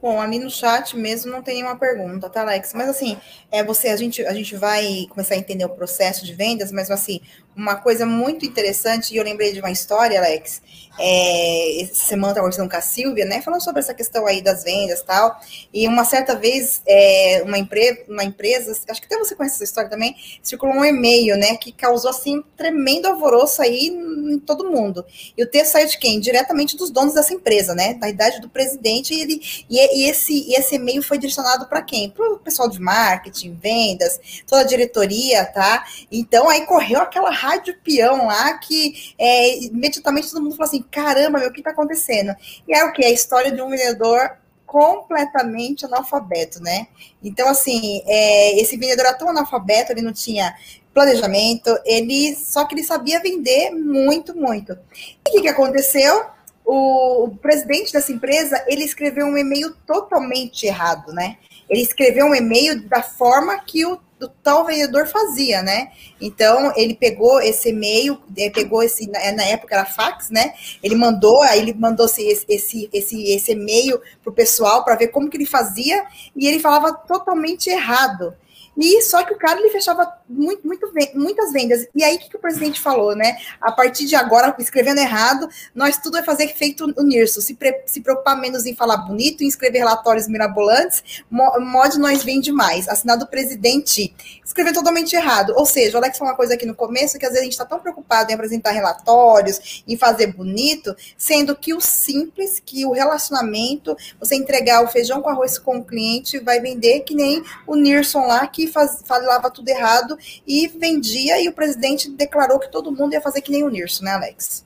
Bom, 0.00 0.20
ali 0.20 0.38
no 0.38 0.48
chat 0.48 0.96
mesmo 0.96 1.32
não 1.32 1.42
tem 1.42 1.56
nenhuma 1.56 1.76
pergunta, 1.76 2.30
tá, 2.30 2.42
Alex? 2.42 2.72
Mas 2.72 2.88
assim, 2.88 3.18
é 3.50 3.64
você, 3.64 3.88
a 3.88 3.96
gente, 3.96 4.24
a 4.24 4.32
gente 4.32 4.54
vai 4.56 5.06
começar 5.10 5.34
a 5.34 5.38
entender 5.38 5.64
o 5.64 5.70
processo 5.70 6.24
de 6.24 6.34
vendas, 6.34 6.70
mas 6.70 6.88
assim, 6.88 7.20
uma 7.58 7.74
coisa 7.74 8.06
muito 8.06 8.46
interessante, 8.46 9.12
e 9.12 9.16
eu 9.16 9.24
lembrei 9.24 9.52
de 9.52 9.58
uma 9.58 9.70
história, 9.70 10.18
Alex, 10.18 10.62
é, 10.96 11.82
essa 11.82 12.06
semana 12.06 12.32
estava 12.32 12.46
conversando 12.46 12.70
com 12.70 12.76
a 12.76 12.80
Silvia, 12.80 13.24
né, 13.24 13.42
falando 13.42 13.62
sobre 13.62 13.80
essa 13.80 13.94
questão 13.94 14.26
aí 14.26 14.40
das 14.40 14.64
vendas 14.64 15.00
e 15.00 15.04
tal, 15.04 15.40
e 15.74 15.86
uma 15.88 16.04
certa 16.04 16.36
vez, 16.36 16.82
é, 16.86 17.42
uma, 17.44 17.58
empre 17.58 18.04
uma 18.08 18.22
empresa, 18.22 18.70
acho 18.88 19.00
que 19.00 19.06
até 19.06 19.18
você 19.18 19.34
conhece 19.34 19.56
essa 19.56 19.64
história 19.64 19.90
também, 19.90 20.14
circulou 20.42 20.76
um 20.76 20.84
e-mail, 20.84 21.36
né, 21.36 21.56
que 21.56 21.72
causou, 21.72 22.10
assim, 22.10 22.42
tremendo 22.56 23.06
alvoroço 23.06 23.60
aí 23.60 23.88
em 23.88 24.38
todo 24.38 24.70
mundo. 24.70 25.04
E 25.36 25.42
o 25.42 25.46
texto 25.46 25.72
saiu 25.72 25.88
de 25.88 25.98
quem? 25.98 26.20
Diretamente 26.20 26.76
dos 26.76 26.90
donos 26.90 27.14
dessa 27.14 27.34
empresa, 27.34 27.74
né, 27.74 27.94
da 27.94 28.08
idade 28.08 28.40
do 28.40 28.48
presidente, 28.48 29.14
e, 29.14 29.20
ele, 29.20 29.40
e, 29.68 30.02
e 30.02 30.08
esse, 30.08 30.32
e 30.32 30.54
esse 30.54 30.76
e-mail 30.76 31.02
foi 31.02 31.18
direcionado 31.18 31.66
para 31.66 31.82
quem? 31.82 32.10
Para 32.10 32.32
o 32.32 32.38
pessoal 32.38 32.68
de 32.68 32.80
marketing, 32.80 33.58
vendas, 33.60 34.20
toda 34.46 34.62
a 34.62 34.64
diretoria, 34.64 35.44
tá? 35.44 35.84
Então, 36.10 36.48
aí 36.48 36.66
correu 36.66 37.00
aquela 37.00 37.30
rádio 37.48 37.76
peão 37.82 38.26
lá 38.26 38.56
que 38.58 39.14
é, 39.18 39.58
imediatamente 39.64 40.30
todo 40.30 40.42
mundo 40.42 40.56
falou 40.56 40.68
assim: 40.68 40.84
caramba, 40.90 41.38
meu, 41.38 41.48
o 41.48 41.52
que 41.52 41.60
está 41.60 41.70
acontecendo? 41.70 42.34
E 42.66 42.74
é 42.74 42.84
o 42.84 42.92
que? 42.92 43.04
A 43.04 43.10
história 43.10 43.50
de 43.50 43.60
um 43.60 43.70
vendedor 43.70 44.36
completamente 44.66 45.86
analfabeto, 45.86 46.62
né? 46.62 46.88
Então, 47.24 47.48
assim, 47.48 48.02
é, 48.06 48.60
esse 48.60 48.76
vendedor 48.76 49.06
era 49.06 49.14
tão 49.14 49.30
analfabeto, 49.30 49.92
ele 49.92 50.02
não 50.02 50.12
tinha 50.12 50.54
planejamento, 50.92 51.78
ele 51.86 52.34
só 52.36 52.64
que 52.64 52.74
ele 52.74 52.84
sabia 52.84 53.20
vender 53.20 53.70
muito, 53.70 54.36
muito. 54.36 54.72
E 54.72 55.30
o 55.30 55.32
que, 55.32 55.40
que 55.42 55.48
aconteceu? 55.48 56.26
O, 56.64 57.24
o, 57.24 57.36
presidente 57.36 57.92
dessa 57.94 58.12
empresa, 58.12 58.62
ele 58.66 58.84
escreveu 58.84 59.24
um 59.24 59.38
e-mail 59.38 59.74
totalmente 59.86 60.66
errado, 60.66 61.14
né? 61.14 61.38
Ele 61.68 61.80
escreveu 61.80 62.26
um 62.26 62.34
e-mail 62.34 62.86
da 62.86 63.02
forma 63.02 63.58
que 63.60 63.86
o 63.86 63.98
do 64.18 64.28
tal 64.28 64.64
vendedor 64.64 65.06
fazia, 65.06 65.62
né? 65.62 65.92
Então 66.20 66.72
ele 66.76 66.94
pegou 66.94 67.40
esse 67.40 67.70
e-mail, 67.70 68.20
eh, 68.36 68.50
pegou 68.50 68.82
esse 68.82 69.08
na 69.08 69.44
época 69.44 69.74
era 69.74 69.84
fax, 69.84 70.30
né? 70.30 70.54
Ele 70.82 70.94
mandou, 70.94 71.42
aí 71.42 71.60
ele 71.60 71.74
mandou 71.74 72.06
esse 72.06 72.46
esse 72.48 72.88
esse, 72.92 73.30
esse 73.30 73.52
e-mail 73.52 74.00
pro 74.22 74.32
pessoal 74.32 74.84
para 74.84 74.96
ver 74.96 75.08
como 75.08 75.30
que 75.30 75.36
ele 75.36 75.46
fazia 75.46 76.04
e 76.34 76.46
ele 76.46 76.58
falava 76.58 76.92
totalmente 76.92 77.70
errado. 77.70 78.34
E 78.78 79.02
só 79.02 79.24
que 79.24 79.34
o 79.34 79.36
cara 79.36 79.58
ele 79.58 79.70
fechava 79.70 80.08
muito, 80.28 80.64
muito, 80.64 80.88
muitas 81.14 81.52
vendas. 81.52 81.88
E 81.92 82.04
aí 82.04 82.14
o 82.14 82.18
que, 82.20 82.28
que, 82.28 82.36
o 82.36 82.40
presidente 82.40 82.80
falou, 82.80 83.16
né? 83.16 83.36
A 83.60 83.72
partir 83.72 84.06
de 84.06 84.14
agora, 84.14 84.54
escrevendo 84.58 85.00
errado, 85.00 85.48
nós 85.74 85.98
tudo 85.98 86.12
vai 86.12 86.22
fazer 86.22 86.46
feito 86.54 86.84
o 86.96 87.02
NIRSO. 87.02 87.42
Se, 87.42 87.54
pre, 87.54 87.82
se 87.86 88.00
preocupar 88.00 88.40
menos 88.40 88.66
em 88.66 88.76
falar 88.76 88.98
bonito, 88.98 89.42
em 89.42 89.48
escrever 89.48 89.78
relatórios 89.78 90.28
mirabolantes, 90.28 91.02
mod 91.28 91.98
nós 91.98 92.22
vende 92.22 92.52
mais. 92.52 92.88
Assinado 92.88 93.24
o 93.24 93.28
presidente. 93.28 94.14
Escreveu 94.44 94.72
totalmente 94.72 95.14
errado. 95.16 95.54
Ou 95.56 95.66
seja, 95.66 95.96
o 95.96 96.00
Alex 96.00 96.16
falou 96.16 96.30
uma 96.30 96.36
coisa 96.36 96.54
aqui 96.54 96.64
no 96.64 96.74
começo, 96.74 97.18
que 97.18 97.26
às 97.26 97.32
vezes 97.32 97.40
a 97.40 97.44
gente 97.44 97.52
está 97.54 97.64
tão 97.64 97.80
preocupado 97.80 98.30
em 98.30 98.34
apresentar 98.34 98.70
relatórios, 98.70 99.82
em 99.88 99.96
fazer 99.96 100.28
bonito, 100.28 100.94
sendo 101.16 101.56
que 101.56 101.74
o 101.74 101.80
simples, 101.80 102.62
que 102.64 102.86
o 102.86 102.92
relacionamento, 102.92 103.96
você 104.20 104.36
entregar 104.36 104.84
o 104.84 104.88
feijão 104.88 105.20
com 105.20 105.30
arroz 105.30 105.58
com 105.58 105.78
o 105.78 105.84
cliente, 105.84 106.38
vai 106.38 106.60
vender 106.60 107.00
que 107.00 107.14
nem 107.14 107.42
o 107.66 107.74
Nirson 107.74 108.20
lá, 108.20 108.46
que 108.46 108.67
faz, 108.68 109.02
falava 109.06 109.50
tudo 109.50 109.68
errado 109.68 110.18
e 110.46 110.68
vendia, 110.68 111.42
e 111.42 111.48
o 111.48 111.52
presidente 111.52 112.10
declarou 112.10 112.58
que 112.58 112.70
todo 112.70 112.92
mundo 112.92 113.12
ia 113.12 113.20
fazer 113.20 113.40
que 113.40 113.50
nem 113.50 113.64
o 113.64 113.68
Nirso, 113.68 114.04
né, 114.04 114.12
Alex? 114.12 114.64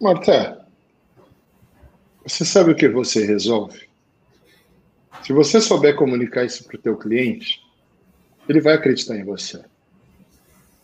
Marta, 0.00 0.66
você 2.24 2.44
sabe 2.44 2.72
o 2.72 2.76
que 2.76 2.88
você 2.88 3.24
resolve? 3.24 3.88
Se 5.22 5.32
você 5.32 5.60
souber 5.60 5.96
comunicar 5.96 6.44
isso 6.44 6.64
para 6.64 6.76
o 6.76 6.80
teu 6.80 6.96
cliente, 6.96 7.60
ele 8.48 8.60
vai 8.60 8.74
acreditar 8.74 9.16
em 9.16 9.24
você. 9.24 9.62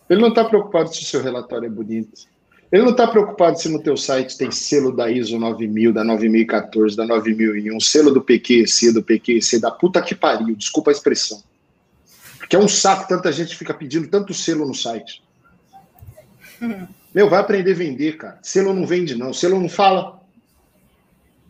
Ele 0.09 0.21
não 0.21 0.29
está 0.29 0.45
preocupado 0.45 0.95
se 0.95 1.03
o 1.03 1.07
seu 1.07 1.23
relatório 1.23 1.67
é 1.67 1.71
bonito. 1.71 2.29
Ele 2.71 2.83
não 2.83 2.91
está 2.91 3.07
preocupado 3.07 3.59
se 3.59 3.69
no 3.69 3.83
teu 3.83 3.97
site 3.97 4.37
tem 4.37 4.51
selo 4.51 4.91
da 4.91 5.11
ISO 5.11 5.39
9000, 5.39 5.93
da 5.93 6.03
9014, 6.03 6.97
da 6.97 7.07
9001, 7.07 7.79
selo 7.79 8.11
do 8.11 8.21
PQC, 8.21 8.93
do 8.93 9.03
PQC, 9.03 9.61
da 9.61 9.71
puta 9.71 10.03
que 10.03 10.15
pariu, 10.15 10.57
desculpa 10.57 10.91
a 10.91 10.93
expressão. 10.93 11.43
Porque 12.45 12.57
é 12.57 12.59
um 12.59 12.69
saco, 12.69 13.09
tanta 13.09 13.33
gente 13.33 13.57
fica 13.57 13.73
pedindo 13.73 14.07
tanto 14.07 14.35
selo 14.35 14.67
no 14.67 14.75
site. 14.75 15.25
Uhum. 16.61 16.87
Meu, 17.15 17.31
vai 17.31 17.41
aprender 17.41 17.73
a 17.73 17.77
vender, 17.77 18.19
cara. 18.19 18.39
Selo 18.43 18.75
não 18.75 18.87
vende, 18.87 19.15
não. 19.15 19.33
Selo 19.33 19.59
não 19.59 19.69
fala. 19.69 20.23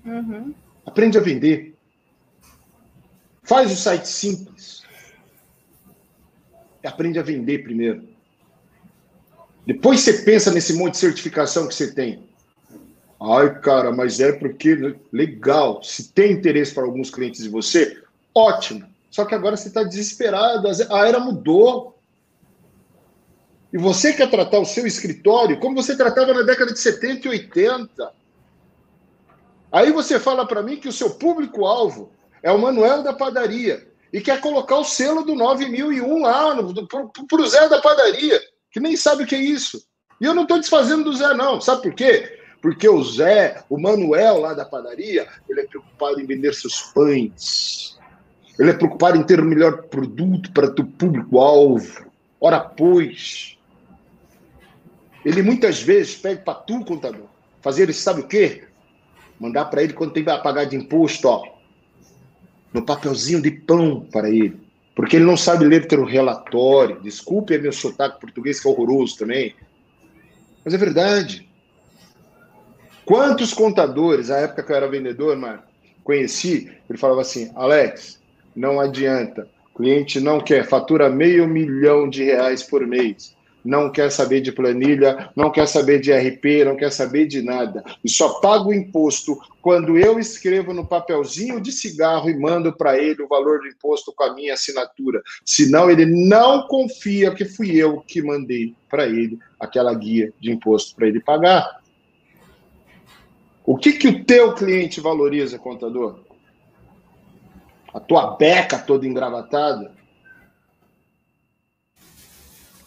Uhum. 0.04 0.54
Aprende 0.86 1.18
a 1.18 1.20
vender. 1.20 1.74
Faz 3.42 3.72
o 3.72 3.76
site 3.76 4.06
simples. 4.06 4.84
Aprende 6.84 7.18
a 7.18 7.22
vender 7.22 7.64
primeiro. 7.64 8.08
Depois 9.66 10.00
você 10.00 10.22
pensa 10.22 10.52
nesse 10.52 10.74
monte 10.74 10.92
de 10.92 10.98
certificação 10.98 11.66
que 11.66 11.74
você 11.74 11.92
tem. 11.92 12.22
Ai, 13.20 13.58
cara, 13.58 13.90
mas 13.90 14.20
é 14.20 14.30
porque. 14.30 14.94
Legal. 15.12 15.82
Se 15.82 16.12
tem 16.12 16.30
interesse 16.30 16.72
para 16.72 16.84
alguns 16.84 17.10
clientes 17.10 17.42
de 17.42 17.48
você, 17.48 18.00
ótimo. 18.32 18.93
Só 19.14 19.24
que 19.24 19.32
agora 19.32 19.56
você 19.56 19.68
está 19.68 19.84
desesperado, 19.84 20.66
a 20.90 21.06
era 21.06 21.20
mudou. 21.20 21.96
E 23.72 23.78
você 23.78 24.12
quer 24.12 24.28
tratar 24.28 24.58
o 24.58 24.64
seu 24.64 24.88
escritório 24.88 25.60
como 25.60 25.80
você 25.80 25.96
tratava 25.96 26.34
na 26.34 26.42
década 26.42 26.72
de 26.72 26.80
70 26.80 27.28
e 27.28 27.30
80. 27.30 28.12
Aí 29.70 29.92
você 29.92 30.18
fala 30.18 30.44
para 30.44 30.64
mim 30.64 30.78
que 30.78 30.88
o 30.88 30.92
seu 30.92 31.10
público-alvo 31.10 32.10
é 32.42 32.50
o 32.50 32.58
Manuel 32.58 33.04
da 33.04 33.12
padaria 33.12 33.88
e 34.12 34.20
quer 34.20 34.40
colocar 34.40 34.78
o 34.78 34.84
selo 34.84 35.22
do 35.22 35.36
9001 35.36 36.20
lá 36.20 36.56
para 37.28 37.40
o 37.40 37.46
Zé 37.46 37.68
da 37.68 37.80
padaria, 37.80 38.40
que 38.72 38.80
nem 38.80 38.96
sabe 38.96 39.22
o 39.22 39.26
que 39.28 39.36
é 39.36 39.40
isso. 39.40 39.80
E 40.20 40.24
eu 40.24 40.34
não 40.34 40.42
estou 40.42 40.58
desfazendo 40.58 41.04
do 41.04 41.16
Zé, 41.16 41.32
não. 41.34 41.60
Sabe 41.60 41.82
por 41.82 41.94
quê? 41.94 42.36
Porque 42.60 42.88
o 42.88 43.00
Zé, 43.04 43.62
o 43.70 43.80
Manuel 43.80 44.40
lá 44.40 44.54
da 44.54 44.64
padaria, 44.64 45.28
ele 45.48 45.60
é 45.60 45.66
preocupado 45.68 46.20
em 46.20 46.26
vender 46.26 46.52
seus 46.52 46.80
pães. 46.92 47.93
Ele 48.58 48.70
é 48.70 48.74
preocupado 48.74 49.16
em 49.16 49.22
ter 49.22 49.40
o 49.40 49.44
melhor 49.44 49.84
produto 49.84 50.52
para 50.52 50.70
teu 50.70 50.86
público-alvo. 50.86 52.10
Ora, 52.40 52.60
pois. 52.60 53.58
Ele 55.24 55.42
muitas 55.42 55.82
vezes 55.82 56.16
pede 56.16 56.42
para 56.42 56.54
tu, 56.54 56.84
contador, 56.84 57.26
fazer, 57.62 57.92
sabe 57.92 58.20
o 58.20 58.28
quê? 58.28 58.64
Mandar 59.40 59.64
para 59.66 59.82
ele 59.82 59.94
quando 59.94 60.12
tem 60.12 60.24
que 60.24 60.38
pagar 60.38 60.64
de 60.64 60.76
imposto, 60.76 61.28
ó, 61.28 61.54
no 62.72 62.84
papelzinho 62.84 63.40
de 63.40 63.50
pão 63.50 64.06
para 64.12 64.28
ele. 64.28 64.60
Porque 64.94 65.16
ele 65.16 65.24
não 65.24 65.36
sabe 65.36 65.64
ler 65.64 65.88
ter 65.88 65.98
um 65.98 66.04
relatório. 66.04 67.00
Desculpe 67.00 67.54
é 67.54 67.58
meu 67.58 67.72
sotaque 67.72 68.20
português, 68.20 68.60
que 68.60 68.68
é 68.68 68.70
horroroso 68.70 69.18
também. 69.18 69.54
Mas 70.64 70.72
é 70.72 70.78
verdade. 70.78 71.48
Quantos 73.04 73.52
contadores, 73.52 74.28
na 74.28 74.36
época 74.36 74.62
que 74.62 74.70
eu 74.70 74.76
era 74.76 74.88
vendedor, 74.88 75.36
mano, 75.36 75.62
conheci, 76.04 76.70
ele 76.88 76.98
falava 76.98 77.22
assim: 77.22 77.50
Alex, 77.54 78.20
não 78.54 78.80
adianta. 78.80 79.48
Cliente 79.74 80.20
não 80.20 80.40
quer, 80.40 80.66
fatura 80.66 81.10
meio 81.10 81.48
milhão 81.48 82.08
de 82.08 82.22
reais 82.22 82.62
por 82.62 82.86
mês 82.86 83.34
não 83.64 83.90
quer 83.90 84.10
saber 84.10 84.42
de 84.42 84.52
planilha, 84.52 85.30
não 85.34 85.50
quer 85.50 85.66
saber 85.66 85.98
de 85.98 86.12
RP, 86.12 86.64
não 86.64 86.76
quer 86.76 86.92
saber 86.92 87.26
de 87.26 87.40
nada. 87.40 87.82
E 88.04 88.10
só 88.10 88.40
paga 88.40 88.68
o 88.68 88.74
imposto 88.74 89.40
quando 89.62 89.96
eu 89.96 90.18
escrevo 90.18 90.74
no 90.74 90.86
papelzinho 90.86 91.60
de 91.60 91.72
cigarro 91.72 92.28
e 92.28 92.38
mando 92.38 92.76
para 92.76 92.98
ele 92.98 93.22
o 93.22 93.28
valor 93.28 93.60
do 93.60 93.68
imposto 93.68 94.12
com 94.14 94.24
a 94.24 94.34
minha 94.34 94.52
assinatura. 94.52 95.22
Senão 95.44 95.90
ele 95.90 96.04
não 96.04 96.66
confia 96.66 97.34
que 97.34 97.46
fui 97.46 97.74
eu 97.74 98.02
que 98.02 98.20
mandei 98.20 98.74
para 98.90 99.06
ele 99.06 99.38
aquela 99.58 99.94
guia 99.94 100.32
de 100.38 100.52
imposto 100.52 100.94
para 100.94 101.08
ele 101.08 101.20
pagar. 101.20 101.82
O 103.64 103.78
que, 103.78 103.94
que 103.94 104.08
o 104.08 104.24
teu 104.24 104.52
cliente 104.54 105.00
valoriza, 105.00 105.58
contador? 105.58 106.18
A 107.94 108.00
tua 108.00 108.32
beca 108.36 108.76
toda 108.76 109.06
engravatada? 109.06 109.92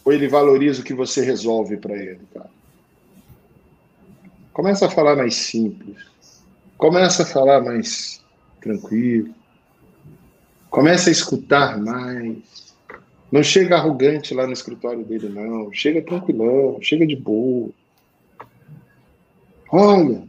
Ou 0.03 0.11
ele 0.11 0.27
valoriza 0.27 0.81
o 0.81 0.83
que 0.83 0.93
você 0.93 1.23
resolve 1.23 1.77
para 1.77 1.95
ele, 1.95 2.27
cara? 2.33 2.49
Começa 4.51 4.87
a 4.87 4.89
falar 4.89 5.15
mais 5.15 5.35
simples. 5.35 5.97
Começa 6.77 7.23
a 7.23 7.25
falar 7.25 7.61
mais 7.61 8.21
tranquilo. 8.59 9.33
Começa 10.69 11.09
a 11.09 11.11
escutar 11.11 11.77
mais. 11.77 12.75
Não 13.31 13.43
chega 13.43 13.77
arrogante 13.77 14.33
lá 14.33 14.45
no 14.45 14.53
escritório 14.53 15.05
dele, 15.05 15.29
não. 15.29 15.71
Chega 15.71 16.01
tranquilão, 16.01 16.79
chega 16.81 17.07
de 17.07 17.15
boa. 17.15 17.69
Olha, 19.71 20.23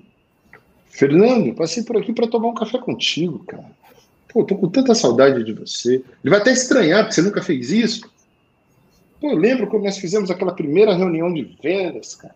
Fernando, 0.87 1.55
passei 1.55 1.83
por 1.83 1.97
aqui 1.97 2.13
para 2.13 2.29
tomar 2.29 2.49
um 2.49 2.55
café 2.55 2.79
contigo, 2.79 3.41
cara. 3.45 3.78
Pô, 4.29 4.45
tô 4.45 4.57
com 4.57 4.69
tanta 4.69 4.95
saudade 4.95 5.43
de 5.43 5.53
você. 5.53 5.95
Ele 5.95 6.31
vai 6.31 6.39
até 6.39 6.53
estranhar, 6.53 7.05
porque 7.05 7.15
você 7.15 7.23
nunca 7.23 7.43
fez 7.43 7.71
isso. 7.71 8.09
Eu 9.23 9.37
lembro 9.37 9.67
quando 9.67 9.85
nós 9.85 9.99
fizemos 9.99 10.31
aquela 10.31 10.55
primeira 10.55 10.95
reunião 10.95 11.33
de 11.33 11.43
vendas, 11.63 12.15
cara. 12.15 12.35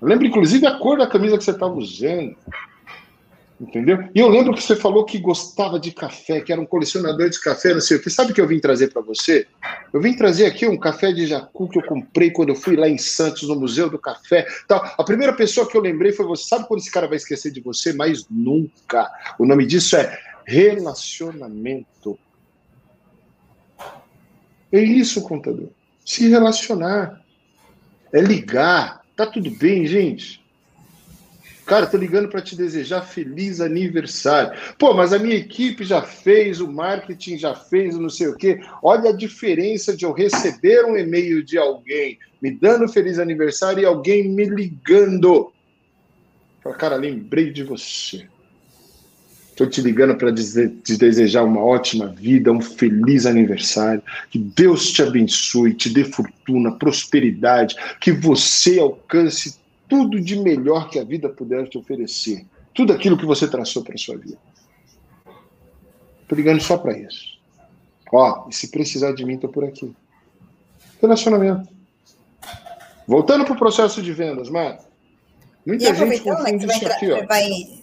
Eu 0.00 0.08
lembro, 0.08 0.26
inclusive, 0.26 0.66
a 0.66 0.78
cor 0.78 0.96
da 0.96 1.06
camisa 1.06 1.36
que 1.36 1.44
você 1.44 1.50
estava 1.50 1.74
usando. 1.74 2.34
Entendeu? 3.60 4.08
E 4.14 4.18
eu 4.18 4.28
lembro 4.30 4.54
que 4.54 4.62
você 4.62 4.74
falou 4.74 5.04
que 5.04 5.18
gostava 5.18 5.78
de 5.78 5.92
café, 5.92 6.40
que 6.40 6.50
era 6.50 6.58
um 6.58 6.64
colecionador 6.64 7.28
de 7.28 7.38
café, 7.38 7.74
não 7.74 7.80
sei 7.80 7.98
o 7.98 8.02
que. 8.02 8.08
Sabe 8.08 8.32
o 8.32 8.34
que 8.34 8.40
eu 8.40 8.46
vim 8.46 8.58
trazer 8.58 8.90
para 8.90 9.02
você? 9.02 9.46
Eu 9.92 10.00
vim 10.00 10.16
trazer 10.16 10.46
aqui 10.46 10.66
um 10.66 10.78
café 10.78 11.12
de 11.12 11.26
jacu 11.26 11.68
que 11.68 11.78
eu 11.78 11.82
comprei 11.82 12.30
quando 12.30 12.48
eu 12.48 12.54
fui 12.54 12.74
lá 12.74 12.88
em 12.88 12.96
Santos, 12.96 13.46
no 13.46 13.54
Museu 13.54 13.90
do 13.90 13.98
Café. 13.98 14.46
Tal. 14.66 14.82
A 14.96 15.04
primeira 15.04 15.34
pessoa 15.34 15.68
que 15.68 15.76
eu 15.76 15.82
lembrei 15.82 16.10
foi 16.10 16.24
você. 16.24 16.44
Sabe 16.48 16.66
quando 16.66 16.80
esse 16.80 16.90
cara 16.90 17.06
vai 17.06 17.18
esquecer 17.18 17.52
de 17.52 17.60
você? 17.60 17.92
Mas 17.92 18.24
nunca. 18.30 19.10
O 19.38 19.44
nome 19.44 19.66
disso 19.66 19.94
é 19.94 20.18
relacionamento. 20.50 22.18
É 24.72 24.80
isso, 24.80 25.22
contador. 25.22 25.68
Se 26.04 26.28
relacionar. 26.28 27.24
É 28.12 28.20
ligar. 28.20 29.04
Tá 29.14 29.26
tudo 29.26 29.48
bem, 29.50 29.86
gente? 29.86 30.40
Cara, 31.64 31.86
tô 31.86 31.96
ligando 31.96 32.28
para 32.28 32.42
te 32.42 32.56
desejar 32.56 33.02
feliz 33.02 33.60
aniversário. 33.60 34.58
Pô, 34.76 34.92
mas 34.92 35.12
a 35.12 35.20
minha 35.20 35.36
equipe 35.36 35.84
já 35.84 36.02
fez, 36.02 36.60
o 36.60 36.66
marketing 36.66 37.38
já 37.38 37.54
fez, 37.54 37.96
não 37.96 38.10
sei 38.10 38.26
o 38.26 38.36
quê. 38.36 38.60
Olha 38.82 39.10
a 39.10 39.16
diferença 39.16 39.96
de 39.96 40.04
eu 40.04 40.12
receber 40.12 40.84
um 40.84 40.96
e-mail 40.96 41.44
de 41.44 41.58
alguém 41.58 42.18
me 42.42 42.50
dando 42.50 42.88
feliz 42.88 43.20
aniversário 43.20 43.82
e 43.82 43.86
alguém 43.86 44.28
me 44.28 44.46
ligando. 44.46 45.52
Fala, 46.60 46.74
cara, 46.74 46.96
lembrei 46.96 47.52
de 47.52 47.62
você. 47.62 48.26
Estou 49.60 49.68
te 49.68 49.82
ligando 49.82 50.16
para 50.16 50.32
te 50.32 50.96
desejar 50.96 51.44
uma 51.44 51.62
ótima 51.62 52.06
vida, 52.06 52.50
um 52.50 52.62
feliz 52.62 53.26
aniversário. 53.26 54.02
Que 54.30 54.38
Deus 54.38 54.90
te 54.90 55.02
abençoe, 55.02 55.74
te 55.74 55.90
dê 55.90 56.02
fortuna, 56.02 56.72
prosperidade, 56.72 57.76
que 58.00 58.10
você 58.10 58.78
alcance 58.78 59.58
tudo 59.86 60.18
de 60.18 60.38
melhor 60.38 60.88
que 60.88 60.98
a 60.98 61.04
vida 61.04 61.28
puder 61.28 61.68
te 61.68 61.76
oferecer. 61.76 62.46
Tudo 62.72 62.94
aquilo 62.94 63.18
que 63.18 63.26
você 63.26 63.46
traçou 63.46 63.84
para 63.84 63.98
sua 63.98 64.16
vida. 64.16 64.38
Estou 66.22 66.38
ligando 66.38 66.62
só 66.62 66.78
para 66.78 66.96
isso. 66.96 67.38
Ó, 68.10 68.48
e 68.48 68.54
se 68.54 68.70
precisar 68.70 69.12
de 69.12 69.26
mim, 69.26 69.34
estou 69.34 69.50
por 69.50 69.64
aqui. 69.64 69.94
Relacionamento. 71.02 71.68
Voltando 73.06 73.44
para 73.44 73.52
o 73.52 73.58
processo 73.58 74.00
de 74.00 74.14
vendas, 74.14 74.48
mano. 74.48 74.78
Muita 75.66 75.94
gente 75.94 76.08
né, 76.08 76.18
confunde 76.18 76.64
isso 76.64 76.86
aqui, 76.86 77.12
ó. 77.12 77.26
Vai 77.26 77.79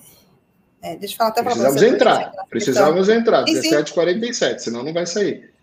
é, 0.81 0.95
deixa 0.95 1.13
eu 1.13 1.17
falar 1.17 1.29
até 1.31 1.43
para 1.43 1.53
você. 1.53 1.61
Precisamos 1.61 1.93
entrar. 1.93 2.31
Precisamos 2.49 3.09
entrar. 3.09 3.45
17h47, 3.45 4.59
senão 4.59 4.83
não 4.83 4.93
vai 4.93 5.05
sair. 5.05 5.53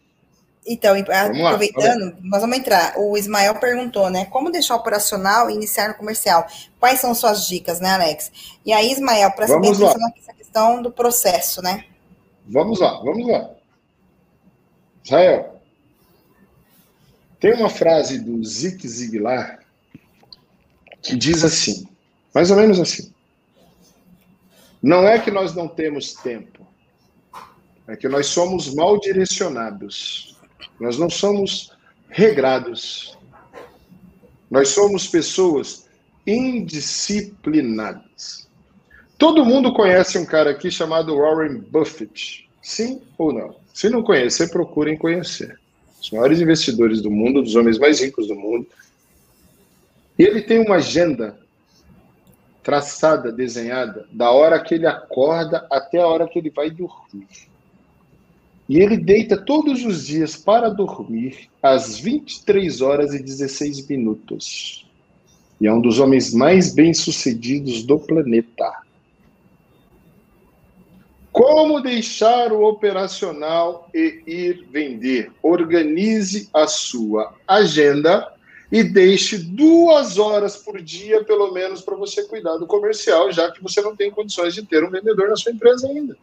Então, 0.67 0.95
vamos 0.95 1.41
aproveitando, 1.45 2.05
lá, 2.05 2.17
nós 2.23 2.41
vamos 2.41 2.57
entrar. 2.57 2.95
O 2.97 3.17
Ismael 3.19 3.55
perguntou, 3.57 4.09
né? 4.09 4.25
Como 4.27 4.51
deixar 4.51 4.77
operacional 4.77 5.51
e 5.51 5.55
iniciar 5.55 5.89
no 5.89 5.95
comercial? 5.95 6.47
Quais 6.81 7.01
são 7.01 7.15
suas 7.15 7.47
dicas, 7.47 7.81
né, 7.81 7.91
Alex? 7.91 8.33
E 8.65 8.73
aí, 8.73 8.91
Ismael, 8.91 9.31
para 9.33 9.47
saber 9.47 9.69
essa 9.71 10.33
questão 10.35 10.81
do 10.81 10.91
processo, 10.91 11.63
né? 11.63 11.85
Vamos 12.47 12.81
lá, 12.81 12.99
vamos 13.03 13.29
lá. 13.29 13.51
Israel, 15.05 15.61
tem 17.39 17.53
uma 17.53 17.69
frase 17.69 18.19
do 18.19 18.43
Zig 18.43 18.89
Ziglar 18.89 19.61
que 21.03 21.15
diz 21.15 21.45
assim, 21.45 21.87
mais 22.35 22.51
ou 22.51 22.57
menos 22.57 22.81
assim. 22.81 23.14
Não 24.85 25.09
é 25.09 25.19
que 25.19 25.31
nós 25.31 25.55
não 25.55 25.67
temos 25.67 26.13
tempo, 26.13 26.67
é 27.89 27.97
que 27.97 28.07
nós 28.07 28.27
somos 28.27 28.75
mal 28.75 29.01
direcionados, 29.01 30.37
nós 30.79 30.99
não 30.99 31.09
somos 31.09 31.73
regrados, 32.11 33.17
nós 34.51 34.69
somos 34.69 35.07
pessoas 35.07 35.89
indisciplinadas. 36.27 38.47
Todo 39.17 39.43
mundo 39.43 39.73
conhece 39.73 40.19
um 40.19 40.27
cara 40.27 40.51
aqui 40.51 40.71
chamado 40.71 41.17
Warren 41.17 41.61
Buffett, 41.61 42.47
sim 42.61 43.01
ou 43.17 43.33
não? 43.33 43.57
Se 43.73 43.89
não 43.89 44.03
conhecer, 44.03 44.51
procurem 44.51 44.99
conhecer. 44.99 45.59
Os 45.99 46.11
maiores 46.11 46.43
investidores 46.43 47.01
do 47.01 47.11
mundo, 47.11 47.41
dos 47.41 47.57
homens 47.57 47.79
mais 47.79 48.03
ricos 48.03 48.27
do 48.27 48.35
mundo. 48.35 48.67
E 50.19 50.25
ele 50.25 50.43
tem 50.43 50.59
uma 50.59 50.75
agenda 50.75 51.43
traçada, 52.65 53.31
desenhada, 53.31 54.07
da 54.11 54.31
hora 54.31 54.59
que 54.59 54.75
ele 54.75 54.87
acorda 54.87 55.67
até 55.71 56.01
a 56.01 56.07
hora 56.09 56.27
que 56.27 56.39
ele 56.39 56.51
vai 56.51 56.71
dormir. 56.71 57.29
E 58.67 58.79
ele 58.81 58.97
deita 58.97 59.37
todos 59.37 59.85
os 59.85 60.07
dias 60.07 60.35
para 60.35 60.71
dormir 60.71 61.51
às 61.63 61.99
23 61.99 62.81
horas 62.81 63.13
e 63.13 63.23
16 63.23 63.87
minutos. 63.87 64.87
E 65.61 65.67
é 65.67 65.73
um 65.73 65.81
dos 65.81 65.99
homens 66.01 66.33
mais 66.33 66.75
bem-sucedidos 66.75 67.85
do 67.85 67.99
planeta. 67.99 68.83
Como 71.31 71.81
deixar 71.81 72.53
o 72.53 72.65
operacional 72.65 73.91
e 73.93 74.23
ir 74.27 74.67
vender? 74.71 75.31
Organize 75.43 76.49
a 76.55 76.67
sua 76.67 77.35
agenda 77.47 78.34
e 78.75 78.83
deixe 78.83 79.39
duas 79.39 80.19
horas 80.19 80.57
por 80.57 80.83
dia, 80.83 81.23
pelo 81.23 81.53
menos, 81.53 81.81
para 81.81 81.95
você 81.95 82.25
cuidar 82.25 82.57
do 82.57 82.67
comercial, 82.67 83.31
já 83.31 83.49
que 83.53 83.63
você 83.63 83.81
não 83.81 83.95
tem 83.95 84.11
condições 84.11 84.53
de 84.53 84.67
ter 84.67 84.83
um 84.83 84.91
vendedor 84.91 85.29
na 85.29 85.37
sua 85.37 85.53
empresa 85.53 85.87
ainda. 85.87 86.17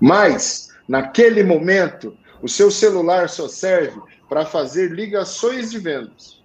Mas, 0.00 0.70
naquele 0.88 1.44
momento, 1.44 2.18
o 2.42 2.48
seu 2.48 2.68
celular 2.68 3.28
só 3.28 3.46
serve 3.46 3.96
para 4.28 4.44
fazer 4.44 4.90
ligações 4.90 5.70
de 5.70 5.78
vendas, 5.78 6.42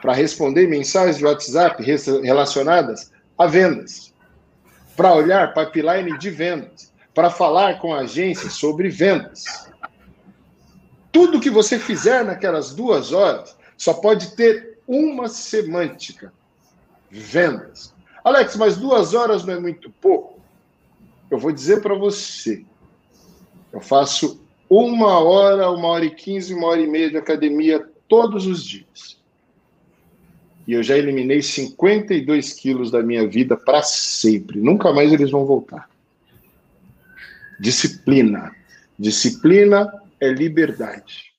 para 0.00 0.12
responder 0.12 0.68
mensagens 0.68 1.16
de 1.16 1.24
WhatsApp 1.24 1.82
relacionadas 2.22 3.10
a 3.36 3.48
vendas, 3.48 4.14
para 4.96 5.14
olhar 5.14 5.52
pipeline 5.52 6.16
de 6.16 6.30
vendas, 6.30 6.92
para 7.12 7.28
falar 7.28 7.80
com 7.80 7.92
a 7.92 8.02
agência 8.02 8.50
sobre 8.50 8.88
vendas. 8.88 9.68
Tudo 11.10 11.40
que 11.40 11.50
você 11.50 11.76
fizer 11.76 12.24
naquelas 12.24 12.72
duas 12.72 13.12
horas 13.12 13.58
só 13.80 13.94
pode 13.94 14.36
ter 14.36 14.78
uma 14.86 15.26
semântica: 15.26 16.30
vendas. 17.10 17.94
Alex, 18.22 18.54
mas 18.56 18.76
duas 18.76 19.14
horas 19.14 19.42
não 19.42 19.54
é 19.54 19.58
muito 19.58 19.88
pouco? 19.88 20.38
Eu 21.30 21.38
vou 21.38 21.50
dizer 21.50 21.80
para 21.80 21.94
você. 21.94 22.62
Eu 23.72 23.80
faço 23.80 24.44
uma 24.68 25.18
hora, 25.20 25.70
uma 25.70 25.88
hora 25.88 26.04
e 26.04 26.10
quinze, 26.10 26.52
uma 26.52 26.66
hora 26.66 26.80
e 26.82 26.86
meia 26.86 27.08
de 27.08 27.16
academia 27.16 27.88
todos 28.06 28.46
os 28.46 28.62
dias. 28.62 29.18
E 30.66 30.74
eu 30.74 30.82
já 30.82 30.98
eliminei 30.98 31.40
52 31.40 32.52
quilos 32.52 32.90
da 32.90 33.02
minha 33.02 33.26
vida 33.26 33.56
para 33.56 33.82
sempre. 33.82 34.60
Nunca 34.60 34.92
mais 34.92 35.10
eles 35.10 35.30
vão 35.30 35.46
voltar. 35.46 35.88
Disciplina. 37.58 38.54
Disciplina 38.98 39.90
é 40.20 40.28
liberdade. 40.28 41.29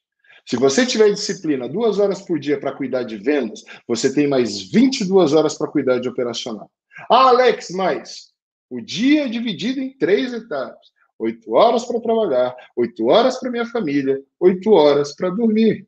Se 0.46 0.56
você 0.58 0.86
tiver 0.86 1.12
disciplina 1.12 1.70
duas 1.70 2.00
horas 2.00 2.22
por 2.22 2.40
dia 2.40 2.60
para 2.60 2.76
cuidar 2.76 3.04
de 3.04 3.18
vendas, 3.18 3.64
você 3.88 4.14
tem 4.14 4.28
mais 4.28 4.72
22 4.72 5.34
horas 5.34 5.58
para 5.58 5.72
cuidar 5.72 6.00
de 6.00 6.10
operacional. 6.10 6.70
Ah, 7.10 7.30
Alex, 7.30 7.70
mas 7.72 8.32
o 8.70 8.82
dia 8.82 9.26
é 9.26 9.28
dividido 9.28 9.80
em 9.80 9.98
três 9.98 10.34
etapas: 10.34 10.88
oito 11.20 11.54
horas 11.54 11.86
para 11.86 12.00
trabalhar, 12.00 12.56
oito 12.76 13.08
horas 13.08 13.40
para 13.40 13.52
minha 13.52 13.66
família, 13.66 14.22
oito 14.40 14.72
horas 14.72 15.16
para 15.16 15.30
dormir. 15.30 15.88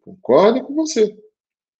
Concordo 0.00 0.62
com 0.62 0.74
você. 0.74 1.16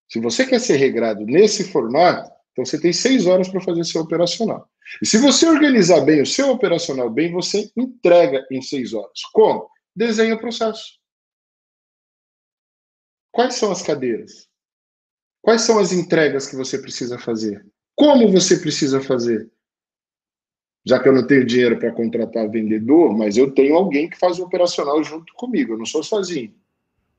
Se 0.09 0.21
você 0.21 0.47
quer 0.47 0.61
ser 0.61 0.77
regrado 0.77 1.25
nesse 1.25 1.65
formato, 1.65 2.31
então 2.53 2.65
você 2.65 2.81
tem 2.81 2.93
seis 2.93 3.27
horas 3.27 3.49
para 3.49 3.61
fazer 3.61 3.85
seu 3.85 4.01
operacional. 4.01 4.69
E 5.03 5.07
se 5.07 5.19
você 5.19 5.47
organizar 5.47 6.03
bem 6.03 6.23
o 6.23 6.27
seu 6.27 6.51
operacional 6.51 7.11
bem, 7.11 7.33
você 7.33 7.71
entrega 7.77 8.47
em 8.51 8.63
seis 8.63 8.93
horas. 8.93 9.23
Como? 9.33 9.69
Desenha 9.95 10.35
o 10.35 10.39
processo. 10.39 10.99
Quais 13.35 13.57
são 13.57 13.73
as 13.73 13.83
cadeiras? 13.83 14.49
Quais 15.43 15.63
são 15.63 15.81
as 15.81 15.93
entregas 15.93 16.47
que 16.47 16.55
você 16.55 16.79
precisa 16.79 17.19
fazer? 17.19 17.67
Como 17.97 18.31
você 18.31 18.57
precisa 18.59 19.01
fazer? 19.01 19.51
Já 20.87 21.01
que 21.03 21.09
eu 21.09 21.13
não 21.13 21.27
tenho 21.27 21.45
dinheiro 21.45 21.77
para 21.77 21.91
contratar 21.91 22.49
vendedor, 22.49 23.13
mas 23.13 23.37
eu 23.37 23.53
tenho 23.53 23.75
alguém 23.75 24.09
que 24.09 24.17
faz 24.17 24.39
o 24.39 24.45
operacional 24.45 25.03
junto 25.03 25.35
comigo, 25.35 25.73
eu 25.73 25.79
não 25.79 25.85
sou 25.85 26.05
sozinho. 26.05 26.55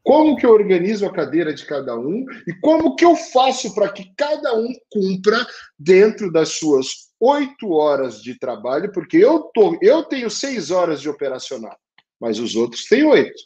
Como 0.03 0.37
que 0.37 0.45
eu 0.45 0.51
organizo 0.51 1.05
a 1.05 1.11
cadeira 1.11 1.53
de 1.53 1.65
cada 1.65 1.99
um 1.99 2.25
e 2.47 2.53
como 2.61 2.95
que 2.95 3.03
eu 3.03 3.17
faço 3.17 3.75
para 3.75 3.91
que 3.91 4.13
cada 4.15 4.55
um 4.55 4.71
cumpra 4.89 5.45
dentro 5.77 6.31
das 6.31 6.49
suas 6.49 7.11
oito 7.19 7.71
horas 7.71 8.21
de 8.21 8.39
trabalho, 8.39 8.89
porque 8.93 9.17
eu, 9.17 9.51
tô, 9.53 9.77
eu 9.81 10.01
tenho 10.03 10.29
seis 10.29 10.71
horas 10.71 11.01
de 11.01 11.09
operacional, 11.09 11.77
mas 12.17 12.39
os 12.39 12.55
outros 12.55 12.85
têm 12.85 13.03
oito. 13.03 13.43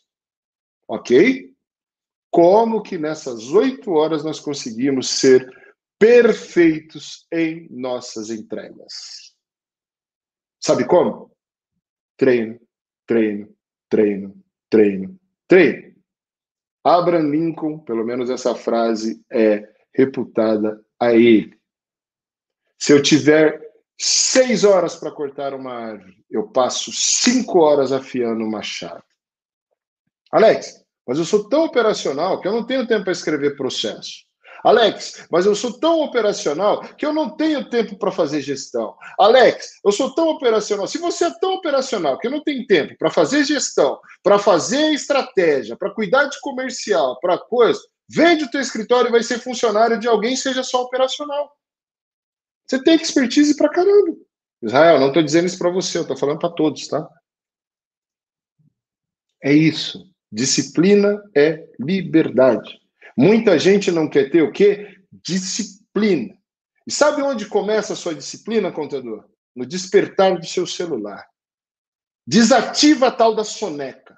Ok? 0.87 1.48
Como 2.31 2.81
que 2.81 2.97
nessas 2.97 3.51
oito 3.51 3.91
horas 3.91 4.23
nós 4.23 4.39
conseguimos 4.39 5.09
ser 5.09 5.49
perfeitos 5.97 7.27
em 7.31 7.67
nossas 7.69 8.29
entregas. 8.29 9.35
Sabe 10.61 10.85
como? 10.85 11.31
Treino, 12.17 12.59
treino, 13.05 13.55
treino, 13.89 14.43
treino, 14.69 15.19
treino. 15.47 15.95
Abraham 16.83 17.29
Lincoln, 17.29 17.79
pelo 17.79 18.05
menos 18.05 18.29
essa 18.29 18.55
frase 18.55 19.23
é 19.31 19.67
reputada 19.93 20.83
a 20.99 21.13
ele. 21.13 21.59
Se 22.77 22.93
eu 22.93 23.01
tiver 23.01 23.61
seis 23.99 24.63
horas 24.63 24.95
para 24.95 25.11
cortar 25.11 25.53
uma 25.53 25.73
árvore, 25.73 26.23
eu 26.29 26.47
passo 26.47 26.91
cinco 26.93 27.59
horas 27.59 27.91
afiando 27.91 28.43
o 28.43 28.49
machado. 28.49 29.03
Alex, 30.31 30.85
mas 31.09 31.17
eu 31.17 31.25
sou 31.25 31.49
tão 31.49 31.65
operacional 31.65 32.39
que 32.39 32.47
eu 32.47 32.51
não 32.51 32.63
tenho 32.63 32.85
tempo 32.85 33.05
para 33.05 33.11
escrever 33.11 33.57
processo. 33.57 34.27
Alex, 34.63 35.25
mas 35.31 35.47
eu 35.47 35.55
sou 35.55 35.79
tão 35.79 36.01
operacional 36.01 36.81
que 36.81 37.03
eu 37.03 37.11
não 37.11 37.35
tenho 37.35 37.67
tempo 37.67 37.97
para 37.97 38.11
fazer 38.11 38.43
gestão. 38.43 38.95
Alex, 39.19 39.79
eu 39.83 39.91
sou 39.91 40.13
tão 40.13 40.27
operacional. 40.27 40.85
Se 40.85 40.99
você 40.99 41.25
é 41.25 41.39
tão 41.39 41.55
operacional 41.55 42.19
que 42.19 42.29
não 42.29 42.43
tenho 42.43 42.67
tempo 42.67 42.95
para 42.95 43.09
fazer 43.09 43.43
gestão, 43.43 43.99
para 44.21 44.37
fazer 44.37 44.93
estratégia, 44.93 45.75
para 45.75 45.89
cuidar 45.95 46.25
de 46.25 46.39
comercial, 46.41 47.19
para 47.19 47.39
coisa, 47.39 47.81
vende 48.07 48.43
o 48.43 48.51
teu 48.51 48.61
escritório 48.61 49.09
e 49.09 49.11
vai 49.11 49.23
ser 49.23 49.39
funcionário 49.39 49.99
de 49.99 50.07
alguém, 50.07 50.35
seja 50.35 50.61
só 50.61 50.83
operacional. 50.83 51.51
Você 52.67 52.83
tem 52.83 52.93
expertise 52.93 53.57
para 53.57 53.69
caramba. 53.69 54.15
Israel, 54.61 54.99
não 54.99 55.07
estou 55.07 55.23
dizendo 55.23 55.47
isso 55.47 55.57
para 55.57 55.71
você, 55.71 55.97
eu 55.97 56.03
estou 56.03 56.15
falando 56.15 56.37
para 56.37 56.53
todos, 56.53 56.87
tá? 56.87 57.09
É 59.41 59.51
isso. 59.51 60.08
Disciplina 60.31 61.21
é 61.35 61.67
liberdade. 61.79 62.79
Muita 63.17 63.57
gente 63.57 63.91
não 63.91 64.09
quer 64.09 64.29
ter 64.29 64.41
o 64.43 64.51
quê? 64.51 64.97
Disciplina. 65.11 66.37
E 66.85 66.91
sabe 66.91 67.21
onde 67.21 67.47
começa 67.47 67.93
a 67.93 67.95
sua 67.95 68.15
disciplina, 68.15 68.71
contador? 68.71 69.25
No 69.55 69.65
despertar 69.65 70.39
do 70.39 70.45
seu 70.45 70.65
celular. 70.65 71.27
Desativa 72.25 73.07
a 73.07 73.11
tal 73.11 73.35
da 73.35 73.43
soneca. 73.43 74.17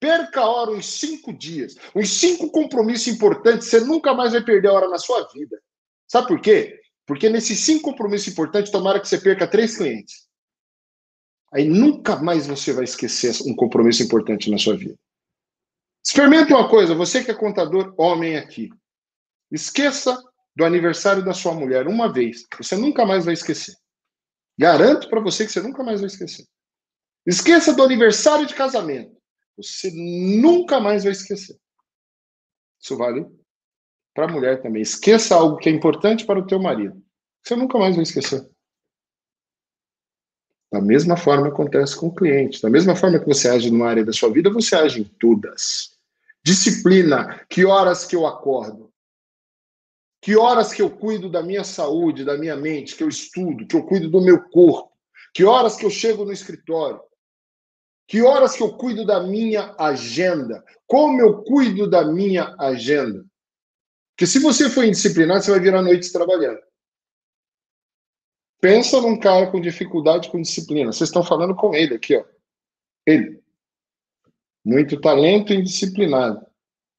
Perca 0.00 0.40
a 0.40 0.48
hora 0.48 0.70
uns 0.70 0.98
cinco 0.98 1.30
dias, 1.30 1.76
uns 1.94 2.08
cinco 2.08 2.50
compromissos 2.50 3.08
importantes, 3.08 3.68
você 3.68 3.80
nunca 3.80 4.14
mais 4.14 4.32
vai 4.32 4.42
perder 4.42 4.68
a 4.68 4.72
hora 4.72 4.88
na 4.88 4.98
sua 4.98 5.28
vida. 5.34 5.60
Sabe 6.08 6.28
por 6.28 6.40
quê? 6.40 6.80
Porque 7.06 7.28
nesses 7.28 7.60
cinco 7.60 7.90
compromissos 7.90 8.28
importantes, 8.28 8.72
tomara 8.72 8.98
que 8.98 9.06
você 9.06 9.18
perca 9.18 9.46
três 9.46 9.76
clientes. 9.76 10.26
Aí 11.52 11.68
nunca 11.68 12.16
mais 12.16 12.46
você 12.46 12.72
vai 12.72 12.84
esquecer 12.84 13.34
um 13.46 13.54
compromisso 13.54 14.02
importante 14.02 14.50
na 14.50 14.56
sua 14.56 14.76
vida. 14.76 14.96
Experimente 16.04 16.52
uma 16.52 16.68
coisa, 16.68 16.94
você 16.94 17.22
que 17.22 17.30
é 17.30 17.34
contador 17.34 17.94
homem 17.98 18.36
aqui. 18.36 18.70
Esqueça 19.50 20.20
do 20.56 20.64
aniversário 20.64 21.24
da 21.24 21.34
sua 21.34 21.54
mulher 21.54 21.86
uma 21.86 22.12
vez. 22.12 22.46
Você 22.56 22.76
nunca 22.76 23.04
mais 23.04 23.24
vai 23.24 23.34
esquecer. 23.34 23.74
Garanto 24.58 25.08
para 25.08 25.20
você 25.20 25.46
que 25.46 25.52
você 25.52 25.60
nunca 25.60 25.82
mais 25.82 26.00
vai 26.00 26.08
esquecer. 26.08 26.46
Esqueça 27.26 27.74
do 27.74 27.82
aniversário 27.82 28.46
de 28.46 28.54
casamento. 28.54 29.16
Você 29.56 29.90
nunca 29.92 30.80
mais 30.80 31.04
vai 31.04 31.12
esquecer. 31.12 31.58
Isso 32.80 32.96
vale 32.96 33.26
para 34.14 34.24
a 34.24 34.32
mulher 34.32 34.62
também. 34.62 34.82
Esqueça 34.82 35.34
algo 35.34 35.56
que 35.58 35.68
é 35.68 35.72
importante 35.72 36.24
para 36.24 36.38
o 36.38 36.46
teu 36.46 36.60
marido. 36.60 37.02
Você 37.42 37.54
nunca 37.56 37.78
mais 37.78 37.94
vai 37.94 38.02
esquecer. 38.02 38.48
Da 40.72 40.80
mesma 40.80 41.16
forma 41.16 41.48
acontece 41.48 41.96
com 41.96 42.06
o 42.06 42.14
cliente. 42.14 42.62
Da 42.62 42.70
mesma 42.70 42.94
forma 42.94 43.18
que 43.18 43.26
você 43.26 43.48
age 43.48 43.70
numa 43.70 43.88
área 43.88 44.04
da 44.04 44.12
sua 44.12 44.32
vida, 44.32 44.50
você 44.50 44.76
age 44.76 45.00
em 45.00 45.04
todas. 45.04 45.89
Disciplina. 46.44 47.44
Que 47.48 47.64
horas 47.64 48.04
que 48.04 48.16
eu 48.16 48.26
acordo? 48.26 48.90
Que 50.22 50.36
horas 50.36 50.72
que 50.72 50.82
eu 50.82 50.90
cuido 50.90 51.30
da 51.30 51.42
minha 51.42 51.64
saúde, 51.64 52.24
da 52.24 52.36
minha 52.36 52.56
mente, 52.56 52.94
que 52.94 53.02
eu 53.02 53.08
estudo, 53.08 53.66
que 53.66 53.76
eu 53.76 53.86
cuido 53.86 54.10
do 54.10 54.20
meu 54.20 54.42
corpo? 54.50 54.92
Que 55.34 55.44
horas 55.44 55.76
que 55.76 55.86
eu 55.86 55.90
chego 55.90 56.24
no 56.24 56.32
escritório? 56.32 57.00
Que 58.06 58.22
horas 58.22 58.56
que 58.56 58.62
eu 58.62 58.76
cuido 58.76 59.06
da 59.06 59.22
minha 59.22 59.74
agenda? 59.78 60.64
Como 60.86 61.20
eu 61.20 61.42
cuido 61.42 61.88
da 61.88 62.04
minha 62.04 62.54
agenda? 62.58 63.24
Porque 64.10 64.26
se 64.26 64.38
você 64.40 64.68
for 64.68 64.84
indisciplinado, 64.84 65.42
você 65.42 65.50
vai 65.50 65.60
virar 65.60 65.80
noites 65.80 66.12
trabalhando. 66.12 66.60
Pensa 68.60 69.00
num 69.00 69.18
cara 69.18 69.50
com 69.50 69.60
dificuldade 69.60 70.30
com 70.30 70.42
disciplina. 70.42 70.92
Vocês 70.92 71.08
estão 71.08 71.24
falando 71.24 71.54
com 71.54 71.74
ele 71.74 71.94
aqui, 71.94 72.16
ó. 72.16 72.24
Ele. 73.06 73.42
Muito 74.64 75.00
talento 75.00 75.52
indisciplinado. 75.52 76.44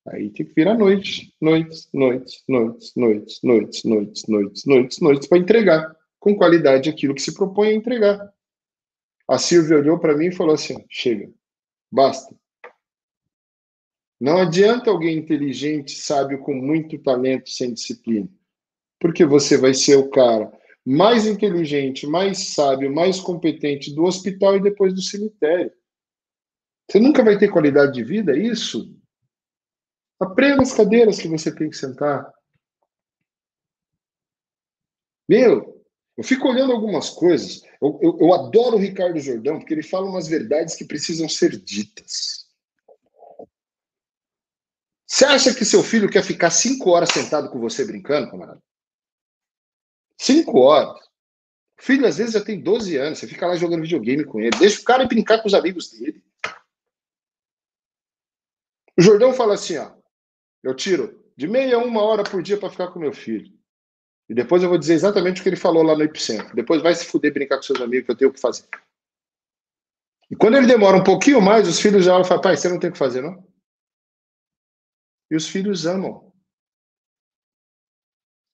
Aí 0.08 0.32
tem 0.32 0.46
que 0.46 0.54
virar 0.54 0.76
noite, 0.76 1.34
noites, 1.40 1.88
noites, 1.94 2.44
noites, 2.48 2.92
noites, 2.96 3.40
noites, 3.44 3.84
noites, 3.84 4.28
noites, 4.28 4.66
noites, 4.66 5.00
noites, 5.00 5.28
para 5.28 5.38
entregar 5.38 5.96
com 6.20 6.36
qualidade 6.36 6.90
aquilo 6.90 7.14
que 7.14 7.22
se 7.22 7.34
propõe 7.34 7.70
a 7.70 7.74
entregar. 7.74 8.34
A 9.28 9.38
Silvia 9.38 9.78
olhou 9.78 10.00
para 10.00 10.18
mim 10.18 10.28
e 10.28 10.36
falou 10.36 10.56
assim: 10.56 10.84
chega, 10.90 11.32
basta. 11.92 12.36
Não 14.20 14.38
adianta 14.38 14.92
alguém 14.92 15.18
inteligente, 15.18 15.92
sábio, 15.94 16.40
com 16.40 16.54
muito 16.54 16.98
talento, 17.00 17.50
sem 17.50 17.74
disciplina. 17.74 18.30
Porque 19.00 19.26
você 19.26 19.58
vai 19.58 19.74
ser 19.74 19.96
o 19.96 20.10
cara 20.10 20.52
mais 20.86 21.26
inteligente, 21.26 22.06
mais 22.08 22.54
sábio, 22.54 22.94
mais 22.94 23.20
competente 23.20 23.94
do 23.94 24.04
hospital 24.04 24.58
e 24.58 24.62
depois 24.62 24.94
do 24.94 25.02
cemitério. 25.02 25.72
Você 26.92 27.00
nunca 27.00 27.24
vai 27.24 27.38
ter 27.38 27.50
qualidade 27.50 27.94
de 27.94 28.04
vida, 28.04 28.34
é 28.34 28.38
isso? 28.38 28.94
Aprenda 30.20 30.62
as 30.62 30.74
cadeiras 30.74 31.22
que 31.22 31.28
você 31.30 31.50
tem 31.56 31.70
que 31.70 31.78
sentar. 31.78 32.30
Meu, 35.26 35.82
eu 36.18 36.24
fico 36.24 36.50
olhando 36.50 36.74
algumas 36.74 37.10
coisas. 37.10 37.64
Eu, 37.82 37.98
eu, 38.02 38.18
eu 38.20 38.34
adoro 38.34 38.76
o 38.76 38.80
Ricardo 38.80 39.18
Jordão, 39.22 39.58
porque 39.58 39.74
ele 39.74 39.84
fala 39.84 40.10
umas 40.10 40.28
verdades 40.28 40.76
que 40.76 40.84
precisam 40.84 41.30
ser 41.30 41.56
ditas. 41.56 42.50
Você 45.08 45.24
acha 45.24 45.56
que 45.56 45.64
seu 45.64 45.82
filho 45.82 46.10
quer 46.10 46.26
ficar 46.26 46.52
cinco 46.52 46.90
horas 46.90 47.10
sentado 47.10 47.50
com 47.50 47.60
você 47.62 47.86
brincando, 47.86 48.30
camarada? 48.30 48.62
Cinco 50.20 50.60
horas. 50.60 51.00
filho, 51.80 52.06
às 52.06 52.18
vezes, 52.18 52.34
já 52.34 52.44
tem 52.44 52.62
12 52.62 52.98
anos, 52.98 53.18
você 53.18 53.28
fica 53.28 53.48
lá 53.48 53.56
jogando 53.56 53.82
videogame 53.82 54.26
com 54.26 54.42
ele, 54.42 54.60
deixa 54.60 54.82
o 54.82 54.84
cara 54.84 55.08
brincar 55.08 55.40
com 55.42 55.48
os 55.48 55.54
amigos 55.54 55.90
dele. 55.90 56.22
O 58.98 59.02
Jordão 59.02 59.34
fala 59.34 59.54
assim, 59.54 59.78
ó, 59.78 59.96
eu 60.64 60.76
tiro 60.76 61.32
de 61.36 61.48
meia 61.48 61.78
a 61.78 61.80
uma 61.80 62.04
hora 62.04 62.24
por 62.24 62.42
dia 62.44 62.58
para 62.58 62.70
ficar 62.70 62.92
com 62.92 63.00
meu 63.00 63.14
filho. 63.14 63.52
E 64.30 64.34
depois 64.34 64.64
eu 64.64 64.70
vou 64.70 64.78
dizer 64.78 64.94
exatamente 64.94 65.42
o 65.42 65.44
que 65.44 65.50
ele 65.50 65.56
falou 65.56 65.84
lá 65.84 65.96
no 65.96 66.04
Epicentro. 66.04 66.56
Depois 66.56 66.82
vai 66.82 66.96
se 66.96 67.06
fuder 67.06 67.34
brincar 67.34 67.58
com 67.58 67.64
seus 67.64 67.82
amigos, 67.82 68.06
que 68.06 68.12
eu 68.12 68.18
tenho 68.18 68.32
o 68.32 68.34
que 68.34 68.40
fazer. 68.40 68.68
E 70.30 70.36
quando 70.36 70.56
ele 70.56 70.68
demora 70.68 70.98
um 70.98 71.04
pouquinho 71.04 71.42
mais, 71.42 71.68
os 71.68 71.80
filhos 71.80 72.06
já 72.06 72.24
falam, 72.24 72.42
pai, 72.42 72.56
você 72.56 72.70
não 72.70 72.80
tem 72.80 72.90
o 72.90 72.94
que 72.94 73.00
fazer, 73.00 73.22
não? 73.22 73.46
E 75.30 75.36
os 75.36 75.48
filhos 75.48 75.86
amam. 75.86 76.32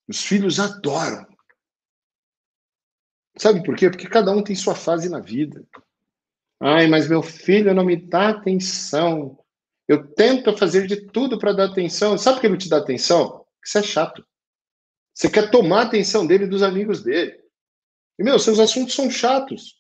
Os 0.08 0.24
filhos 0.24 0.60
adoram. 0.60 1.28
Sabe 3.38 3.64
por 3.64 3.76
quê? 3.76 3.90
Porque 3.90 4.10
cada 4.10 4.32
um 4.32 4.44
tem 4.44 4.56
sua 4.56 4.74
fase 4.74 5.10
na 5.10 5.20
vida. 5.20 5.64
Ai, 6.60 6.88
mas 6.88 7.08
meu 7.08 7.22
filho 7.22 7.74
não 7.76 7.86
me 7.86 7.96
dá 7.96 8.30
atenção. 8.30 9.38
Eu 9.88 10.08
tento 10.14 10.56
fazer 10.58 10.86
de 10.86 11.08
tudo 11.08 11.40
para 11.40 11.54
dar 11.54 11.66
atenção. 11.66 12.18
Sabe 12.18 12.36
por 12.36 12.42
que 12.42 12.48
ele 12.48 12.58
te 12.58 12.70
dá 12.70 12.78
atenção? 12.78 13.30
Porque 13.30 13.70
você 13.70 13.80
é 13.80 13.84
chato. 13.84 14.26
Você 15.14 15.30
quer 15.30 15.50
tomar 15.50 15.80
a 15.80 15.84
atenção 15.84 16.28
dele 16.28 16.44
e 16.44 16.50
dos 16.50 16.62
amigos 16.62 17.02
dele. 17.02 17.40
E, 18.20 18.24
meu, 18.24 18.38
seus 18.38 18.60
assuntos 18.60 18.94
são 18.94 19.10
chatos. 19.10 19.78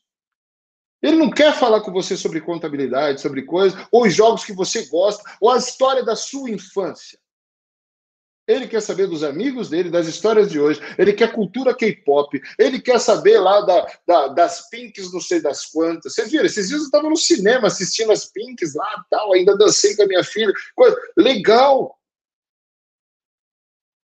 Ele 1.01 1.17
não 1.17 1.29
quer 1.29 1.53
falar 1.53 1.81
com 1.81 1.91
você 1.91 2.17
sobre 2.17 2.41
contabilidade, 2.41 3.21
sobre 3.21 3.43
coisas, 3.43 3.79
ou 3.91 4.05
os 4.05 4.15
jogos 4.15 4.43
que 4.43 4.53
você 4.53 4.87
gosta, 4.87 5.23
ou 5.39 5.51
a 5.51 5.57
história 5.57 6.03
da 6.03 6.15
sua 6.15 6.49
infância. 6.49 7.19
Ele 8.47 8.65
quer 8.65 8.81
saber 8.81 9.07
dos 9.07 9.23
amigos 9.23 9.69
dele, 9.69 9.89
das 9.89 10.07
histórias 10.07 10.49
de 10.49 10.57
hoje. 10.57 10.79
Ele 10.97 11.11
quer 11.11 11.33
cultura 11.33 11.75
K-pop. 11.75 12.41
Ele 12.57 12.79
quer 12.79 12.97
saber 12.97 13.39
lá 13.39 13.59
da, 13.61 13.85
da, 14.07 14.27
das 14.29 14.69
Pinks, 14.69 15.11
não 15.11 15.19
sei 15.19 15.41
das 15.41 15.65
quantas. 15.65 16.13
Vocês 16.13 16.31
viram? 16.31 16.45
Esses 16.45 16.69
dias 16.69 16.79
eu 16.79 16.85
estava 16.85 17.09
no 17.09 17.17
cinema 17.17 17.67
assistindo 17.67 18.11
as 18.11 18.25
Pinks 18.25 18.73
lá 18.73 19.05
tal. 19.09 19.33
Ainda 19.33 19.57
dancei 19.57 19.95
com 19.97 20.03
a 20.03 20.07
minha 20.07 20.23
filha. 20.23 20.53
Coisa 20.73 20.97
legal. 21.17 21.99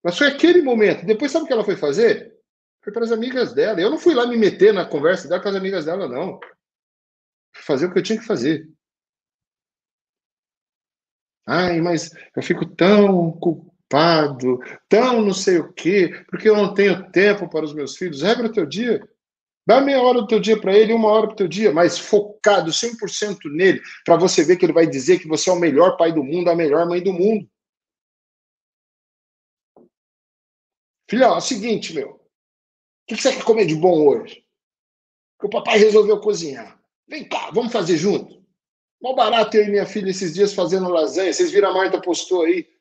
Mas 0.04 0.18
foi 0.18 0.28
aquele 0.28 0.62
momento. 0.62 1.06
Depois, 1.06 1.32
sabe 1.32 1.46
o 1.46 1.48
que 1.48 1.54
ela 1.54 1.64
foi 1.64 1.78
fazer? 1.78 2.38
Foi 2.84 2.92
para 2.92 3.06
as 3.06 3.14
amigas 3.14 3.54
dela. 3.54 3.80
Eu 3.80 3.90
não 3.90 3.98
fui 3.98 4.14
lá 4.14 4.28
me 4.28 4.36
meter 4.36 4.74
na 4.74 4.86
conversa 4.86 5.30
dela 5.30 5.42
com 5.42 5.48
as 5.48 5.56
amigas 5.56 5.86
dela, 5.86 6.06
não. 6.10 6.38
Fui 7.54 7.64
fazer 7.64 7.86
o 7.86 7.94
que 7.94 8.00
eu 8.00 8.04
tinha 8.04 8.20
que 8.20 8.26
fazer. 8.26 8.70
Ai, 11.48 11.80
mas 11.80 12.12
eu 12.36 12.44
fico 12.44 12.66
tão 12.66 13.32
ocupado, 13.94 14.60
tão 14.90 15.22
não 15.22 15.34
sei 15.34 15.60
o 15.60 15.72
quê, 15.72 16.26
porque 16.28 16.50
eu 16.50 16.58
não 16.58 16.74
tenho 16.74 17.12
tempo 17.12 17.48
para 17.48 17.64
os 17.64 17.74
meus 17.74 17.96
filhos. 17.96 18.24
Regra 18.24 18.48
o 18.48 18.52
teu 18.52 18.66
dia. 18.66 19.08
Dá 19.66 19.80
meia 19.80 20.02
hora 20.02 20.20
do 20.20 20.28
teu 20.28 20.40
dia 20.40 20.60
para 20.60 20.76
ele, 20.76 20.92
uma 20.92 21.08
hora 21.08 21.28
para 21.28 21.34
o 21.34 21.38
teu 21.38 21.48
dia, 21.48 21.72
mas 21.72 21.98
focado 21.98 22.72
100% 22.72 23.38
nele, 23.46 23.82
para 24.04 24.18
você 24.18 24.44
ver 24.44 24.58
que 24.58 24.66
ele 24.66 24.74
vai 24.74 24.86
dizer 24.86 25.20
que 25.20 25.28
você 25.28 25.50
é 25.50 25.54
o 25.54 25.60
melhor 25.60 25.96
pai 25.96 26.12
do 26.12 26.24
mundo, 26.24 26.50
a 26.50 26.56
melhor 26.56 26.86
mãe 26.86 27.02
do 27.02 27.14
mundo. 27.14 27.48
Filhão, 31.10 31.36
é 31.36 31.38
o 31.38 31.42
seguinte, 31.42 31.94
meu. 31.94 32.10
O 32.10 32.20
que 33.08 33.16
você 33.16 33.34
quer 33.34 33.44
comer 33.44 33.66
de 33.66 33.76
bom 33.76 34.06
hoje? 34.06 34.44
Que 35.40 35.46
o 35.46 35.50
papai 35.50 35.78
resolveu 35.78 36.20
cozinhar. 36.20 36.78
Vem 37.08 37.28
cá, 37.28 37.52
vamos 37.52 37.72
fazer 37.72 37.96
junto. 37.96 38.44
Mal 39.02 39.16
barato 39.16 39.56
eu 39.56 39.66
e 39.66 39.70
minha 39.70 39.86
filha 39.86 40.10
esses 40.10 40.34
dias 40.34 40.54
fazendo 40.54 40.90
lasanha. 40.90 41.32
Vocês 41.32 41.52
viram 41.52 41.70
a 41.70 41.74
Marta 41.74 42.02
postou 42.02 42.44
aí. 42.44 42.73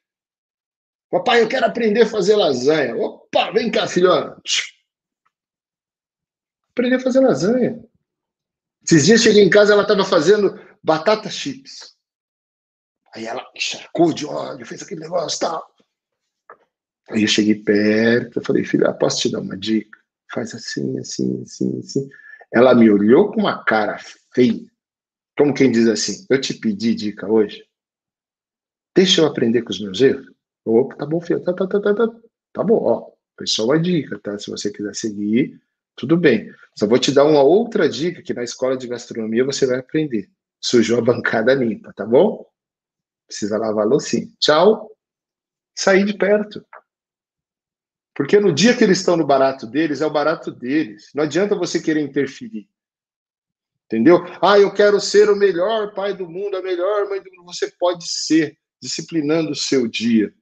Papai, 1.13 1.43
eu 1.43 1.49
quero 1.49 1.67
aprender 1.67 2.03
a 2.03 2.09
fazer 2.09 2.37
lasanha. 2.37 2.97
Opa, 2.97 3.51
vem 3.51 3.71
cá, 3.71 3.87
filhona. 3.87 4.35
Aprender 6.71 6.97
a 6.97 7.01
fazer 7.01 7.21
lasanha. 7.21 7.85
Esses 8.83 9.05
dias 9.05 9.21
cheguei 9.21 9.45
em 9.45 9.51
casa, 9.51 9.75
ela 9.75 9.83
estava 9.83 10.07
fazendo 10.07 10.59
batata 10.83 11.29
chips. 11.29 11.95
Aí 13.15 13.27
ela 13.27 13.47
encharcou 13.55 14.15
de 14.15 14.25
óleo, 14.25 14.65
fez 14.65 14.83
aquele 14.83 15.03
negócio 15.03 15.39
tal. 15.39 15.63
Aí 17.11 17.21
eu 17.21 17.29
cheguei 17.29 17.57
perto, 17.57 18.39
eu 18.39 18.45
falei, 18.45 18.65
filha, 18.65 18.91
posso 18.95 19.21
te 19.21 19.31
dar 19.31 19.41
uma 19.41 19.55
dica? 19.55 20.01
Faz 20.33 20.55
assim, 20.55 20.99
assim, 20.99 21.43
assim, 21.43 21.79
assim. 21.79 22.09
Ela 22.51 22.75
me 22.75 22.91
olhou 22.91 23.31
com 23.31 23.41
uma 23.41 23.63
cara 23.63 23.99
feia. 24.35 24.65
Como 25.37 25.53
quem 25.53 25.71
diz 25.71 25.87
assim, 25.89 26.25
eu 26.31 26.41
te 26.41 26.55
pedi 26.55 26.95
dica 26.95 27.31
hoje. 27.31 27.63
Deixa 28.97 29.21
eu 29.21 29.27
aprender 29.27 29.61
com 29.61 29.71
os 29.73 29.81
meus 29.81 30.01
erros. 30.01 30.32
Opa, 30.65 30.97
tá 30.97 31.07
bom, 31.07 31.21
filho. 31.21 31.43
Tá, 31.43 31.53
tá, 31.53 31.67
tá, 31.67 31.81
tá, 31.81 31.95
tá. 31.95 32.09
Tá 32.53 32.65
bom, 32.65 32.83
ó. 32.83 33.13
Foi 33.37 33.47
só 33.47 33.65
uma 33.65 33.79
dica, 33.79 34.19
tá? 34.19 34.39
Se 34.39 34.51
você 34.51 34.71
quiser 34.71 34.95
seguir, 34.95 35.61
tudo 35.97 36.17
bem. 36.17 36.53
Só 36.79 36.87
vou 36.87 36.99
te 36.99 37.13
dar 37.13 37.25
uma 37.25 37.43
outra 37.43 37.89
dica 37.89 38.23
que 38.23 38.35
na 38.35 38.45
escola 38.45 38.77
de 38.77 38.87
gastronomia 38.87 39.45
você 39.45 39.67
vai 39.67 39.79
aprender. 39.79 40.31
Sujou 40.61 40.99
a 40.99 41.03
bancada 41.03 41.55
limpa, 41.55 41.93
tá 41.93 42.07
bom? 42.07 42.47
Precisa 43.27 43.59
lavar 43.59 43.85
a 43.85 43.89
loucinha. 43.89 44.29
Tchau. 44.39 44.91
Saí 45.75 46.05
de 46.05 46.17
perto. 46.17 46.65
Porque 48.15 48.39
no 48.39 48.53
dia 48.53 48.77
que 48.77 48.85
eles 48.85 48.99
estão 48.99 49.17
no 49.17 49.27
barato 49.27 49.67
deles, 49.67 50.03
é 50.03 50.07
o 50.07 50.13
barato 50.13 50.51
deles. 50.51 51.11
Não 51.15 51.25
adianta 51.25 51.55
você 51.55 51.81
querer 51.81 52.03
interferir. 52.03 52.69
Entendeu? 53.87 54.19
Ah, 54.41 54.59
eu 54.59 54.73
quero 54.73 55.01
ser 55.01 55.29
o 55.31 55.37
melhor 55.37 55.95
pai 55.95 56.15
do 56.15 56.29
mundo, 56.29 56.57
a 56.57 56.63
melhor 56.63 57.09
mãe 57.09 57.23
do 57.23 57.31
mundo. 57.31 57.53
Você 57.53 57.71
pode 57.79 58.07
ser, 58.09 58.57
disciplinando 58.81 59.51
o 59.51 59.57
seu 59.57 59.89
dia. 59.89 60.33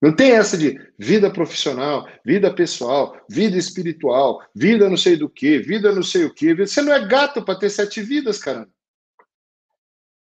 Não 0.00 0.14
tem 0.14 0.32
essa 0.32 0.56
de 0.56 0.80
vida 0.98 1.30
profissional, 1.30 2.08
vida 2.24 2.52
pessoal, 2.52 3.20
vida 3.28 3.56
espiritual, 3.58 4.40
vida 4.54 4.88
não 4.88 4.96
sei 4.96 5.16
do 5.16 5.28
que, 5.28 5.58
vida 5.58 5.92
não 5.92 6.02
sei 6.02 6.24
o 6.24 6.32
que. 6.32 6.54
Você 6.54 6.80
não 6.80 6.92
é 6.92 7.06
gato 7.06 7.44
para 7.44 7.58
ter 7.58 7.68
sete 7.68 8.00
vidas, 8.00 8.38
caramba. 8.38 8.70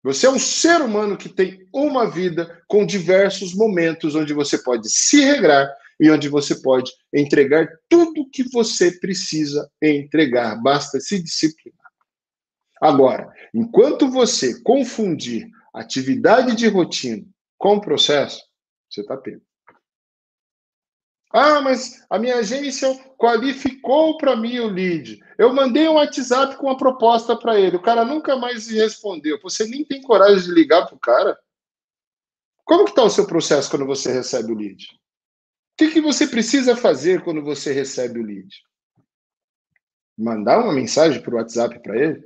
Você 0.04 0.28
é 0.28 0.30
um 0.30 0.38
ser 0.38 0.82
humano 0.82 1.18
que 1.18 1.30
tem 1.30 1.68
uma 1.74 2.10
vida 2.10 2.62
com 2.68 2.86
diversos 2.86 3.56
momentos 3.56 4.16
onde 4.16 4.34
você 4.34 4.62
pode 4.62 4.90
se 4.90 5.24
regrar 5.24 5.74
e 6.00 6.12
onde 6.12 6.28
você 6.28 6.62
pode 6.62 6.92
entregar 7.14 7.68
tudo 7.88 8.22
o 8.22 8.30
que 8.30 8.44
você 8.52 8.92
precisa 9.00 9.68
entregar. 9.82 10.62
Basta 10.62 11.00
se 11.00 11.24
disciplinar. 11.24 11.80
Agora, 12.82 13.34
enquanto 13.54 14.10
você 14.10 14.62
confundir 14.62 15.48
atividade 15.74 16.54
de 16.56 16.68
rotina 16.68 17.26
com 17.58 17.80
processo, 17.80 18.44
você 18.90 19.02
está 19.02 19.16
pego. 19.16 19.42
Ah, 21.34 21.62
mas 21.62 22.06
a 22.12 22.20
minha 22.20 22.38
agência 22.38 22.94
qualificou 23.18 24.18
para 24.20 24.36
mim 24.36 24.60
o 24.60 24.68
lead. 24.68 25.20
Eu 25.36 25.52
mandei 25.52 25.88
um 25.88 25.96
WhatsApp 25.96 26.56
com 26.58 26.68
uma 26.68 26.78
proposta 26.78 27.36
para 27.36 27.60
ele. 27.60 27.76
O 27.76 27.82
cara 27.82 28.06
nunca 28.06 28.36
mais 28.36 28.68
respondeu. 28.68 29.40
Você 29.42 29.66
nem 29.66 29.84
tem 29.84 30.00
coragem 30.00 30.44
de 30.44 30.52
ligar 30.52 30.86
para 30.86 30.96
o 30.96 31.00
cara? 31.00 31.36
Como 32.64 32.86
que 32.86 32.92
está 32.92 33.04
o 33.04 33.10
seu 33.10 33.26
processo 33.26 33.68
quando 33.70 33.86
você 33.88 34.12
recebe 34.12 34.52
o 34.52 34.56
lead? 34.56 34.86
O 34.86 35.76
que, 35.76 35.90
que 35.90 36.02
você 36.02 36.28
precisa 36.28 36.78
fazer 36.78 37.24
quando 37.24 37.44
você 37.44 37.74
recebe 37.74 38.20
o 38.20 38.24
lead? 38.24 38.50
Mandar 40.16 40.60
uma 40.64 40.72
mensagem 40.72 41.20
para 41.20 41.34
o 41.34 41.38
WhatsApp 41.38 41.82
para 41.82 41.98
ele? 41.98 42.24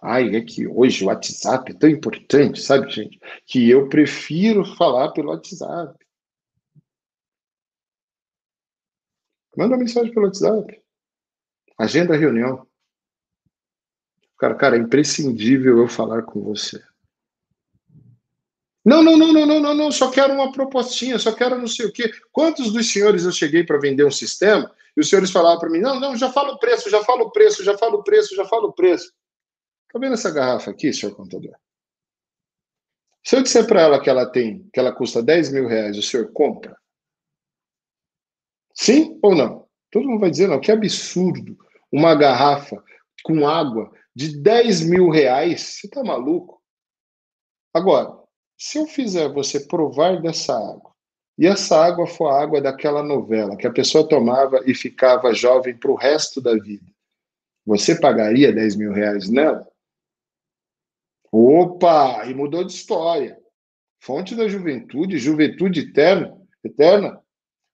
Ai, 0.00 0.36
é 0.36 0.40
que 0.40 0.68
hoje 0.68 1.04
o 1.04 1.08
WhatsApp 1.08 1.72
é 1.72 1.74
tão 1.76 1.90
importante, 1.90 2.60
sabe, 2.60 2.88
gente? 2.90 3.18
Que 3.44 3.68
eu 3.68 3.88
prefiro 3.88 4.64
falar 4.76 5.10
pelo 5.10 5.30
WhatsApp. 5.30 6.01
Manda 9.56 9.76
mensagem 9.76 10.12
pelo 10.12 10.26
WhatsApp. 10.26 10.82
Agenda 11.78 12.14
a 12.14 12.18
reunião. 12.18 12.66
Cara, 14.38 14.54
cara, 14.54 14.76
é 14.76 14.80
imprescindível 14.80 15.78
eu 15.78 15.88
falar 15.88 16.22
com 16.22 16.42
você. 16.42 16.82
Não, 18.84 19.00
não, 19.02 19.16
não, 19.16 19.32
não, 19.32 19.46
não, 19.46 19.60
não, 19.60 19.74
não, 19.74 19.92
só 19.92 20.10
quero 20.10 20.34
uma 20.34 20.50
propostinha, 20.50 21.18
só 21.18 21.32
quero 21.32 21.56
não 21.56 21.68
sei 21.68 21.86
o 21.86 21.92
quê. 21.92 22.10
Quantos 22.32 22.72
dos 22.72 22.92
senhores 22.92 23.24
eu 23.24 23.30
cheguei 23.30 23.64
para 23.64 23.78
vender 23.78 24.04
um 24.04 24.10
sistema 24.10 24.72
e 24.96 25.00
os 25.00 25.08
senhores 25.08 25.30
falavam 25.30 25.60
para 25.60 25.70
mim: 25.70 25.78
não, 25.78 26.00
não, 26.00 26.16
já 26.16 26.32
falo 26.32 26.54
o 26.54 26.58
preço, 26.58 26.90
já 26.90 27.02
falo 27.04 27.26
o 27.26 27.30
preço, 27.30 27.62
já 27.62 27.78
falo 27.78 27.98
o 27.98 28.02
preço, 28.02 28.34
já 28.34 28.44
falo 28.44 28.68
o 28.68 28.72
preço. 28.72 29.12
Tá 29.92 29.98
vendo 29.98 30.14
essa 30.14 30.30
garrafa 30.30 30.70
aqui, 30.72 30.92
senhor 30.92 31.14
contador? 31.14 31.54
Se 33.24 33.36
eu 33.36 33.42
disser 33.42 33.66
para 33.66 33.82
ela 33.82 34.00
que 34.00 34.10
ela 34.10 34.26
tem, 34.26 34.68
que 34.72 34.80
ela 34.80 34.90
custa 34.90 35.22
10 35.22 35.52
mil 35.52 35.68
reais, 35.68 35.96
o 35.96 36.02
senhor 36.02 36.32
compra? 36.32 36.76
Sim 38.74 39.18
ou 39.22 39.34
não? 39.34 39.66
Todo 39.90 40.08
mundo 40.08 40.20
vai 40.20 40.30
dizer, 40.30 40.48
não, 40.48 40.60
que 40.60 40.72
absurdo. 40.72 41.56
Uma 41.90 42.14
garrafa 42.14 42.82
com 43.22 43.46
água 43.46 43.92
de 44.14 44.40
10 44.40 44.88
mil 44.88 45.10
reais, 45.10 45.60
você 45.62 45.88
tá 45.88 46.02
maluco? 46.02 46.62
Agora, 47.74 48.18
se 48.58 48.78
eu 48.78 48.86
fizer 48.86 49.28
você 49.32 49.60
provar 49.60 50.20
dessa 50.20 50.54
água, 50.54 50.92
e 51.38 51.46
essa 51.46 51.82
água 51.82 52.06
for 52.06 52.28
a 52.28 52.42
água 52.42 52.60
daquela 52.60 53.02
novela 53.02 53.56
que 53.56 53.66
a 53.66 53.72
pessoa 53.72 54.06
tomava 54.06 54.62
e 54.66 54.74
ficava 54.74 55.32
jovem 55.32 55.76
para 55.76 55.90
o 55.90 55.96
resto 55.96 56.40
da 56.40 56.54
vida, 56.54 56.86
você 57.64 57.98
pagaria 57.98 58.52
10 58.52 58.76
mil 58.76 58.92
reais 58.92 59.30
nela? 59.30 59.66
Opa! 61.30 62.26
E 62.26 62.34
mudou 62.34 62.64
de 62.64 62.72
história. 62.72 63.38
Fonte 64.00 64.34
da 64.34 64.48
juventude, 64.48 65.16
juventude 65.16 65.80
eterna, 65.80 66.36
eterna 66.62 67.21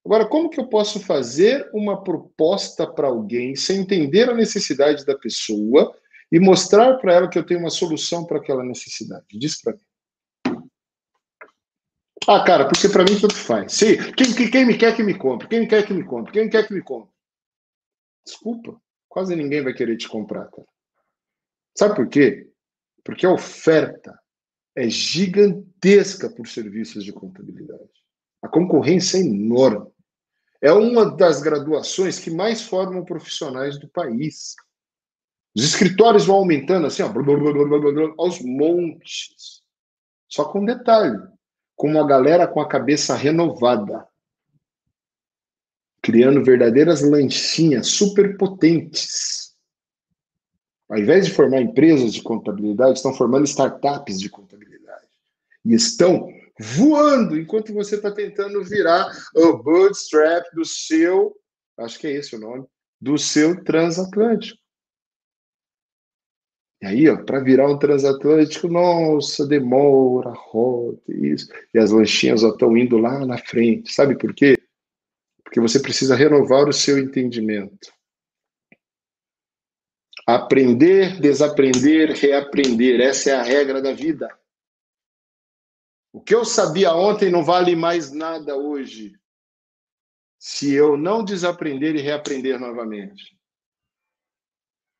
Agora, 0.08 0.26
como 0.26 0.48
que 0.48 0.58
eu 0.58 0.66
posso 0.66 1.00
fazer 1.00 1.68
uma 1.70 2.02
proposta 2.02 2.90
para 2.90 3.08
alguém 3.08 3.54
sem 3.54 3.80
entender 3.80 4.30
a 4.30 4.34
necessidade 4.34 5.04
da 5.04 5.14
pessoa 5.14 5.94
e 6.32 6.40
mostrar 6.40 6.96
para 6.96 7.12
ela 7.12 7.28
que 7.28 7.38
eu 7.38 7.44
tenho 7.44 7.60
uma 7.60 7.68
solução 7.68 8.24
para 8.24 8.38
aquela 8.38 8.64
necessidade? 8.64 9.26
Diz 9.34 9.60
para 9.60 9.74
mim. 9.74 10.70
Ah, 12.26 12.42
cara, 12.42 12.66
porque 12.66 12.88
para 12.88 13.04
mim 13.04 13.20
tanto 13.20 13.34
faz. 13.34 13.74
Sim, 13.74 13.98
quem, 14.14 14.50
quem, 14.50 14.64
me 14.64 14.78
quer 14.78 14.96
que 14.96 15.02
me 15.02 15.12
compre? 15.12 15.46
Quem 15.46 15.68
quer 15.68 15.86
que 15.86 15.92
me 15.92 16.02
compre? 16.02 16.32
Quem 16.32 16.48
quer 16.48 16.66
que 16.66 16.72
me 16.72 16.80
compre? 16.80 17.12
Desculpa, 18.24 18.80
quase 19.10 19.36
ninguém 19.36 19.62
vai 19.62 19.74
querer 19.74 19.98
te 19.98 20.08
comprar, 20.08 20.46
cara. 20.46 20.68
Sabe 21.76 21.94
por 21.94 22.08
quê? 22.08 22.50
Porque 23.04 23.26
a 23.26 23.32
oferta 23.32 24.18
é 24.74 24.88
gigantesca 24.88 26.30
por 26.30 26.48
serviços 26.48 27.04
de 27.04 27.12
contabilidade. 27.12 27.90
A 28.40 28.48
concorrência 28.48 29.18
é 29.18 29.20
enorme. 29.20 29.97
É 30.60 30.72
uma 30.72 31.16
das 31.16 31.40
graduações 31.40 32.18
que 32.18 32.30
mais 32.30 32.62
formam 32.62 33.04
profissionais 33.04 33.78
do 33.78 33.88
país. 33.88 34.56
Os 35.56 35.64
escritórios 35.64 36.26
vão 36.26 36.36
aumentando 36.36 36.86
assim, 36.86 37.02
ó, 37.02 37.12
aos 38.18 38.40
montes. 38.40 39.62
Só 40.28 40.44
com 40.44 40.60
um 40.60 40.64
detalhe: 40.64 41.16
com 41.76 41.88
uma 41.88 42.06
galera 42.06 42.46
com 42.46 42.60
a 42.60 42.68
cabeça 42.68 43.14
renovada, 43.14 44.06
criando 46.02 46.44
verdadeiras 46.44 47.02
lanchinhas 47.02 47.88
superpotentes. 47.88 49.54
Ao 50.88 50.98
invés 50.98 51.26
de 51.26 51.32
formar 51.32 51.60
empresas 51.60 52.12
de 52.14 52.22
contabilidade, 52.22 52.96
estão 52.96 53.12
formando 53.12 53.44
startups 53.44 54.18
de 54.18 54.28
contabilidade. 54.28 55.06
E 55.64 55.74
estão 55.74 56.28
voando 56.58 57.38
enquanto 57.38 57.72
você 57.72 57.96
está 57.96 58.10
tentando 58.10 58.62
virar 58.64 59.10
o 59.34 59.56
bootstrap 59.56 60.44
do 60.54 60.64
seu, 60.64 61.36
acho 61.78 61.98
que 61.98 62.06
é 62.06 62.12
esse 62.12 62.36
o 62.36 62.40
nome, 62.40 62.66
do 63.00 63.16
seu 63.16 63.62
transatlântico. 63.62 64.58
E 66.80 66.86
aí, 66.86 67.24
para 67.24 67.40
virar 67.40 67.68
um 67.68 67.78
transatlântico, 67.78 68.68
nossa, 68.68 69.44
demora, 69.44 70.30
roda, 70.30 71.00
isso. 71.08 71.48
E 71.74 71.78
as 71.78 71.90
lanchinhas 71.90 72.42
estão 72.42 72.76
indo 72.76 72.98
lá 72.98 73.26
na 73.26 73.36
frente. 73.36 73.92
Sabe 73.92 74.16
por 74.16 74.32
quê? 74.32 74.56
Porque 75.42 75.60
você 75.60 75.80
precisa 75.80 76.14
renovar 76.14 76.68
o 76.68 76.72
seu 76.72 76.98
entendimento. 76.98 77.92
Aprender, 80.24 81.20
desaprender, 81.20 82.10
reaprender. 82.10 83.00
Essa 83.00 83.30
é 83.30 83.34
a 83.34 83.42
regra 83.42 83.82
da 83.82 83.92
vida. 83.92 84.28
O 86.12 86.20
que 86.20 86.34
eu 86.34 86.44
sabia 86.44 86.94
ontem 86.94 87.30
não 87.30 87.44
vale 87.44 87.76
mais 87.76 88.10
nada 88.10 88.56
hoje, 88.56 89.12
se 90.38 90.72
eu 90.72 90.96
não 90.96 91.24
desaprender 91.24 91.96
e 91.96 92.00
reaprender 92.00 92.58
novamente. 92.58 93.36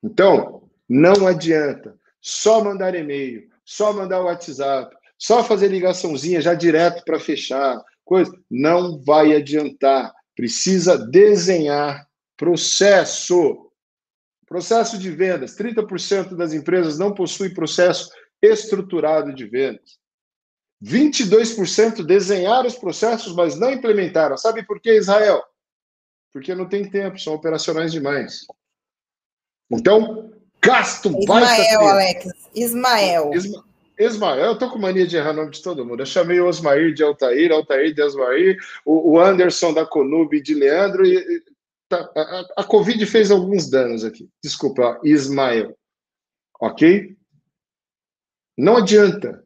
Então, 0.03 0.69
não 0.89 1.27
adianta 1.27 1.99
só 2.21 2.63
mandar 2.63 2.95
e-mail, 2.95 3.49
só 3.65 3.93
mandar 3.93 4.21
WhatsApp, 4.21 4.97
só 5.17 5.43
fazer 5.43 5.69
ligaçãozinha 5.69 6.41
já 6.41 6.55
direto 6.55 7.05
para 7.05 7.19
fechar, 7.19 7.83
coisa, 8.05 8.33
não 8.51 8.99
vai 8.99 9.35
adiantar. 9.35 10.15
Precisa 10.35 10.97
desenhar 10.97 12.09
processo. 12.37 13.71
Processo 14.47 14.97
de 14.97 15.11
vendas. 15.11 15.57
30% 15.57 16.37
das 16.37 16.53
empresas 16.53 16.99
não 16.99 17.13
possuem 17.13 17.53
processo 17.53 18.11
estruturado 18.41 19.35
de 19.35 19.45
vendas. 19.47 19.99
22% 20.83 22.05
desenharam 22.05 22.69
os 22.69 22.77
processos, 22.77 23.35
mas 23.35 23.59
não 23.59 23.73
implementaram. 23.73 24.37
Sabe 24.37 24.63
por 24.63 24.81
quê, 24.81 24.97
Israel? 24.97 25.43
Porque 26.33 26.55
não 26.55 26.69
tem 26.69 26.89
tempo, 26.89 27.19
são 27.19 27.35
operacionais 27.35 27.91
demais. 27.91 28.47
Então, 29.71 30.33
gasto 30.63 31.09
Ismael, 31.19 31.81
Alex. 31.81 32.27
Ismael. 32.55 33.31
Isma... 33.35 33.65
Ismael, 33.99 34.47
eu 34.47 34.59
tô 34.59 34.71
com 34.71 34.79
mania 34.79 35.07
de 35.07 35.17
errar 35.17 35.33
o 35.33 35.37
nome 35.37 35.51
de 35.51 35.63
todo 35.63 35.85
mundo. 35.85 36.01
Eu 36.01 36.07
chamei 36.07 36.39
o 36.41 36.47
Osmair 36.47 36.95
de 36.95 37.03
Altair, 37.03 37.51
Altair 37.51 37.93
de 37.93 38.01
Osmair, 38.01 38.57
o, 38.85 39.13
o 39.13 39.21
Anderson 39.21 39.75
da 39.75 39.85
Conube 39.85 40.41
de 40.41 40.55
Leandro. 40.55 41.05
E, 41.05 41.43
tá, 41.89 42.09
a, 42.17 42.45
a 42.59 42.65
Covid 42.65 43.05
fez 43.07 43.33
alguns 43.33 43.69
danos 43.69 44.05
aqui. 44.05 44.31
Desculpa, 44.41 45.01
Ismael. 45.03 45.77
Ok? 46.61 47.17
Não 48.57 48.77
adianta 48.77 49.45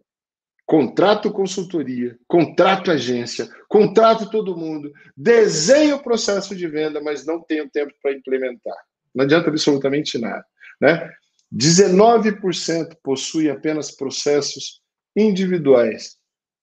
contrato 0.66 1.30
consultoria, 1.32 2.18
contrato 2.26 2.90
agência, 2.90 3.48
contrato 3.68 4.30
todo 4.30 4.56
mundo, 4.56 4.92
desenho 5.16 5.96
o 5.96 6.02
processo 6.02 6.54
de 6.54 6.66
venda, 6.66 7.00
mas 7.00 7.26
não 7.26 7.40
tenho 7.40 7.68
tempo 7.68 7.92
para 8.02 8.12
implementar. 8.12 8.76
Não 9.14 9.24
adianta 9.24 9.50
absolutamente 9.50 10.18
nada. 10.18 10.44
Né? 10.80 11.10
19% 11.52 12.96
possui 13.02 13.50
apenas 13.50 13.90
processos 13.90 14.80
individuais, 15.14 16.16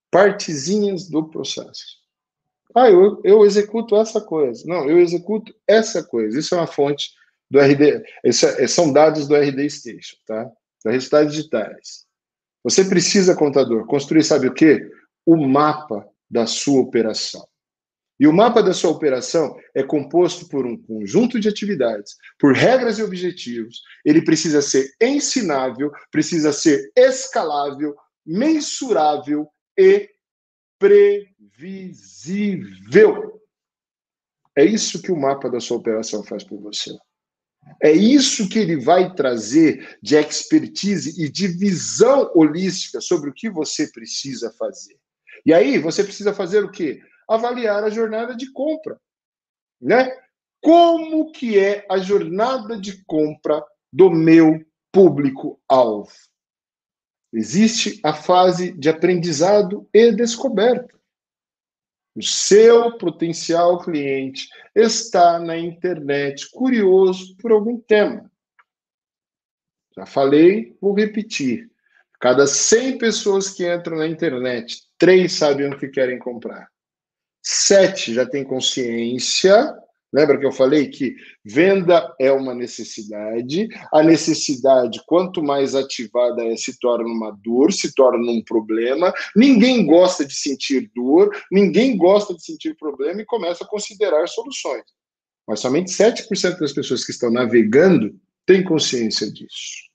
partezinhas 0.09 1.07
do 1.07 1.29
processo. 1.29 1.99
Ah, 2.75 2.89
eu, 2.89 3.19
eu 3.23 3.45
executo 3.45 3.95
essa 3.95 4.21
coisa. 4.21 4.63
Não, 4.65 4.89
eu 4.89 4.99
executo 4.99 5.53
essa 5.67 6.03
coisa. 6.03 6.39
Isso 6.39 6.55
é 6.55 6.57
uma 6.57 6.67
fonte 6.67 7.11
do 7.49 7.59
RD. 7.59 8.03
Isso 8.23 8.45
é, 8.45 8.67
são 8.67 8.93
dados 8.93 9.27
do 9.27 9.35
RD 9.35 9.69
Station, 9.69 10.17
tá? 10.25 10.49
Da 10.83 10.91
resultados 10.91 11.33
digitais. 11.33 12.08
Você 12.69 12.85
precisa, 12.85 13.35
contador, 13.35 13.87
construir, 13.87 14.23
sabe 14.23 14.47
o 14.47 14.53
quê? 14.53 14.79
O 15.25 15.35
mapa 15.35 16.07
da 16.29 16.45
sua 16.45 16.79
operação. 16.81 17.43
E 18.19 18.27
o 18.27 18.33
mapa 18.33 18.61
da 18.61 18.75
sua 18.75 18.91
operação 18.91 19.57
é 19.73 19.81
composto 19.81 20.47
por 20.47 20.67
um 20.67 20.77
conjunto 20.77 21.39
de 21.39 21.49
atividades, 21.49 22.15
por 22.37 22.53
regras 22.53 22.99
e 22.99 23.03
objetivos. 23.03 23.81
Ele 24.05 24.23
precisa 24.23 24.61
ser 24.61 24.87
ensinável, 25.01 25.89
precisa 26.11 26.53
ser 26.53 26.91
escalável, 26.95 27.95
mensurável 28.23 29.47
e 29.75 30.07
previsível. 30.77 31.41
É 34.55 34.63
isso 34.63 35.01
que 35.01 35.11
o 35.11 35.19
mapa 35.19 35.49
da 35.49 35.59
sua 35.59 35.77
operação 35.77 36.23
faz 36.23 36.43
por 36.43 36.61
você. 36.61 36.95
É 37.81 37.91
isso 37.91 38.49
que 38.49 38.59
ele 38.59 38.77
vai 38.77 39.13
trazer 39.13 39.97
de 40.01 40.15
expertise 40.15 41.21
e 41.21 41.29
de 41.29 41.47
visão 41.47 42.31
holística 42.35 42.99
sobre 42.99 43.29
o 43.29 43.33
que 43.33 43.49
você 43.49 43.87
precisa 43.87 44.51
fazer. 44.57 44.97
E 45.45 45.53
aí 45.53 45.77
você 45.77 46.03
precisa 46.03 46.33
fazer 46.33 46.63
o 46.63 46.71
quê? 46.71 47.01
Avaliar 47.27 47.83
a 47.83 47.89
jornada 47.89 48.35
de 48.35 48.51
compra, 48.51 48.99
né? 49.79 50.11
Como 50.61 51.31
que 51.31 51.57
é 51.57 51.85
a 51.89 51.97
jornada 51.97 52.77
de 52.77 53.03
compra 53.05 53.63
do 53.93 54.09
meu 54.09 54.59
público 54.91 55.61
alvo? 55.67 56.11
Existe 57.31 57.99
a 58.03 58.13
fase 58.13 58.71
de 58.73 58.89
aprendizado 58.89 59.87
e 59.93 60.11
descoberta. 60.11 60.98
O 62.19 62.21
seu 62.21 62.97
potencial 62.97 63.79
cliente 63.79 64.49
está 64.75 65.39
na 65.39 65.57
internet 65.57 66.51
curioso 66.51 67.37
por 67.37 67.53
algum 67.53 67.79
tema. 67.79 68.29
Já 69.95 70.05
falei, 70.05 70.75
vou 70.81 70.93
repetir. 70.93 71.71
Cada 72.19 72.45
100 72.45 72.97
pessoas 72.97 73.51
que 73.51 73.73
entram 73.73 73.95
na 73.95 74.05
internet, 74.05 74.81
três 74.97 75.31
sabem 75.31 75.69
o 75.71 75.79
que 75.79 75.87
querem 75.87 76.19
comprar. 76.19 76.69
Sete 77.41 78.13
já 78.13 78.25
têm 78.25 78.43
consciência 78.43 79.73
Lembra 80.11 80.39
que 80.39 80.45
eu 80.45 80.51
falei 80.51 80.87
que 80.87 81.15
venda 81.45 82.13
é 82.19 82.31
uma 82.31 82.53
necessidade, 82.55 83.67
a 83.93 84.01
necessidade, 84.01 85.01
quanto 85.05 85.43
mais 85.43 85.75
ativada 85.75 86.43
é, 86.43 86.55
se 86.57 86.79
torna 86.79 87.05
uma 87.05 87.31
dor, 87.43 87.71
se 87.71 87.93
torna 87.93 88.31
um 88.31 88.43
problema. 88.43 89.13
Ninguém 89.35 89.85
gosta 89.85 90.25
de 90.25 90.33
sentir 90.33 90.91
dor, 90.95 91.29
ninguém 91.51 91.95
gosta 91.95 92.33
de 92.33 92.43
sentir 92.43 92.75
problema 92.75 93.21
e 93.21 93.25
começa 93.25 93.63
a 93.63 93.67
considerar 93.67 94.27
soluções. 94.27 94.83
Mas 95.47 95.59
somente 95.59 95.91
7% 95.91 96.59
das 96.59 96.73
pessoas 96.73 97.05
que 97.05 97.11
estão 97.11 97.29
navegando 97.29 98.19
têm 98.45 98.63
consciência 98.63 99.31
disso. 99.31 99.89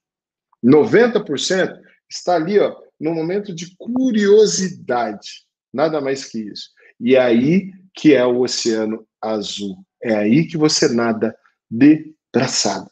90% 0.65 1.77
está 2.09 2.37
ali, 2.37 2.59
ó, 2.59 2.77
no 3.01 3.12
momento 3.12 3.53
de 3.53 3.75
curiosidade, 3.77 5.45
nada 5.73 6.01
mais 6.01 6.25
que 6.25 6.39
isso. 6.39 6.71
E 7.01 7.17
aí 7.17 7.73
que 7.95 8.15
é 8.15 8.25
o 8.25 8.41
oceano 8.41 9.07
azul. 9.21 9.77
É 10.05 10.14
aí 10.14 10.46
que 10.46 10.59
você 10.59 10.86
nada 10.86 11.34
de 11.70 12.14
braçada. 12.30 12.90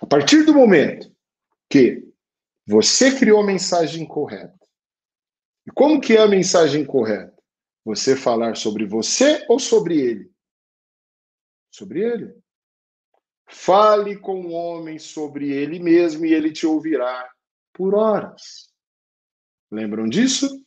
A 0.00 0.06
partir 0.06 0.44
do 0.44 0.54
momento 0.54 1.12
que 1.68 2.08
você 2.64 3.18
criou 3.18 3.40
a 3.40 3.46
mensagem 3.46 4.06
correta. 4.06 4.56
E 5.66 5.72
como 5.72 6.00
que 6.00 6.16
é 6.16 6.20
a 6.20 6.28
mensagem 6.28 6.84
correta? 6.84 7.34
Você 7.84 8.14
falar 8.14 8.56
sobre 8.56 8.86
você 8.86 9.44
ou 9.48 9.58
sobre 9.58 9.98
ele? 9.98 10.32
Sobre 11.72 12.04
ele. 12.04 12.36
Fale 13.48 14.16
com 14.16 14.46
o 14.46 14.52
homem 14.52 14.96
sobre 14.96 15.50
ele 15.50 15.80
mesmo 15.80 16.24
e 16.24 16.32
ele 16.32 16.52
te 16.52 16.66
ouvirá 16.66 17.28
por 17.72 17.96
horas. 17.96 18.72
Lembram 19.72 20.08
disso? 20.08 20.64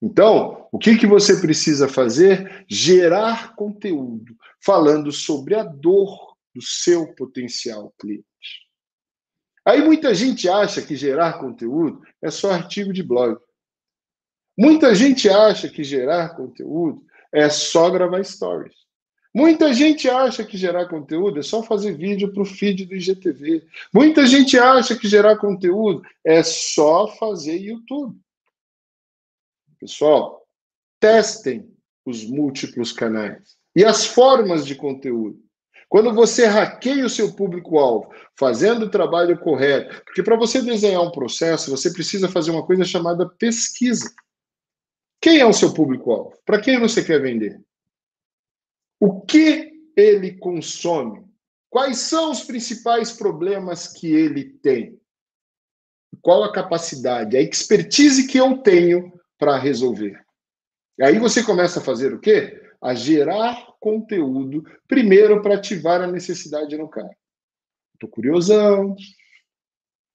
Então, 0.00 0.68
o 0.70 0.78
que, 0.78 0.96
que 0.96 1.06
você 1.06 1.40
precisa 1.40 1.88
fazer? 1.88 2.64
Gerar 2.68 3.54
conteúdo 3.54 4.36
falando 4.64 5.10
sobre 5.10 5.54
a 5.54 5.64
dor 5.64 6.36
do 6.54 6.62
seu 6.62 7.14
potencial 7.14 7.92
cliente. 7.98 8.24
Aí 9.64 9.82
muita 9.84 10.14
gente 10.14 10.48
acha 10.48 10.80
que 10.80 10.96
gerar 10.96 11.34
conteúdo 11.34 12.00
é 12.22 12.30
só 12.30 12.52
artigo 12.52 12.92
de 12.92 13.02
blog. 13.02 13.38
Muita 14.56 14.94
gente 14.94 15.28
acha 15.28 15.68
que 15.68 15.84
gerar 15.84 16.30
conteúdo 16.30 17.04
é 17.32 17.48
só 17.50 17.90
gravar 17.90 18.24
stories. 18.24 18.74
Muita 19.34 19.72
gente 19.74 20.08
acha 20.08 20.42
que 20.42 20.56
gerar 20.56 20.88
conteúdo 20.88 21.38
é 21.38 21.42
só 21.42 21.62
fazer 21.62 21.96
vídeo 21.96 22.32
para 22.32 22.42
o 22.42 22.46
feed 22.46 22.86
do 22.86 22.96
IGTV. 22.96 23.62
Muita 23.92 24.26
gente 24.26 24.58
acha 24.58 24.96
que 24.96 25.06
gerar 25.06 25.36
conteúdo 25.36 26.02
é 26.24 26.42
só 26.42 27.06
fazer 27.06 27.58
YouTube. 27.58 28.18
Pessoal, 29.78 30.46
testem 31.00 31.72
os 32.04 32.24
múltiplos 32.24 32.92
canais 32.92 33.56
e 33.76 33.84
as 33.84 34.06
formas 34.06 34.66
de 34.66 34.74
conteúdo. 34.74 35.40
Quando 35.88 36.12
você 36.12 36.44
hackeia 36.44 37.06
o 37.06 37.10
seu 37.10 37.32
público-alvo, 37.34 38.12
fazendo 38.36 38.86
o 38.86 38.90
trabalho 38.90 39.38
correto, 39.38 40.02
porque 40.04 40.22
para 40.22 40.36
você 40.36 40.60
desenhar 40.60 41.02
um 41.02 41.10
processo, 41.10 41.70
você 41.70 41.92
precisa 41.92 42.28
fazer 42.28 42.50
uma 42.50 42.66
coisa 42.66 42.84
chamada 42.84 43.26
pesquisa. 43.26 44.12
Quem 45.20 45.38
é 45.38 45.46
o 45.46 45.52
seu 45.52 45.72
público-alvo? 45.72 46.36
Para 46.44 46.60
quem 46.60 46.78
você 46.78 47.02
quer 47.02 47.22
vender? 47.22 47.60
O 49.00 49.22
que 49.22 49.72
ele 49.96 50.32
consome? 50.38 51.26
Quais 51.70 51.98
são 51.98 52.30
os 52.30 52.42
principais 52.42 53.12
problemas 53.12 53.88
que 53.88 54.12
ele 54.12 54.44
tem? 54.44 55.00
Qual 56.20 56.44
a 56.44 56.52
capacidade, 56.52 57.36
a 57.36 57.40
expertise 57.40 58.26
que 58.26 58.38
eu 58.38 58.58
tenho 58.58 59.17
para 59.38 59.56
resolver? 59.56 60.20
E 60.98 61.04
aí 61.04 61.18
você 61.18 61.42
começa 61.42 61.80
a 61.80 61.82
fazer 61.82 62.12
o 62.12 62.20
quê? 62.20 62.60
A 62.80 62.94
gerar 62.94 63.66
conteúdo, 63.80 64.62
primeiro 64.86 65.40
para 65.40 65.54
ativar 65.54 66.00
a 66.00 66.06
necessidade 66.06 66.76
no 66.76 66.88
cara. 66.88 67.16
Estou 67.94 68.08
curiosão, 68.08 68.94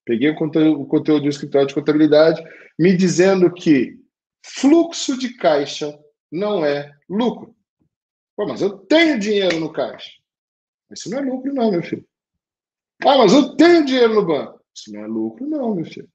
peguei 0.05 0.30
o 0.30 0.36
conteúdo, 0.36 0.82
o 0.82 0.86
conteúdo 0.86 1.24
do 1.24 1.30
escritório 1.30 1.67
de 1.67 1.74
contabilidade, 1.74 2.43
me 2.78 2.95
dizendo 2.95 3.51
que 3.51 3.97
Fluxo 4.45 5.17
de 5.17 5.36
caixa 5.36 5.97
não 6.30 6.65
é 6.65 6.91
lucro. 7.09 7.55
Pô, 8.36 8.45
mas 8.45 8.61
eu 8.61 8.78
tenho 8.78 9.19
dinheiro 9.19 9.59
no 9.59 9.71
caixa. 9.71 10.11
Isso 10.91 11.09
não 11.09 11.19
é 11.19 11.21
lucro, 11.21 11.53
não, 11.53 11.71
meu 11.71 11.82
filho. 11.82 12.05
Ah, 13.01 13.17
mas 13.17 13.32
eu 13.32 13.55
tenho 13.55 13.86
dinheiro 13.86 14.13
no 14.13 14.26
banco. 14.26 14.61
Isso 14.76 14.91
não 14.91 15.01
é 15.01 15.07
lucro, 15.07 15.47
não, 15.47 15.76
meu 15.76 15.86
filho. 15.86 16.09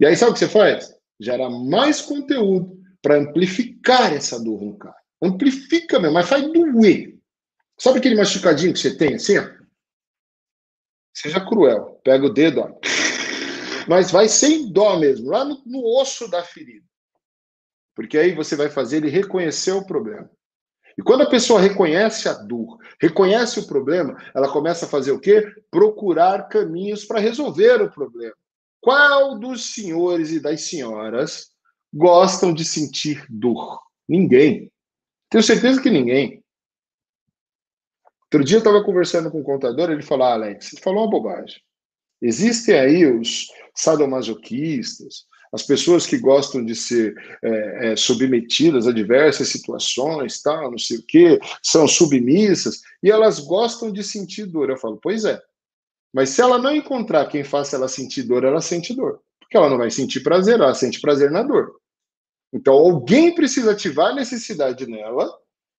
E 0.00 0.06
aí, 0.06 0.16
sabe 0.16 0.30
o 0.30 0.34
que 0.34 0.40
você 0.40 0.48
faz? 0.48 0.94
Gera 1.22 1.48
mais 1.48 2.00
conteúdo 2.00 2.76
para 3.00 3.18
amplificar 3.18 4.12
essa 4.12 4.42
dor 4.42 4.60
no 4.62 4.76
cara. 4.76 4.96
Amplifica 5.22 6.00
mesmo, 6.00 6.14
mas 6.14 6.28
faz 6.28 6.42
doer. 6.52 7.16
Sabe 7.78 7.98
aquele 7.98 8.16
machucadinho 8.16 8.72
que 8.72 8.78
você 8.78 8.96
tem 8.96 9.14
assim? 9.14 9.34
Seja 11.14 11.40
cruel. 11.40 12.00
Pega 12.04 12.26
o 12.26 12.32
dedo, 12.32 12.60
ó 12.60 12.78
mas 13.88 14.10
vai 14.10 14.28
sem 14.28 14.70
dó 14.70 14.98
mesmo, 14.98 15.30
lá 15.30 15.44
no, 15.44 15.62
no 15.66 15.84
osso 16.00 16.28
da 16.28 16.42
ferida. 16.42 16.84
Porque 17.94 18.18
aí 18.18 18.34
você 18.34 18.56
vai 18.56 18.70
fazer 18.70 18.98
ele 18.98 19.10
reconhecer 19.10 19.72
o 19.72 19.84
problema. 19.84 20.30
E 20.96 21.02
quando 21.02 21.22
a 21.22 21.28
pessoa 21.28 21.60
reconhece 21.60 22.28
a 22.28 22.34
dor, 22.34 22.78
reconhece 23.00 23.58
o 23.60 23.66
problema, 23.66 24.16
ela 24.34 24.50
começa 24.50 24.86
a 24.86 24.88
fazer 24.88 25.12
o 25.12 25.20
quê? 25.20 25.42
Procurar 25.70 26.48
caminhos 26.48 27.04
para 27.04 27.18
resolver 27.18 27.80
o 27.82 27.90
problema. 27.90 28.34
Qual 28.82 29.38
dos 29.38 29.72
senhores 29.74 30.32
e 30.32 30.40
das 30.40 30.62
senhoras 30.62 31.52
gostam 31.94 32.52
de 32.52 32.64
sentir 32.64 33.24
dor? 33.30 33.80
Ninguém. 34.08 34.72
Tenho 35.30 35.44
certeza 35.44 35.80
que 35.80 35.88
ninguém. 35.88 36.42
Outro 38.24 38.44
dia 38.44 38.56
eu 38.56 38.58
estava 38.58 38.82
conversando 38.82 39.30
com 39.30 39.38
um 39.38 39.44
contador, 39.44 39.88
ele 39.88 40.02
falou: 40.02 40.26
ah, 40.26 40.32
Alex, 40.32 40.70
você 40.70 40.80
falou 40.80 41.04
uma 41.04 41.10
bobagem. 41.10 41.62
Existem 42.20 42.74
aí 42.74 43.06
os 43.06 43.46
sadomasoquistas, 43.72 45.26
as 45.52 45.62
pessoas 45.62 46.04
que 46.04 46.18
gostam 46.18 46.64
de 46.64 46.74
ser 46.74 47.14
é, 47.40 47.92
é, 47.92 47.96
submetidas 47.96 48.88
a 48.88 48.92
diversas 48.92 49.48
situações, 49.48 50.42
tal, 50.42 50.72
não 50.72 50.78
sei 50.78 50.98
o 50.98 51.04
quê, 51.06 51.38
são 51.62 51.86
submissas, 51.86 52.80
e 53.00 53.12
elas 53.12 53.38
gostam 53.38 53.92
de 53.92 54.02
sentir 54.02 54.46
dor. 54.46 54.70
Eu 54.70 54.76
falo, 54.76 54.98
pois 55.00 55.24
é. 55.24 55.40
Mas 56.12 56.30
se 56.30 56.40
ela 56.40 56.58
não 56.58 56.74
encontrar 56.74 57.26
quem 57.26 57.42
faça 57.42 57.76
ela 57.76 57.88
sentir 57.88 58.22
dor, 58.24 58.44
ela 58.44 58.60
sente 58.60 58.94
dor. 58.94 59.20
Porque 59.40 59.56
ela 59.56 59.70
não 59.70 59.78
vai 59.78 59.90
sentir 59.90 60.20
prazer, 60.20 60.60
ela 60.60 60.74
sente 60.74 61.00
prazer 61.00 61.30
na 61.30 61.42
dor. 61.42 61.74
Então, 62.52 62.74
alguém 62.74 63.34
precisa 63.34 63.72
ativar 63.72 64.10
a 64.10 64.14
necessidade 64.14 64.86
nela 64.86 65.30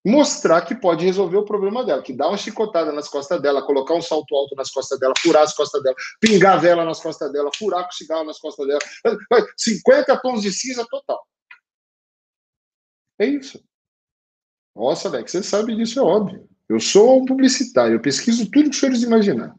mostrar 0.06 0.66
que 0.66 0.76
pode 0.76 1.06
resolver 1.06 1.38
o 1.38 1.46
problema 1.46 1.86
dela, 1.86 2.02
que 2.02 2.12
dá 2.12 2.28
uma 2.28 2.38
chicotada 2.38 2.92
nas 2.92 3.08
costas 3.08 3.42
dela, 3.42 3.66
colocar 3.66 3.94
um 3.94 4.02
salto 4.02 4.36
alto 4.36 4.54
nas 4.56 4.70
costas 4.70 5.00
dela, 5.00 5.14
furar 5.18 5.44
as 5.44 5.56
costas 5.56 5.82
dela, 5.82 5.96
pingar 6.20 6.60
vela 6.60 6.84
nas 6.84 7.00
costas 7.00 7.32
dela, 7.32 7.50
furar 7.56 7.86
com 7.86 7.92
cigarro 7.92 8.26
nas 8.26 8.40
costas 8.40 8.68
dela. 8.68 8.80
50 9.56 10.20
tons 10.20 10.42
de 10.42 10.52
cinza 10.52 10.86
total. 10.90 11.26
É 13.18 13.26
isso. 13.26 13.64
Nossa, 14.76 15.08
Alex, 15.08 15.32
você 15.32 15.44
sabe 15.44 15.76
disso, 15.76 16.00
é 16.00 16.04
óbvio. 16.04 16.50
Eu 16.68 16.80
sou 16.80 17.22
um 17.22 17.26
publicitário, 17.26 17.96
eu 17.96 18.02
pesquiso 18.02 18.50
tudo 18.50 18.70
que 18.70 18.76
os 18.76 18.80
senhores 18.80 19.04
imaginar. 19.04 19.56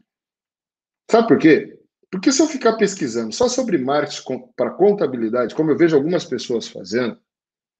Sabe 1.09 1.27
por 1.27 1.37
quê? 1.37 1.77
Porque 2.11 2.31
se 2.31 2.41
eu 2.41 2.47
ficar 2.47 2.77
pesquisando 2.77 3.33
só 3.33 3.47
sobre 3.47 3.77
marketing 3.77 4.43
para 4.55 4.71
contabilidade, 4.71 5.55
como 5.55 5.71
eu 5.71 5.77
vejo 5.77 5.95
algumas 5.95 6.25
pessoas 6.25 6.67
fazendo, 6.67 7.17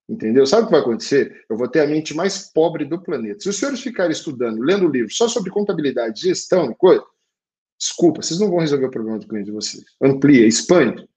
Entendeu? 0.07 0.45
Sabe 0.45 0.63
o 0.63 0.65
que 0.67 0.71
vai 0.71 0.81
acontecer? 0.81 1.45
Eu 1.49 1.57
vou 1.57 1.67
ter 1.67 1.79
a 1.79 1.87
mente 1.87 2.13
mais 2.13 2.51
pobre 2.51 2.85
do 2.85 3.01
planeta. 3.01 3.39
Se 3.39 3.49
os 3.49 3.57
senhores 3.57 3.81
ficarem 3.81 4.11
estudando, 4.11 4.61
lendo 4.61 4.87
livro 4.87 5.11
só 5.11 5.27
sobre 5.27 5.49
contabilidade, 5.49 6.21
gestão 6.21 6.69
e 6.69 6.75
coisa, 6.75 7.03
desculpa, 7.79 8.21
vocês 8.21 8.39
não 8.39 8.49
vão 8.49 8.59
resolver 8.59 8.85
o 8.85 8.91
problema 8.91 9.17
do 9.17 9.27
cliente 9.27 9.47
de 9.47 9.51
vocês. 9.51 9.83
Amplia, 10.01 10.45
expande. 10.45 11.09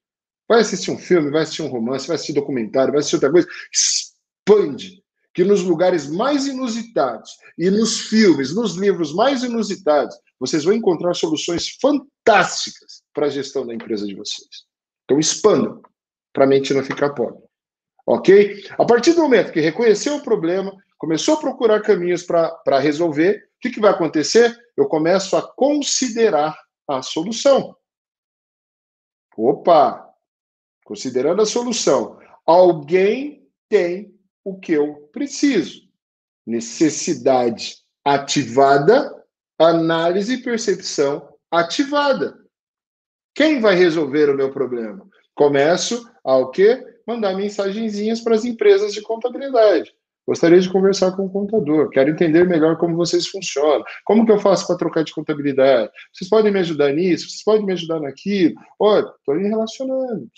Vai 0.47 0.61
assistir 0.61 0.89
um 0.89 0.97
filme, 0.97 1.29
vai 1.29 1.43
assistir 1.43 1.61
um 1.61 1.67
romance, 1.67 2.07
vai 2.07 2.15
assistir 2.15 2.33
documentário, 2.33 2.91
vai 2.91 2.99
assistir 2.99 3.17
outra 3.17 3.31
coisa. 3.31 3.47
Expande. 3.71 5.03
Que 5.35 5.43
nos 5.43 5.61
lugares 5.61 6.09
mais 6.09 6.47
inusitados 6.47 7.37
e 7.59 7.69
nos 7.69 8.07
filmes, 8.07 8.55
nos 8.55 8.75
livros 8.75 9.13
mais 9.13 9.43
inusitados, 9.43 10.15
vocês 10.39 10.63
vão 10.63 10.73
encontrar 10.73 11.13
soluções 11.13 11.77
fantásticas 11.81 13.03
para 13.13 13.27
a 13.27 13.29
gestão 13.29 13.65
da 13.65 13.73
empresa 13.73 14.05
de 14.05 14.15
vocês. 14.15 14.47
Então, 15.03 15.19
expandam 15.19 15.81
para 16.33 16.45
a 16.45 16.47
mente 16.47 16.73
não 16.73 16.83
ficar 16.83 17.09
pobre. 17.09 17.43
Ok? 18.05 18.63
A 18.71 18.85
partir 18.85 19.13
do 19.13 19.21
momento 19.21 19.51
que 19.51 19.59
reconheceu 19.59 20.15
o 20.15 20.23
problema, 20.23 20.75
começou 20.97 21.35
a 21.35 21.39
procurar 21.39 21.81
caminhos 21.81 22.23
para 22.23 22.79
resolver, 22.79 23.49
o 23.57 23.59
que, 23.59 23.69
que 23.69 23.79
vai 23.79 23.91
acontecer? 23.91 24.57
Eu 24.75 24.87
começo 24.87 25.35
a 25.35 25.41
considerar 25.41 26.57
a 26.87 27.01
solução. 27.01 27.75
Opa! 29.37 30.07
Considerando 30.83 31.41
a 31.41 31.45
solução, 31.45 32.17
alguém 32.45 33.47
tem 33.69 34.17
o 34.43 34.59
que 34.59 34.73
eu 34.73 35.07
preciso. 35.13 35.87
Necessidade 36.45 37.77
ativada, 38.03 39.18
análise 39.59 40.35
e 40.35 40.41
percepção 40.41 41.27
ativada. 41.51 42.37
Quem 43.35 43.59
vai 43.59 43.75
resolver 43.75 44.29
o 44.29 44.35
meu 44.35 44.51
problema? 44.51 45.07
Começo 45.35 46.09
ao 46.23 46.51
quê? 46.51 46.85
mandar 47.09 47.35
mensagenzinhas 47.35 48.21
para 48.21 48.35
as 48.35 48.45
empresas 48.45 48.93
de 48.93 49.01
contabilidade. 49.01 49.91
Gostaria 50.27 50.59
de 50.59 50.71
conversar 50.71 51.15
com 51.15 51.25
o 51.25 51.31
contador, 51.31 51.89
quero 51.89 52.11
entender 52.11 52.47
melhor 52.47 52.77
como 52.77 52.95
vocês 52.95 53.25
funcionam. 53.27 53.83
Como 54.05 54.23
que 54.27 54.31
eu 54.31 54.37
faço 54.37 54.67
para 54.67 54.77
trocar 54.77 55.03
de 55.03 55.11
contabilidade? 55.11 55.91
Vocês 56.13 56.29
podem 56.29 56.51
me 56.51 56.59
ajudar 56.59 56.93
nisso? 56.93 57.27
Vocês 57.27 57.43
podem 57.43 57.65
me 57.65 57.73
ajudar 57.73 57.99
naquilo? 57.99 58.53
Olha, 58.79 59.07
estou 59.07 59.33
me 59.33 59.47
relacionando. 59.47 60.29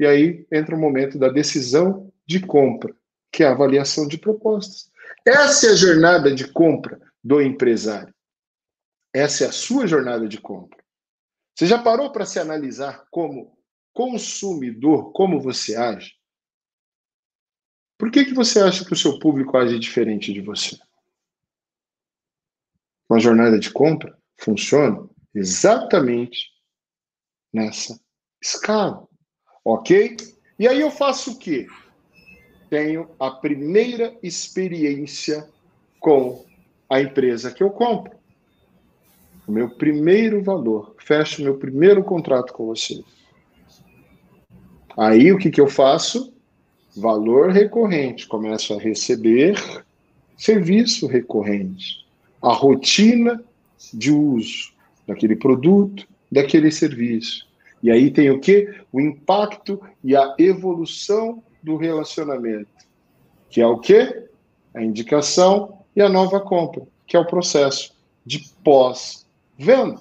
E 0.00 0.06
aí 0.06 0.46
entra 0.50 0.74
o 0.74 0.78
momento 0.78 1.18
da 1.18 1.28
decisão 1.28 2.10
de 2.26 2.40
compra, 2.40 2.94
que 3.30 3.42
é 3.42 3.46
a 3.46 3.52
avaliação 3.52 4.08
de 4.08 4.16
propostas. 4.16 4.90
Essa 5.24 5.68
é 5.68 5.70
a 5.70 5.76
jornada 5.76 6.34
de 6.34 6.50
compra 6.52 7.00
do 7.22 7.40
empresário. 7.40 8.14
Essa 9.14 9.44
é 9.44 9.48
a 9.48 9.52
sua 9.52 9.86
jornada 9.86 10.28
de 10.28 10.40
compra. 10.40 10.82
Você 11.54 11.66
já 11.66 11.82
parou 11.82 12.12
para 12.12 12.26
se 12.26 12.38
analisar 12.38 13.06
como 13.10 13.58
consumidor, 13.92 15.12
como 15.12 15.40
você 15.40 15.74
age? 15.74 16.14
Por 17.98 18.10
que, 18.10 18.26
que 18.26 18.34
você 18.34 18.60
acha 18.60 18.84
que 18.84 18.92
o 18.92 18.96
seu 18.96 19.18
público 19.18 19.56
age 19.56 19.78
diferente 19.78 20.32
de 20.32 20.42
você? 20.42 20.78
Uma 23.08 23.18
jornada 23.18 23.58
de 23.58 23.70
compra 23.72 24.18
funciona 24.38 25.08
exatamente 25.34 26.50
nessa 27.52 27.98
escala. 28.42 29.08
Ok? 29.64 30.16
E 30.58 30.68
aí 30.68 30.80
eu 30.80 30.90
faço 30.90 31.32
o 31.32 31.38
quê? 31.38 31.66
Tenho 32.76 33.08
a 33.18 33.30
primeira 33.30 34.14
experiência 34.22 35.48
com 35.98 36.44
a 36.90 37.00
empresa 37.00 37.50
que 37.50 37.62
eu 37.62 37.70
compro. 37.70 38.12
O 39.48 39.50
meu 39.50 39.70
primeiro 39.70 40.42
valor. 40.42 40.94
Fecho 40.98 41.42
meu 41.42 41.56
primeiro 41.56 42.04
contrato 42.04 42.52
com 42.52 42.66
vocês. 42.66 43.02
Aí 44.94 45.32
o 45.32 45.38
que, 45.38 45.50
que 45.50 45.58
eu 45.58 45.68
faço? 45.68 46.34
Valor 46.94 47.48
recorrente. 47.48 48.28
Começo 48.28 48.74
a 48.74 48.78
receber 48.78 49.58
serviço 50.36 51.06
recorrente. 51.06 52.04
A 52.42 52.52
rotina 52.52 53.42
de 53.90 54.12
uso 54.12 54.74
daquele 55.06 55.36
produto, 55.36 56.06
daquele 56.30 56.70
serviço. 56.70 57.48
E 57.82 57.90
aí 57.90 58.10
tem 58.10 58.30
o 58.30 58.38
que? 58.38 58.68
O 58.92 59.00
impacto 59.00 59.80
e 60.04 60.14
a 60.14 60.34
evolução 60.38 61.42
do 61.62 61.76
relacionamento, 61.76 62.68
que 63.50 63.60
é 63.60 63.66
o 63.66 63.78
que? 63.78 64.24
A 64.74 64.82
indicação 64.82 65.78
e 65.94 66.02
a 66.02 66.08
nova 66.08 66.40
compra, 66.40 66.82
que 67.06 67.16
é 67.16 67.20
o 67.20 67.26
processo 67.26 67.94
de 68.24 68.50
pós-venda. 68.62 70.00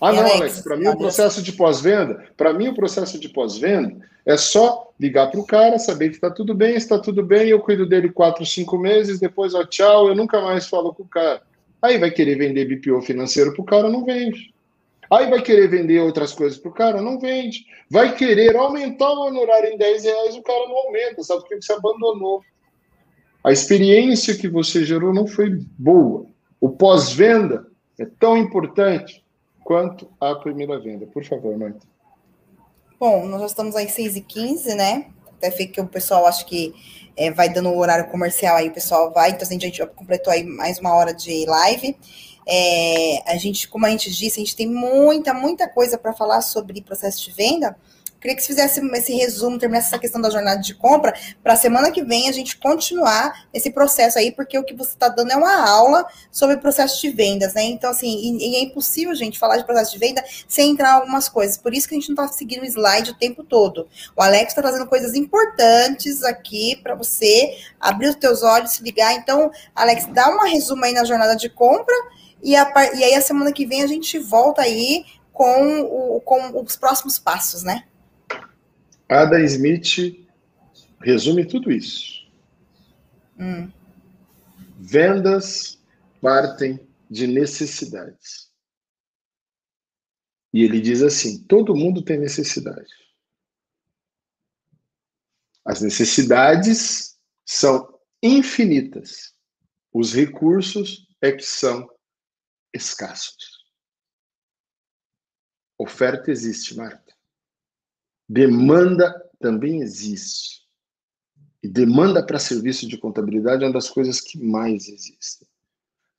Ah, 0.00 0.12
não, 0.12 0.26
Alex, 0.26 0.60
para 0.62 0.76
mim 0.76 0.88
o 0.88 0.98
processo 0.98 1.40
de 1.40 1.52
pós-venda, 1.52 2.26
para 2.36 2.52
mim 2.52 2.68
o 2.68 2.74
processo 2.74 3.20
de 3.20 3.28
pós-venda 3.28 3.96
é 4.26 4.36
só 4.36 4.90
ligar 4.98 5.30
para 5.30 5.40
o 5.40 5.46
cara, 5.46 5.78
saber 5.78 6.08
que 6.08 6.16
está 6.16 6.30
tudo 6.30 6.54
bem, 6.54 6.74
está 6.74 6.98
tudo 6.98 7.22
bem, 7.24 7.48
eu 7.48 7.60
cuido 7.60 7.86
dele 7.86 8.08
quatro, 8.08 8.44
cinco 8.44 8.78
meses, 8.78 9.20
depois, 9.20 9.54
ó, 9.54 9.64
tchau, 9.64 10.08
eu 10.08 10.14
nunca 10.14 10.40
mais 10.40 10.66
falo 10.66 10.92
com 10.92 11.02
o 11.04 11.08
cara. 11.08 11.42
Aí 11.80 11.98
vai 11.98 12.10
querer 12.10 12.36
vender 12.36 12.64
BPO 12.64 13.02
financeiro 13.02 13.52
para 13.52 13.62
o 13.62 13.64
cara, 13.64 13.90
não 13.90 14.04
vende. 14.04 14.52
Aí 15.12 15.28
vai 15.28 15.42
querer 15.42 15.68
vender 15.68 16.00
outras 16.00 16.32
coisas 16.32 16.56
para 16.56 16.70
o 16.70 16.74
cara, 16.74 17.02
não 17.02 17.18
vende. 17.18 17.66
Vai 17.90 18.14
querer 18.16 18.56
aumentar 18.56 19.10
o 19.10 19.26
honorário 19.26 19.68
em 19.68 19.76
10 19.76 20.04
reais, 20.04 20.36
o 20.36 20.42
cara 20.42 20.66
não 20.66 20.74
aumenta, 20.86 21.22
sabe 21.22 21.42
por 21.42 21.48
que 21.50 21.60
você 21.60 21.74
abandonou? 21.74 22.40
A 23.44 23.52
experiência 23.52 24.34
que 24.34 24.48
você 24.48 24.86
gerou 24.86 25.12
não 25.12 25.26
foi 25.26 25.50
boa. 25.78 26.24
O 26.58 26.70
pós-venda 26.70 27.66
é 27.98 28.06
tão 28.06 28.38
importante 28.38 29.22
quanto 29.62 30.08
à 30.18 30.34
primeira 30.34 30.80
venda. 30.80 31.04
Por 31.04 31.22
favor, 31.24 31.58
Marta. 31.58 31.86
Bom, 32.98 33.26
nós 33.26 33.40
já 33.40 33.46
estamos 33.48 33.76
aí 33.76 33.90
6 33.90 34.16
e 34.16 34.20
15 34.22 34.74
né? 34.74 35.10
Até 35.36 35.50
fica 35.50 35.82
o 35.82 35.88
pessoal 35.88 36.24
acho 36.24 36.46
que 36.46 36.72
é, 37.14 37.30
vai 37.30 37.52
dando 37.52 37.68
o 37.68 37.76
horário 37.76 38.10
comercial 38.10 38.56
aí, 38.56 38.68
o 38.68 38.72
pessoal 38.72 39.12
vai. 39.12 39.30
Então, 39.30 39.42
assim, 39.42 39.56
a 39.56 39.60
gente 39.60 39.76
já 39.76 39.86
completou 39.86 40.32
aí 40.32 40.42
mais 40.42 40.78
uma 40.78 40.94
hora 40.94 41.12
de 41.12 41.44
live. 41.44 41.96
É, 42.46 43.22
a 43.26 43.36
gente, 43.36 43.68
como 43.68 43.86
a 43.86 43.90
gente 43.90 44.10
disse, 44.10 44.40
a 44.40 44.44
gente 44.44 44.56
tem 44.56 44.66
muita, 44.66 45.32
muita 45.32 45.68
coisa 45.68 45.96
para 45.96 46.12
falar 46.12 46.40
sobre 46.42 46.82
processo 46.82 47.22
de 47.24 47.32
venda. 47.32 47.76
Queria 48.22 48.36
que 48.36 48.42
você 48.42 48.48
fizesse 48.48 48.80
esse 48.80 49.12
resumo, 49.14 49.58
terminasse 49.58 49.88
essa 49.88 49.98
questão 49.98 50.20
da 50.20 50.30
jornada 50.30 50.60
de 50.60 50.74
compra, 50.74 51.12
para 51.42 51.54
a 51.54 51.56
semana 51.56 51.90
que 51.90 52.04
vem 52.04 52.28
a 52.28 52.32
gente 52.32 52.56
continuar 52.56 53.48
esse 53.52 53.68
processo 53.68 54.16
aí, 54.16 54.30
porque 54.30 54.56
o 54.56 54.62
que 54.62 54.74
você 54.74 54.92
está 54.92 55.08
dando 55.08 55.32
é 55.32 55.36
uma 55.36 55.68
aula 55.68 56.06
sobre 56.30 56.56
processo 56.58 57.00
de 57.00 57.10
vendas, 57.10 57.52
né? 57.52 57.64
Então, 57.64 57.90
assim, 57.90 58.06
e, 58.06 58.52
e 58.52 58.56
é 58.56 58.60
impossível, 58.60 59.12
gente, 59.16 59.40
falar 59.40 59.56
de 59.56 59.64
processo 59.64 59.90
de 59.90 59.98
venda 59.98 60.22
sem 60.46 60.70
entrar 60.70 60.90
em 60.90 61.00
algumas 61.00 61.28
coisas. 61.28 61.56
Por 61.56 61.74
isso 61.74 61.88
que 61.88 61.96
a 61.96 61.98
gente 61.98 62.14
não 62.14 62.24
está 62.24 62.36
seguindo 62.36 62.62
o 62.62 62.64
slide 62.64 63.10
o 63.10 63.18
tempo 63.18 63.42
todo. 63.42 63.88
O 64.16 64.22
Alex 64.22 64.52
está 64.52 64.62
trazendo 64.62 64.86
coisas 64.86 65.14
importantes 65.16 66.22
aqui 66.22 66.76
para 66.76 66.94
você 66.94 67.58
abrir 67.80 68.10
os 68.10 68.14
teus 68.14 68.44
olhos, 68.44 68.70
se 68.70 68.84
ligar. 68.84 69.12
Então, 69.14 69.50
Alex, 69.74 70.06
dá 70.12 70.30
uma 70.30 70.46
resumo 70.46 70.84
aí 70.84 70.92
na 70.92 71.02
jornada 71.02 71.34
de 71.34 71.48
compra. 71.48 71.96
E, 72.42 72.56
a, 72.56 72.72
e 72.94 73.04
aí, 73.04 73.14
a 73.14 73.20
semana 73.20 73.52
que 73.52 73.64
vem, 73.64 73.82
a 73.82 73.86
gente 73.86 74.18
volta 74.18 74.62
aí 74.62 75.04
com, 75.32 75.80
o, 75.82 76.20
com 76.20 76.60
os 76.62 76.76
próximos 76.76 77.18
passos, 77.18 77.62
né? 77.62 77.86
Adam 79.08 79.44
Smith 79.44 80.26
resume 81.00 81.46
tudo 81.46 81.70
isso. 81.70 82.26
Hum. 83.38 83.70
Vendas 84.78 85.78
partem 86.20 86.80
de 87.08 87.26
necessidades. 87.26 88.50
E 90.52 90.62
ele 90.62 90.80
diz 90.80 91.02
assim: 91.02 91.42
todo 91.44 91.76
mundo 91.76 92.02
tem 92.02 92.18
necessidade. 92.18 92.92
As 95.64 95.80
necessidades 95.80 97.16
são 97.44 97.98
infinitas. 98.22 99.32
Os 99.92 100.12
recursos 100.12 101.06
é 101.20 101.30
que 101.30 101.44
são 101.44 101.88
escassos. 102.72 103.62
Oferta 105.78 106.30
existe, 106.30 106.76
Marta. 106.76 107.12
Demanda 108.28 109.12
também 109.40 109.82
existe. 109.82 110.62
E 111.62 111.68
demanda 111.68 112.24
para 112.24 112.38
serviço 112.38 112.88
de 112.88 112.98
contabilidade 112.98 113.62
é 113.62 113.66
uma 113.66 113.72
das 113.72 113.88
coisas 113.88 114.20
que 114.20 114.38
mais 114.38 114.88
existem. 114.88 115.46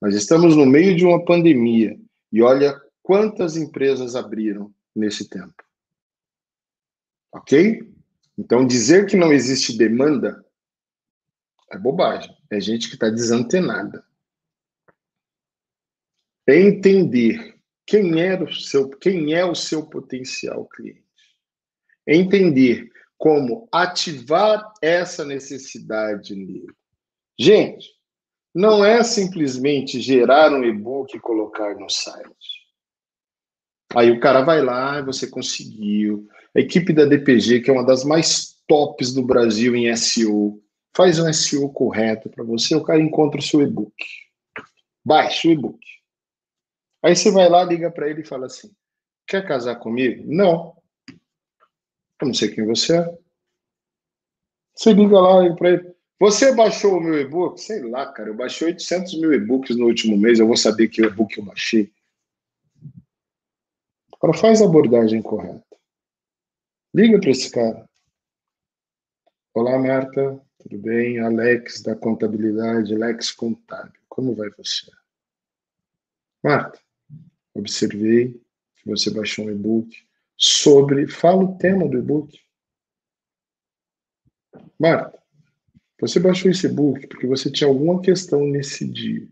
Nós 0.02 0.16
estamos 0.16 0.56
no 0.56 0.66
meio 0.66 0.96
de 0.96 1.06
uma 1.06 1.24
pandemia 1.24 2.00
e 2.32 2.42
olha 2.42 2.80
quantas 3.02 3.58
empresas 3.58 4.16
abriram 4.16 4.74
nesse 4.96 5.30
tempo. 5.30 5.64
Ok? 7.32 7.90
Então, 8.38 8.66
dizer 8.66 9.06
que 9.06 9.18
não 9.18 9.32
existe 9.32 9.78
demanda 9.78 10.46
é 11.72 11.78
bobagem. 11.78 12.36
É 12.50 12.60
gente 12.60 12.88
que 12.88 12.96
está 12.96 13.10
desantenada. 13.10 14.06
É 16.48 16.60
entender 16.60 17.56
quem, 17.86 18.22
era 18.22 18.44
o 18.44 18.54
seu, 18.54 18.90
quem 18.90 19.34
é 19.34 19.46
o 19.46 19.56
seu 19.56 19.86
potencial 19.86 20.66
cliente 20.66 21.04
entender 22.08 22.90
como 23.18 23.68
ativar 23.72 24.74
essa 24.82 25.24
necessidade 25.24 26.36
nele. 26.36 26.74
Gente, 27.40 27.88
não 28.54 28.84
é 28.84 29.02
simplesmente 29.04 30.00
gerar 30.00 30.52
um 30.52 30.64
e-book 30.64 31.16
e 31.16 31.20
colocar 31.20 31.76
no 31.76 31.90
site. 31.90 32.64
Aí 33.96 34.12
o 34.12 34.20
cara 34.20 34.42
vai 34.42 34.62
lá, 34.62 35.02
você 35.02 35.28
conseguiu. 35.28 36.28
A 36.56 36.60
equipe 36.60 36.94
da 36.94 37.06
DPG, 37.06 37.62
que 37.62 37.70
é 37.70 37.74
uma 37.74 37.86
das 37.86 38.04
mais 38.04 38.58
tops 38.68 39.14
do 39.14 39.24
Brasil 39.24 39.76
em 39.76 39.96
SEO, 39.96 40.62
faz 40.96 41.18
um 41.18 41.32
SEO 41.32 41.70
correto 41.70 42.30
para 42.30 42.44
você, 42.44 42.76
o 42.76 42.84
cara 42.84 43.02
encontra 43.02 43.40
o 43.40 43.44
seu 43.44 43.62
e-book. 43.62 43.94
Baixa 45.04 45.48
o 45.48 45.52
e-book. 45.52 45.80
Aí 47.04 47.16
você 47.16 47.30
vai 47.30 47.50
lá, 47.50 47.64
liga 47.66 47.92
para 47.92 48.10
ele 48.10 48.22
e 48.22 48.26
fala 48.26 48.46
assim: 48.46 48.74
quer 49.28 49.46
casar 49.46 49.76
comigo? 49.76 50.24
Não. 50.26 50.82
Eu 52.22 52.28
não 52.28 52.34
sei 52.34 52.50
quem 52.50 52.66
você 52.66 52.98
é. 52.98 53.18
Você 54.74 54.94
liga 54.94 55.20
lá 55.20 55.54
para 55.56 55.72
ele. 55.72 55.94
Você 56.20 56.56
baixou 56.56 56.98
o 56.98 57.02
meu 57.02 57.20
e-book? 57.20 57.60
Sei 57.60 57.82
lá, 57.82 58.12
cara. 58.14 58.30
Eu 58.30 58.36
baixei 58.36 58.68
800 58.68 59.20
mil 59.20 59.34
e-books 59.34 59.76
no 59.76 59.88
último 59.88 60.18
mês. 60.18 60.40
Eu 60.40 60.48
vou 60.48 60.56
saber 60.56 60.88
que 60.88 61.04
e-book 61.04 61.38
eu 61.38 61.44
baixei. 61.44 61.92
Agora 64.14 64.38
faz 64.38 64.62
a 64.62 64.66
abordagem 64.66 65.22
correta. 65.22 65.66
Liga 66.96 67.20
para 67.20 67.32
esse 67.32 67.52
cara. 67.52 67.90
Olá, 69.54 69.78
Marta. 69.78 70.42
Tudo 70.60 70.78
bem? 70.78 71.20
Alex 71.20 71.82
da 71.82 71.94
contabilidade, 71.94 72.96
Alex 72.96 73.34
Contábil. 73.34 74.00
Como 74.08 74.34
vai 74.34 74.50
você? 74.52 74.90
Marta, 76.42 76.80
observei 77.54 78.34
que 78.78 78.86
você 78.86 79.10
baixou 79.12 79.46
um 79.46 79.52
e-book 79.52 79.96
sobre. 80.38 81.08
Fala 81.08 81.44
o 81.44 81.58
tema 81.58 81.88
do 81.88 81.98
e-book. 81.98 82.40
Marta, 84.80 85.18
você 86.00 86.20
baixou 86.20 86.52
esse 86.52 86.68
e-book 86.68 87.08
porque 87.08 87.28
você 87.28 87.52
tinha 87.52 87.68
alguma 87.68 88.02
questão 88.02 88.46
nesse 88.46 88.88
dia. 88.88 89.28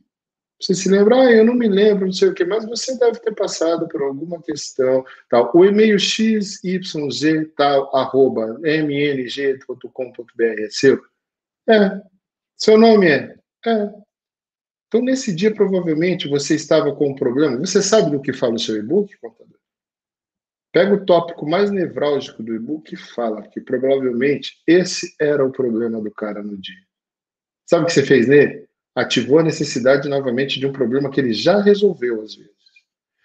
Você 0.62 0.76
se 0.76 0.90
lembra, 0.90 1.16
ah, 1.16 1.32
eu 1.32 1.44
não 1.44 1.56
me 1.56 1.68
lembro, 1.68 2.06
não 2.06 2.14
sei 2.14 2.30
o 2.30 2.36
quê, 2.36 2.46
mas 2.46 2.64
você 2.66 2.96
deve 2.98 3.20
ter 3.20 3.34
passado 3.34 3.88
por 3.88 4.04
alguma 4.04 4.40
questão, 4.44 5.04
tal. 5.28 5.52
O 5.56 5.66
e-mail 5.66 6.00
xyz, 6.00 6.62
tal, 7.58 7.96
arroba, 7.96 8.60
mng.com.br 8.64 10.44
é 10.44 10.70
seu? 10.70 11.02
É. 11.68 12.00
Seu 12.56 12.78
nome 12.78 13.08
é? 13.08 13.36
É. 13.66 13.92
Então, 14.92 15.02
nesse 15.02 15.34
dia, 15.34 15.54
provavelmente, 15.54 16.28
você 16.28 16.54
estava 16.54 16.94
com 16.94 17.12
um 17.12 17.16
problema. 17.16 17.58
Você 17.60 17.82
sabe 17.82 18.12
do 18.12 18.22
que 18.22 18.34
fala 18.34 18.56
o 18.56 18.60
seu 18.60 18.76
e-book, 18.76 19.16
contador? 19.22 19.58
Pega 20.70 20.94
o 20.94 21.06
tópico 21.06 21.50
mais 21.50 21.72
nevrálgico 21.72 22.44
do 22.44 22.54
e-book 22.54 22.94
e 22.94 22.98
fala 22.98 23.42
que 23.42 23.62
provavelmente 23.62 24.58
esse 24.68 25.16
era 25.18 25.46
o 25.46 25.52
problema 25.52 26.02
do 26.02 26.12
cara 26.12 26.44
no 26.44 26.58
dia. 26.58 26.84
Sabe 27.66 27.84
o 27.84 27.86
que 27.86 27.94
você 27.94 28.06
fez 28.06 28.28
nele? 28.28 28.68
Ativou 28.94 29.40
a 29.40 29.44
necessidade 29.44 30.10
novamente 30.10 30.60
de 30.60 30.68
um 30.68 30.74
problema 30.74 31.10
que 31.10 31.22
ele 31.22 31.32
já 31.32 31.62
resolveu 31.62 32.22
às 32.22 32.36
vezes. 32.36 32.52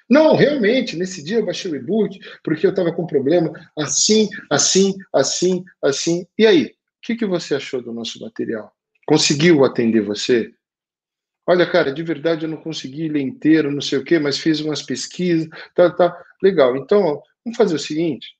Não, 0.09 0.36
realmente, 0.36 0.97
nesse 0.97 1.20
dia 1.20 1.38
eu 1.38 1.47
baixei 1.47 1.68
o 1.72 1.74
e-book 1.74 2.16
porque 2.44 2.64
eu 2.64 2.70
estava 2.70 2.93
com 2.93 3.02
um 3.02 3.09
problema 3.09 3.52
assim, 3.76 4.28
assim, 4.48 4.94
assim, 5.12 5.64
assim. 5.82 6.24
E 6.38 6.47
aí, 6.47 6.66
o 6.66 6.70
que, 7.02 7.16
que 7.16 7.26
você 7.26 7.56
achou 7.56 7.82
do 7.82 7.93
nosso 7.93 8.20
material? 8.20 8.72
Conseguiu 9.05 9.64
atender 9.64 10.02
você? 10.02 10.52
Olha, 11.47 11.70
cara, 11.70 11.93
de 11.93 12.02
verdade 12.02 12.44
eu 12.44 12.51
não 12.51 12.56
consegui 12.56 13.09
ler 13.09 13.20
inteiro, 13.20 13.70
não 13.70 13.81
sei 13.81 13.98
o 13.98 14.05
quê, 14.05 14.18
mas 14.18 14.39
fiz 14.39 14.60
umas 14.60 14.82
pesquisas, 14.82 15.48
tá, 15.74 15.90
tá. 15.90 16.24
Legal. 16.43 16.77
Então, 16.77 17.23
Vamos 17.47 17.56
fazer 17.56 17.77
o 17.77 17.78
seguinte: 17.78 18.36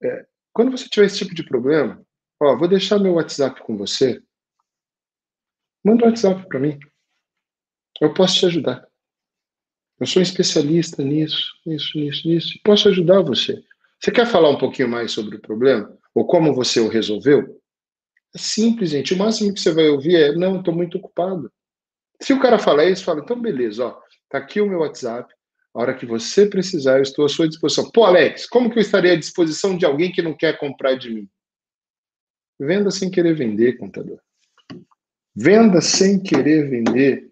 é, 0.00 0.24
quando 0.52 0.70
você 0.70 0.88
tiver 0.88 1.06
esse 1.06 1.18
tipo 1.18 1.34
de 1.34 1.42
problema, 1.42 2.00
ó, 2.40 2.56
vou 2.56 2.68
deixar 2.68 3.00
meu 3.00 3.14
WhatsApp 3.14 3.60
com 3.62 3.76
você. 3.76 4.22
Manda 5.84 6.04
um 6.04 6.08
WhatsApp 6.08 6.46
para 6.46 6.60
mim. 6.60 6.78
Eu 8.00 8.14
posso 8.14 8.38
te 8.38 8.46
ajudar. 8.46 8.86
Eu 9.98 10.06
sou 10.06 10.20
um 10.20 10.22
especialista 10.22 11.02
nisso, 11.02 11.52
nisso, 11.66 11.98
nisso, 11.98 12.28
nisso. 12.28 12.60
Posso 12.62 12.88
ajudar 12.88 13.20
você. 13.20 13.64
Você 13.98 14.12
quer 14.12 14.26
falar 14.26 14.50
um 14.50 14.58
pouquinho 14.58 14.88
mais 14.88 15.10
sobre 15.10 15.34
o 15.34 15.40
problema? 15.40 15.92
Ou 16.14 16.24
como 16.24 16.54
você 16.54 16.78
o 16.78 16.86
resolveu? 16.86 17.60
É 18.32 18.38
simples, 18.38 18.90
gente. 18.90 19.12
O 19.12 19.18
máximo 19.18 19.52
que 19.52 19.60
você 19.60 19.72
vai 19.72 19.88
ouvir 19.88 20.14
é: 20.14 20.36
não, 20.36 20.60
estou 20.60 20.72
muito 20.72 20.98
ocupado. 20.98 21.52
Se 22.20 22.32
o 22.32 22.40
cara 22.40 22.58
falar 22.58 22.86
isso, 22.86 23.04
fala: 23.04 23.20
então, 23.20 23.40
beleza, 23.40 23.86
ó, 23.86 24.00
tá 24.28 24.38
aqui 24.38 24.60
o 24.60 24.68
meu 24.68 24.80
WhatsApp. 24.80 25.32
A 25.74 25.80
hora 25.80 25.94
que 25.94 26.06
você 26.06 26.46
precisar, 26.46 26.96
eu 26.96 27.02
estou 27.02 27.24
à 27.24 27.28
sua 27.28 27.48
disposição. 27.48 27.90
Pô, 27.90 28.04
Alex, 28.04 28.46
como 28.46 28.70
que 28.70 28.78
eu 28.78 28.82
estaria 28.82 29.12
à 29.12 29.16
disposição 29.16 29.76
de 29.76 29.84
alguém 29.84 30.10
que 30.10 30.22
não 30.22 30.34
quer 30.34 30.58
comprar 30.58 30.94
de 30.94 31.10
mim? 31.10 31.28
Venda 32.58 32.90
sem 32.90 33.10
querer 33.10 33.34
vender, 33.34 33.78
contador. 33.78 34.18
Venda 35.36 35.80
sem 35.80 36.20
querer 36.20 36.68
vender. 36.68 37.30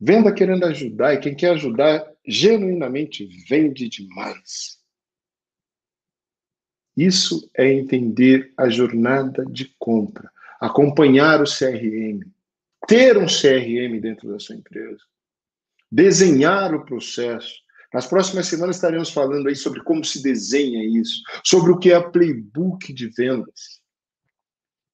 Venda 0.00 0.32
querendo 0.32 0.64
ajudar. 0.64 1.12
E 1.12 1.20
quem 1.20 1.34
quer 1.34 1.50
ajudar, 1.50 2.10
genuinamente 2.26 3.26
vende 3.46 3.88
demais. 3.88 4.80
Isso 6.96 7.50
é 7.54 7.70
entender 7.70 8.52
a 8.56 8.68
jornada 8.68 9.44
de 9.44 9.74
compra, 9.78 10.30
acompanhar 10.60 11.42
o 11.42 11.44
CRM, 11.44 12.20
ter 12.86 13.18
um 13.18 13.26
CRM 13.26 14.00
dentro 14.00 14.28
da 14.30 14.38
sua 14.38 14.56
empresa, 14.56 15.00
desenhar 15.90 16.74
o 16.74 16.84
processo. 16.84 17.54
Nas 17.92 18.06
próximas 18.06 18.46
semanas 18.46 18.76
estaremos 18.76 19.10
falando 19.10 19.48
aí 19.48 19.56
sobre 19.56 19.82
como 19.82 20.04
se 20.04 20.22
desenha 20.22 20.82
isso, 21.00 21.22
sobre 21.44 21.72
o 21.72 21.78
que 21.78 21.92
é 21.92 22.00
playbook 22.00 22.92
de 22.92 23.08
vendas 23.08 23.80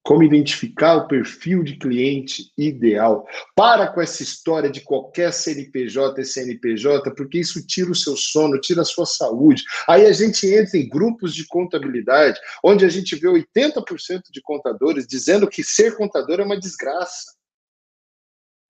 como 0.06 0.22
identificar 0.22 0.94
o 0.94 1.08
perfil 1.08 1.64
de 1.64 1.76
cliente 1.76 2.52
ideal. 2.56 3.26
Para 3.56 3.88
com 3.88 4.00
essa 4.00 4.22
história 4.22 4.70
de 4.70 4.80
qualquer 4.80 5.32
CNPJ 5.32 6.20
e 6.20 6.24
CNPJ, 6.24 7.10
porque 7.16 7.40
isso 7.40 7.66
tira 7.66 7.90
o 7.90 7.94
seu 7.94 8.16
sono, 8.16 8.60
tira 8.60 8.82
a 8.82 8.84
sua 8.84 9.04
saúde. 9.04 9.64
Aí 9.88 10.06
a 10.06 10.12
gente 10.12 10.46
entra 10.46 10.78
em 10.78 10.88
grupos 10.88 11.34
de 11.34 11.44
contabilidade, 11.48 12.38
onde 12.62 12.84
a 12.84 12.88
gente 12.88 13.16
vê 13.16 13.26
80% 13.26 14.30
de 14.30 14.40
contadores 14.40 15.08
dizendo 15.08 15.48
que 15.48 15.64
ser 15.64 15.96
contador 15.96 16.38
é 16.38 16.44
uma 16.44 16.58
desgraça. 16.58 17.35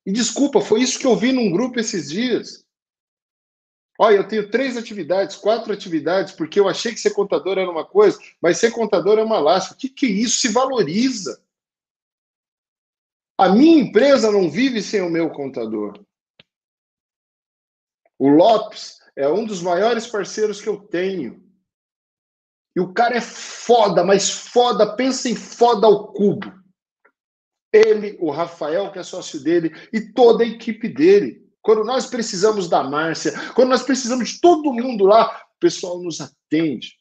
E 0.06 0.12
desculpa, 0.12 0.60
foi 0.60 0.82
isso 0.82 1.00
que 1.00 1.06
eu 1.06 1.16
vi 1.16 1.32
num 1.32 1.50
grupo 1.50 1.80
esses 1.80 2.08
dias. 2.08 2.64
Olha, 3.98 4.16
eu 4.16 4.28
tenho 4.28 4.48
três 4.50 4.76
atividades, 4.76 5.36
quatro 5.36 5.72
atividades, 5.72 6.32
porque 6.32 6.60
eu 6.60 6.68
achei 6.68 6.92
que 6.92 7.00
ser 7.00 7.10
contador 7.10 7.58
era 7.58 7.68
uma 7.68 7.84
coisa, 7.84 8.16
mas 8.40 8.58
ser 8.58 8.70
contador 8.70 9.18
é 9.18 9.24
uma 9.24 9.40
lástima. 9.40 9.74
O 9.74 9.78
que, 9.78 9.88
que 9.88 10.06
é 10.06 10.10
isso? 10.10 10.38
Se 10.38 10.48
valoriza. 10.48 11.42
A 13.36 13.48
minha 13.48 13.80
empresa 13.80 14.30
não 14.30 14.48
vive 14.48 14.80
sem 14.80 15.02
o 15.02 15.10
meu 15.10 15.30
contador. 15.30 15.98
O 18.18 18.28
Lopes 18.28 18.98
é 19.16 19.28
um 19.28 19.44
dos 19.44 19.60
maiores 19.60 20.06
parceiros 20.06 20.60
que 20.60 20.68
eu 20.68 20.78
tenho. 20.78 21.44
E 22.76 22.80
o 22.80 22.92
cara 22.92 23.16
é 23.16 23.20
foda, 23.20 24.04
mas 24.04 24.30
foda, 24.30 24.94
pensa 24.94 25.28
em 25.28 25.34
foda 25.34 25.86
ao 25.86 26.12
cubo. 26.12 26.52
Ele, 27.76 28.16
o 28.20 28.30
Rafael, 28.30 28.90
que 28.90 28.98
é 28.98 29.02
sócio 29.02 29.42
dele, 29.42 29.74
e 29.92 30.00
toda 30.00 30.44
a 30.44 30.46
equipe 30.46 30.88
dele. 30.88 31.44
Quando 31.60 31.84
nós 31.84 32.06
precisamos 32.06 32.68
da 32.68 32.82
Márcia, 32.82 33.32
quando 33.54 33.70
nós 33.70 33.82
precisamos 33.82 34.30
de 34.30 34.40
todo 34.40 34.72
mundo 34.72 35.04
lá, 35.04 35.26
o 35.56 35.60
pessoal 35.60 36.00
nos 36.00 36.20
atende, 36.20 36.92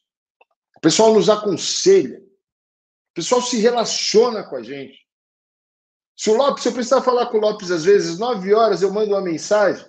o 0.76 0.80
pessoal 0.80 1.14
nos 1.14 1.28
aconselha, 1.28 2.18
o 2.18 3.14
pessoal 3.14 3.40
se 3.40 3.58
relaciona 3.58 4.42
com 4.42 4.56
a 4.56 4.62
gente. 4.62 5.06
Se 6.16 6.30
o 6.30 6.34
Lopes, 6.34 6.62
se 6.62 6.68
eu 6.68 6.72
precisar 6.72 7.02
falar 7.02 7.26
com 7.26 7.36
o 7.36 7.40
Lopes 7.40 7.70
às 7.70 7.84
vezes, 7.84 8.18
nove 8.18 8.52
horas 8.54 8.82
eu 8.82 8.92
mando 8.92 9.12
uma 9.12 9.20
mensagem, 9.20 9.86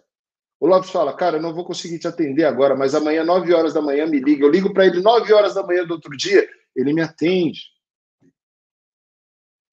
o 0.60 0.68
Lopes 0.68 0.90
fala, 0.90 1.16
cara, 1.16 1.38
eu 1.38 1.42
não 1.42 1.54
vou 1.54 1.64
conseguir 1.64 2.00
te 2.00 2.08
atender 2.08 2.44
agora, 2.44 2.76
mas 2.76 2.96
amanhã, 2.96 3.24
nove 3.24 3.54
horas 3.54 3.74
da 3.74 3.82
manhã, 3.82 4.06
me 4.08 4.20
liga. 4.20 4.44
Eu 4.44 4.50
ligo 4.50 4.74
para 4.74 4.88
ele 4.88 5.02
nove 5.02 5.32
horas 5.32 5.54
da 5.54 5.64
manhã 5.64 5.86
do 5.86 5.94
outro 5.94 6.16
dia, 6.18 6.48
ele 6.76 6.94
me 6.94 7.02
atende. 7.02 7.62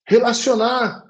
Relacionar. 0.07 1.09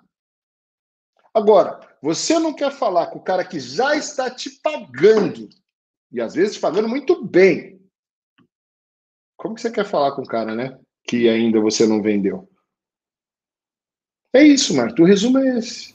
Agora, 1.33 1.79
você 2.01 2.39
não 2.39 2.53
quer 2.53 2.71
falar 2.71 3.07
com 3.07 3.19
o 3.19 3.23
cara 3.23 3.43
que 3.43 3.59
já 3.59 3.95
está 3.95 4.29
te 4.29 4.49
pagando, 4.61 5.49
e 6.11 6.21
às 6.21 6.33
vezes 6.33 6.55
te 6.55 6.61
pagando 6.61 6.87
muito 6.87 7.25
bem. 7.25 7.81
Como 9.37 9.55
que 9.55 9.61
você 9.61 9.71
quer 9.71 9.85
falar 9.85 10.13
com 10.13 10.21
o 10.21 10.27
cara, 10.27 10.55
né? 10.55 10.79
Que 11.03 11.27
ainda 11.27 11.59
você 11.59 11.85
não 11.85 12.01
vendeu? 12.01 12.49
É 14.33 14.43
isso, 14.43 14.75
Marta. 14.75 15.01
O 15.01 15.05
resumo 15.05 15.37
é 15.39 15.57
esse. 15.57 15.93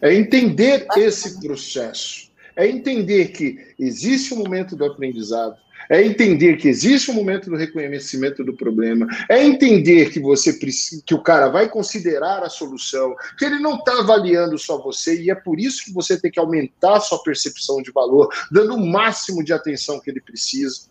É 0.00 0.14
entender 0.14 0.86
esse 0.96 1.40
processo. 1.40 2.30
É 2.56 2.66
entender 2.66 3.28
que 3.28 3.74
existe 3.78 4.34
um 4.34 4.38
momento 4.38 4.76
do 4.76 4.84
aprendizado, 4.84 5.56
é 5.90 6.02
entender 6.02 6.56
que 6.56 6.68
existe 6.68 7.10
um 7.10 7.14
momento 7.14 7.50
do 7.50 7.56
reconhecimento 7.56 8.44
do 8.44 8.54
problema, 8.54 9.08
é 9.28 9.44
entender 9.44 10.10
que 10.10 10.20
você 10.20 10.52
que 11.04 11.14
o 11.14 11.22
cara 11.22 11.48
vai 11.48 11.68
considerar 11.68 12.44
a 12.44 12.48
solução, 12.48 13.16
que 13.36 13.44
ele 13.44 13.58
não 13.58 13.74
está 13.74 13.98
avaliando 13.98 14.56
só 14.56 14.78
você, 14.78 15.20
e 15.20 15.30
é 15.30 15.34
por 15.34 15.58
isso 15.58 15.84
que 15.84 15.92
você 15.92 16.18
tem 16.18 16.30
que 16.30 16.38
aumentar 16.38 16.98
a 16.98 17.00
sua 17.00 17.20
percepção 17.22 17.82
de 17.82 17.90
valor, 17.90 18.32
dando 18.52 18.74
o 18.74 18.86
máximo 18.86 19.42
de 19.42 19.52
atenção 19.52 19.98
que 19.98 20.08
ele 20.08 20.20
precisa. 20.20 20.88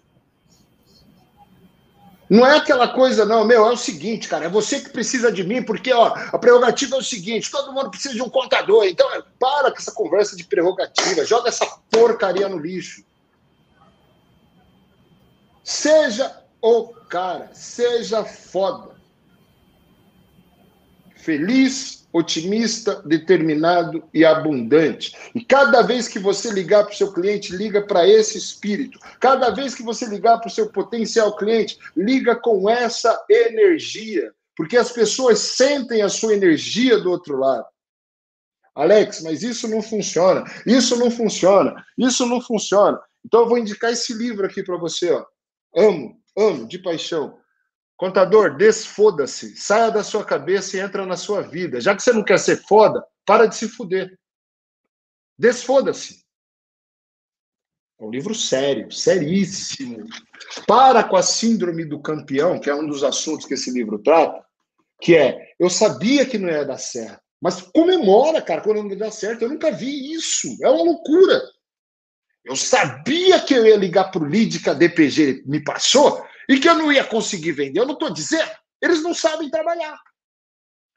Não 2.29 2.45
é 2.45 2.57
aquela 2.57 2.89
coisa, 2.89 3.25
não, 3.25 3.43
meu, 3.43 3.65
é 3.65 3.71
o 3.71 3.77
seguinte, 3.77 4.27
cara, 4.27 4.45
é 4.45 4.49
você 4.49 4.81
que 4.81 4.89
precisa 4.89 5.31
de 5.31 5.43
mim, 5.43 5.63
porque, 5.63 5.91
ó, 5.91 6.13
a 6.13 6.37
prerrogativa 6.37 6.95
é 6.95 6.99
o 6.99 7.03
seguinte, 7.03 7.49
todo 7.49 7.73
mundo 7.73 7.89
precisa 7.89 8.13
de 8.13 8.21
um 8.21 8.29
contador, 8.29 8.83
então 8.85 9.07
para 9.39 9.71
com 9.71 9.77
essa 9.77 9.91
conversa 9.91 10.35
de 10.35 10.43
prerrogativa, 10.43 11.25
joga 11.25 11.49
essa 11.49 11.65
porcaria 11.89 12.47
no 12.47 12.59
lixo. 12.59 13.08
Seja 15.69 16.35
o 16.63 16.87
cara, 16.87 17.51
seja 17.53 18.25
foda. 18.25 18.95
Feliz, 21.15 22.07
otimista, 22.11 23.03
determinado 23.05 24.03
e 24.11 24.25
abundante. 24.25 25.15
E 25.35 25.45
cada 25.45 25.83
vez 25.83 26.07
que 26.07 26.17
você 26.17 26.49
ligar 26.51 26.85
para 26.85 26.93
o 26.93 26.97
seu 26.97 27.13
cliente, 27.13 27.55
liga 27.55 27.83
para 27.83 28.07
esse 28.07 28.35
espírito. 28.35 28.97
Cada 29.19 29.51
vez 29.51 29.75
que 29.75 29.83
você 29.83 30.07
ligar 30.07 30.39
para 30.39 30.47
o 30.47 30.51
seu 30.51 30.71
potencial 30.71 31.35
cliente, 31.35 31.77
liga 31.95 32.35
com 32.35 32.67
essa 32.67 33.23
energia. 33.29 34.33
Porque 34.55 34.75
as 34.75 34.91
pessoas 34.91 35.37
sentem 35.37 36.01
a 36.01 36.09
sua 36.09 36.33
energia 36.33 36.97
do 36.97 37.11
outro 37.11 37.37
lado. 37.37 37.67
Alex, 38.73 39.21
mas 39.21 39.43
isso 39.43 39.67
não 39.67 39.83
funciona. 39.83 40.43
Isso 40.65 40.97
não 40.97 41.11
funciona. 41.11 41.85
Isso 41.95 42.25
não 42.25 42.41
funciona. 42.41 42.99
Então 43.23 43.41
eu 43.41 43.47
vou 43.47 43.59
indicar 43.59 43.93
esse 43.93 44.15
livro 44.15 44.47
aqui 44.47 44.63
para 44.63 44.75
você, 44.75 45.11
ó. 45.11 45.23
Amo, 45.75 46.19
amo, 46.37 46.67
de 46.67 46.79
paixão. 46.79 47.39
Contador, 47.97 48.55
desfoda-se. 48.55 49.55
Saia 49.57 49.91
da 49.91 50.03
sua 50.03 50.23
cabeça 50.23 50.77
e 50.77 50.79
entra 50.79 51.05
na 51.05 51.17
sua 51.17 51.41
vida. 51.41 51.81
Já 51.81 51.95
que 51.95 52.01
você 52.01 52.13
não 52.13 52.23
quer 52.23 52.39
ser 52.39 52.57
foda, 52.63 53.05
para 53.25 53.45
de 53.45 53.55
se 53.55 53.67
fuder. 53.67 54.17
Desfoda-se. 55.37 56.23
É 57.99 58.03
um 58.03 58.09
livro 58.09 58.33
sério, 58.33 58.91
seríssimo. 58.91 60.07
Para 60.65 61.03
com 61.03 61.17
a 61.17 61.21
síndrome 61.21 61.83
do 61.83 62.01
campeão, 62.01 62.59
que 62.59 62.69
é 62.69 62.75
um 62.75 62.87
dos 62.87 63.03
assuntos 63.03 63.45
que 63.45 63.55
esse 63.55 63.71
livro 63.71 63.99
trata, 63.99 64.45
que 65.01 65.15
é, 65.15 65.53
eu 65.59 65.69
sabia 65.69 66.25
que 66.25 66.37
não 66.37 66.49
ia 66.49 66.65
dar 66.65 66.77
certo, 66.77 67.21
mas 67.41 67.61
comemora, 67.61 68.41
cara, 68.41 68.61
quando 68.61 68.83
não 68.83 68.97
dá 68.97 69.11
certo. 69.11 69.43
Eu 69.43 69.49
nunca 69.49 69.71
vi 69.71 70.13
isso. 70.13 70.57
É 70.61 70.69
uma 70.69 70.83
loucura. 70.83 71.41
Eu 72.49 72.55
sabia 72.55 73.39
que 73.39 73.53
eu 73.53 73.63
ia 73.63 73.77
ligar 73.77 74.05
para 74.05 74.23
o 74.23 74.25
lead 74.25 74.57
que 74.59 74.71
a 74.71 74.73
DPG 74.73 75.43
me 75.45 75.63
passou 75.63 76.25
e 76.49 76.59
que 76.59 76.67
eu 76.67 76.73
não 76.73 76.91
ia 76.91 77.03
conseguir 77.03 77.51
vender. 77.51 77.79
Eu 77.79 77.85
não 77.85 77.93
estou 77.93 78.11
dizendo. 78.11 78.49
Eles 78.81 79.03
não 79.03 79.13
sabem 79.13 79.51
trabalhar. 79.51 79.95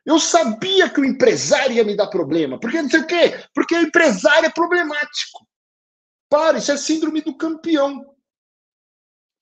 Eu 0.06 0.18
sabia 0.18 0.88
que 0.88 0.98
o 0.98 1.04
empresário 1.04 1.76
ia 1.76 1.84
me 1.84 1.94
dar 1.94 2.06
problema. 2.06 2.58
Porque 2.58 2.80
não 2.80 2.88
sei 2.88 3.00
o 3.00 3.06
quê. 3.06 3.44
Porque 3.54 3.74
o 3.74 3.82
empresário 3.82 4.46
é 4.46 4.50
problemático. 4.50 5.46
Para, 6.30 6.56
isso 6.56 6.72
é 6.72 6.76
síndrome 6.78 7.20
do 7.20 7.36
campeão. 7.36 8.02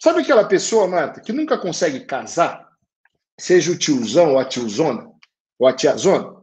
Sabe 0.03 0.23
aquela 0.23 0.49
pessoa, 0.49 0.89
Marta, 0.89 1.21
que 1.21 1.33
nunca 1.33 1.57
consegue 1.57 2.01
casar? 2.01 2.69
Seja 3.39 3.71
o 3.71 3.79
tiozão 3.79 4.33
ou 4.33 4.41
a 4.41 4.45
tiozona, 4.45 5.09
ou 5.61 5.69
a 5.69 5.73
tiazona, 5.73 6.43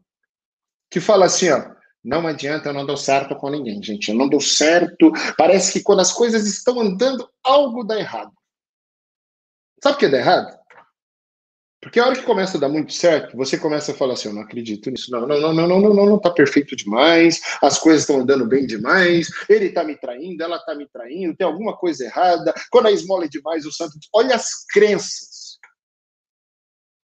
que 0.89 1.02
fala 1.02 1.26
assim, 1.26 1.49
ó, 1.49 1.76
não 2.07 2.25
adianta, 2.25 2.69
eu 2.69 2.73
não 2.73 2.85
dou 2.85 2.95
certo 2.95 3.35
com 3.35 3.49
ninguém, 3.49 3.84
gente. 3.84 4.09
Eu 4.09 4.15
não 4.15 4.29
dou 4.29 4.39
certo. 4.39 5.11
Parece 5.38 5.73
que 5.73 5.84
quando 5.84 5.99
as 5.99 6.13
coisas 6.13 6.47
estão 6.47 6.79
andando, 6.79 7.29
algo 7.43 7.84
dá 7.84 7.99
errado. 7.99 8.31
Sabe 9.84 9.97
o 9.97 9.99
que 9.99 10.07
dá 10.07 10.17
errado? 10.17 10.57
Porque 11.81 11.99
a 11.99 12.05
hora 12.05 12.15
que 12.15 12.23
começa 12.23 12.57
a 12.57 12.61
dar 12.61 12.69
muito 12.69 12.93
certo, 12.93 13.35
você 13.35 13.57
começa 13.57 13.91
a 13.91 13.95
falar 13.95 14.13
assim: 14.13 14.29
eu 14.29 14.34
não 14.34 14.41
acredito 14.41 14.89
nisso. 14.89 15.11
Não, 15.11 15.27
não, 15.27 15.39
não, 15.39 15.53
não, 15.53 15.67
não, 15.67 15.81
não, 15.81 15.93
não, 15.93 16.05
não 16.05 16.19
tá 16.19 16.31
perfeito 16.31 16.77
demais, 16.77 17.41
as 17.61 17.77
coisas 17.77 18.03
estão 18.03 18.21
andando 18.21 18.47
bem 18.47 18.65
demais, 18.65 19.27
ele 19.49 19.69
tá 19.69 19.84
me 19.84 19.97
traindo, 19.97 20.41
ela 20.41 20.59
tá 20.59 20.73
me 20.73 20.88
traindo, 20.88 21.35
tem 21.35 21.45
alguma 21.45 21.75
coisa 21.75 22.05
errada. 22.05 22.53
Quando 22.71 22.88
a 22.88 22.91
esmola 22.91 23.25
é 23.25 23.27
demais, 23.27 23.65
o 23.65 23.71
santo. 23.71 23.97
Olha 24.13 24.34
as 24.34 24.65
crenças 24.69 25.36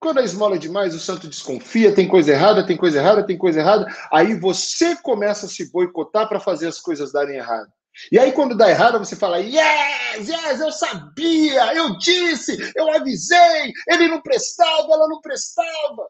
quando 0.01 0.19
a 0.19 0.25
esmola 0.25 0.57
é 0.57 0.59
demais, 0.59 0.95
o 0.95 0.99
santo 0.99 1.29
desconfia, 1.29 1.95
tem 1.95 2.09
coisa 2.09 2.33
errada, 2.33 2.67
tem 2.67 2.77
coisa 2.77 2.99
errada, 2.99 3.27
tem 3.27 3.37
coisa 3.37 3.61
errada. 3.61 3.87
Aí 4.11 4.35
você 4.35 4.97
começa 4.97 5.45
a 5.45 5.49
se 5.49 5.71
boicotar 5.71 6.27
para 6.27 6.41
fazer 6.41 6.69
as 6.69 6.81
coisas 6.81 7.13
darem 7.13 7.37
errado. 7.37 7.71
E 8.11 8.19
aí, 8.19 8.33
quando 8.33 8.57
dá 8.57 8.71
errado, 8.71 8.99
você 8.99 9.15
fala: 9.15 9.39
Yes, 9.39 10.27
yes, 10.27 10.61
eu 10.61 10.73
sabia, 10.73 11.75
eu 11.75 11.99
disse, 11.99 12.73
eu 12.75 12.91
avisei, 12.95 13.73
ele 13.87 14.09
não 14.09 14.23
prestava, 14.23 14.89
ela 14.91 15.07
não 15.07 15.21
prestava. 15.21 16.09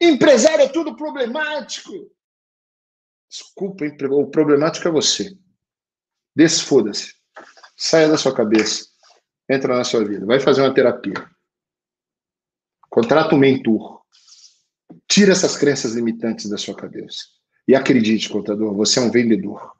Empresário 0.00 0.64
é 0.64 0.68
tudo 0.68 0.96
problemático. 0.96 1.92
Desculpa, 3.30 3.84
o 4.10 4.26
problemático 4.26 4.88
é 4.88 4.90
você. 4.90 5.36
Desfoda-se. 6.34 7.14
Saia 7.76 8.08
da 8.08 8.16
sua 8.16 8.34
cabeça. 8.34 8.86
Entra 9.48 9.76
na 9.76 9.84
sua 9.84 10.04
vida. 10.04 10.26
Vai 10.26 10.40
fazer 10.40 10.62
uma 10.62 10.74
terapia. 10.74 11.37
Contrata 12.88 13.34
um 13.34 13.38
mentor. 13.38 14.00
Tira 15.08 15.32
essas 15.32 15.56
crenças 15.56 15.94
limitantes 15.94 16.48
da 16.48 16.56
sua 16.56 16.74
cabeça. 16.74 17.24
E 17.66 17.74
acredite, 17.74 18.28
contador, 18.28 18.74
você 18.74 18.98
é 18.98 19.02
um 19.02 19.10
vendedor. 19.10 19.77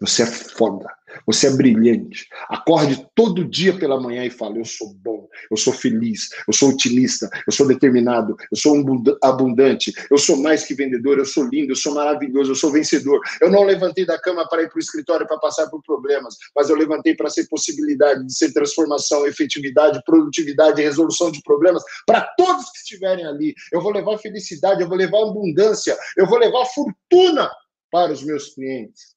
Você 0.00 0.24
é 0.24 0.26
foda. 0.26 0.86
Você 1.26 1.46
é 1.46 1.50
brilhante. 1.50 2.28
Acorde 2.48 3.06
todo 3.14 3.48
dia 3.48 3.72
pela 3.78 4.00
manhã 4.00 4.24
e 4.24 4.30
fale: 4.30 4.60
Eu 4.60 4.64
sou 4.64 4.92
bom, 4.94 5.26
eu 5.50 5.56
sou 5.56 5.72
feliz, 5.72 6.28
eu 6.46 6.52
sou 6.52 6.70
otimista, 6.70 7.30
eu 7.46 7.52
sou 7.52 7.66
determinado, 7.66 8.36
eu 8.50 8.56
sou 8.58 8.76
abundante, 9.22 9.92
eu 10.10 10.18
sou 10.18 10.36
mais 10.36 10.64
que 10.64 10.74
vendedor, 10.74 11.18
eu 11.18 11.24
sou 11.24 11.44
lindo, 11.44 11.72
eu 11.72 11.76
sou 11.76 11.94
maravilhoso, 11.94 12.50
eu 12.50 12.54
sou 12.54 12.70
vencedor. 12.70 13.20
Eu 13.40 13.50
não 13.50 13.64
levantei 13.64 14.04
da 14.04 14.20
cama 14.20 14.46
para 14.48 14.62
ir 14.62 14.68
para 14.68 14.76
o 14.76 14.80
escritório 14.80 15.26
para 15.26 15.38
passar 15.38 15.68
por 15.68 15.82
problemas, 15.82 16.36
mas 16.54 16.68
eu 16.68 16.76
levantei 16.76 17.14
para 17.14 17.30
ser 17.30 17.48
possibilidade 17.48 18.26
de 18.26 18.34
ser 18.34 18.52
transformação, 18.52 19.26
efetividade, 19.26 20.02
produtividade, 20.04 20.82
resolução 20.82 21.30
de 21.30 21.40
problemas 21.42 21.82
para 22.06 22.20
todos 22.36 22.70
que 22.70 22.78
estiverem 22.78 23.24
ali. 23.24 23.54
Eu 23.72 23.80
vou 23.80 23.92
levar 23.92 24.18
felicidade, 24.18 24.82
eu 24.82 24.88
vou 24.88 24.98
levar 24.98 25.22
abundância, 25.22 25.96
eu 26.16 26.26
vou 26.26 26.38
levar 26.38 26.66
fortuna 26.66 27.50
para 27.90 28.12
os 28.12 28.22
meus 28.22 28.54
clientes. 28.54 29.15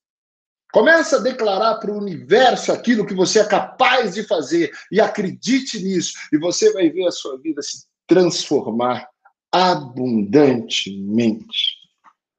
Começa 0.72 1.16
a 1.16 1.20
declarar 1.20 1.76
para 1.76 1.90
o 1.90 1.98
universo 1.98 2.72
aquilo 2.72 3.06
que 3.06 3.14
você 3.14 3.40
é 3.40 3.44
capaz 3.44 4.14
de 4.14 4.22
fazer 4.22 4.70
e 4.90 5.00
acredite 5.00 5.82
nisso, 5.82 6.14
e 6.32 6.38
você 6.38 6.72
vai 6.72 6.88
ver 6.88 7.06
a 7.06 7.12
sua 7.12 7.38
vida 7.38 7.60
se 7.62 7.84
transformar 8.06 9.08
abundantemente. 9.52 11.80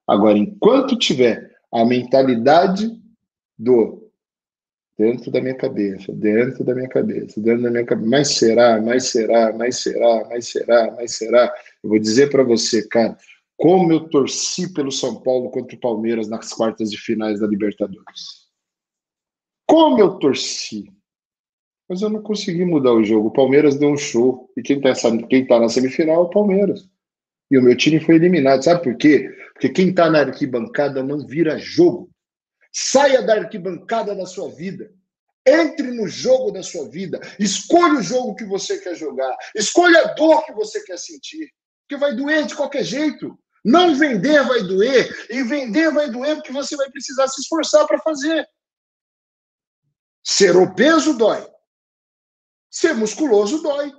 Agora, 0.07 0.37
enquanto 0.37 0.97
tiver 0.97 1.51
a 1.71 1.85
mentalidade 1.85 2.99
do 3.57 4.01
dentro 4.97 5.31
da 5.31 5.41
minha 5.41 5.55
cabeça, 5.55 6.13
dentro 6.13 6.63
da 6.63 6.75
minha 6.75 6.87
cabeça, 6.87 7.41
dentro 7.41 7.63
da 7.63 7.71
minha 7.71 7.85
cabeça, 7.85 8.07
mais 8.07 8.27
será, 8.29 8.79
mais 8.79 9.05
será, 9.05 9.51
mais 9.51 9.77
será, 9.77 10.27
mais 10.27 10.47
será, 10.47 10.91
mais 10.91 11.11
será, 11.13 11.51
eu 11.83 11.89
vou 11.89 11.97
dizer 11.97 12.29
para 12.29 12.43
você, 12.43 12.87
cara, 12.87 13.17
como 13.61 13.93
eu 13.93 14.09
torci 14.09 14.73
pelo 14.73 14.91
São 14.91 15.21
Paulo 15.21 15.51
contra 15.51 15.77
o 15.77 15.79
Palmeiras 15.79 16.27
nas 16.27 16.51
quartas 16.51 16.89
de 16.89 16.97
finais 16.97 17.39
da 17.39 17.45
Libertadores. 17.45 18.49
Como 19.67 19.99
eu 19.99 20.17
torci. 20.17 20.91
Mas 21.87 22.01
eu 22.01 22.09
não 22.09 22.23
consegui 22.23 22.65
mudar 22.65 22.91
o 22.91 23.03
jogo. 23.03 23.27
O 23.27 23.31
Palmeiras 23.31 23.77
deu 23.77 23.89
um 23.89 23.97
show. 23.97 24.51
E 24.57 24.63
quem 24.63 24.77
está 24.79 24.95
tá 25.47 25.59
na 25.59 25.69
semifinal 25.69 26.15
é 26.15 26.19
o 26.25 26.29
Palmeiras. 26.31 26.89
E 27.51 27.57
o 27.59 27.61
meu 27.61 27.77
time 27.77 27.99
foi 27.99 28.15
eliminado. 28.15 28.63
Sabe 28.63 28.81
por 28.81 28.97
quê? 28.97 29.29
Porque 29.53 29.69
quem 29.69 29.89
está 29.89 30.09
na 30.09 30.21
arquibancada 30.21 31.03
não 31.03 31.19
vira 31.19 31.59
jogo. 31.59 32.09
Saia 32.73 33.21
da 33.21 33.35
arquibancada 33.35 34.15
da 34.15 34.25
sua 34.25 34.49
vida. 34.49 34.91
Entre 35.45 35.91
no 35.91 36.07
jogo 36.07 36.49
da 36.49 36.63
sua 36.63 36.89
vida. 36.89 37.21
Escolha 37.37 37.99
o 37.99 38.01
jogo 38.01 38.33
que 38.33 38.45
você 38.45 38.79
quer 38.79 38.95
jogar. 38.95 39.37
Escolha 39.55 39.99
a 39.99 40.13
dor 40.15 40.43
que 40.47 40.53
você 40.53 40.83
quer 40.83 40.97
sentir. 40.97 41.47
Porque 41.87 41.99
vai 41.99 42.15
doer 42.15 42.47
de 42.47 42.55
qualquer 42.55 42.83
jeito. 42.83 43.37
Não 43.63 43.95
vender 43.95 44.43
vai 44.43 44.63
doer, 44.63 45.27
e 45.29 45.43
vender 45.43 45.91
vai 45.91 46.09
doer 46.09 46.35
porque 46.35 46.51
você 46.51 46.75
vai 46.75 46.89
precisar 46.89 47.27
se 47.27 47.41
esforçar 47.41 47.85
para 47.85 47.99
fazer. 47.99 48.47
Ser 50.23 50.55
obeso 50.55 51.17
dói. 51.17 51.47
Ser 52.69 52.93
musculoso 52.93 53.61
dói. 53.61 53.91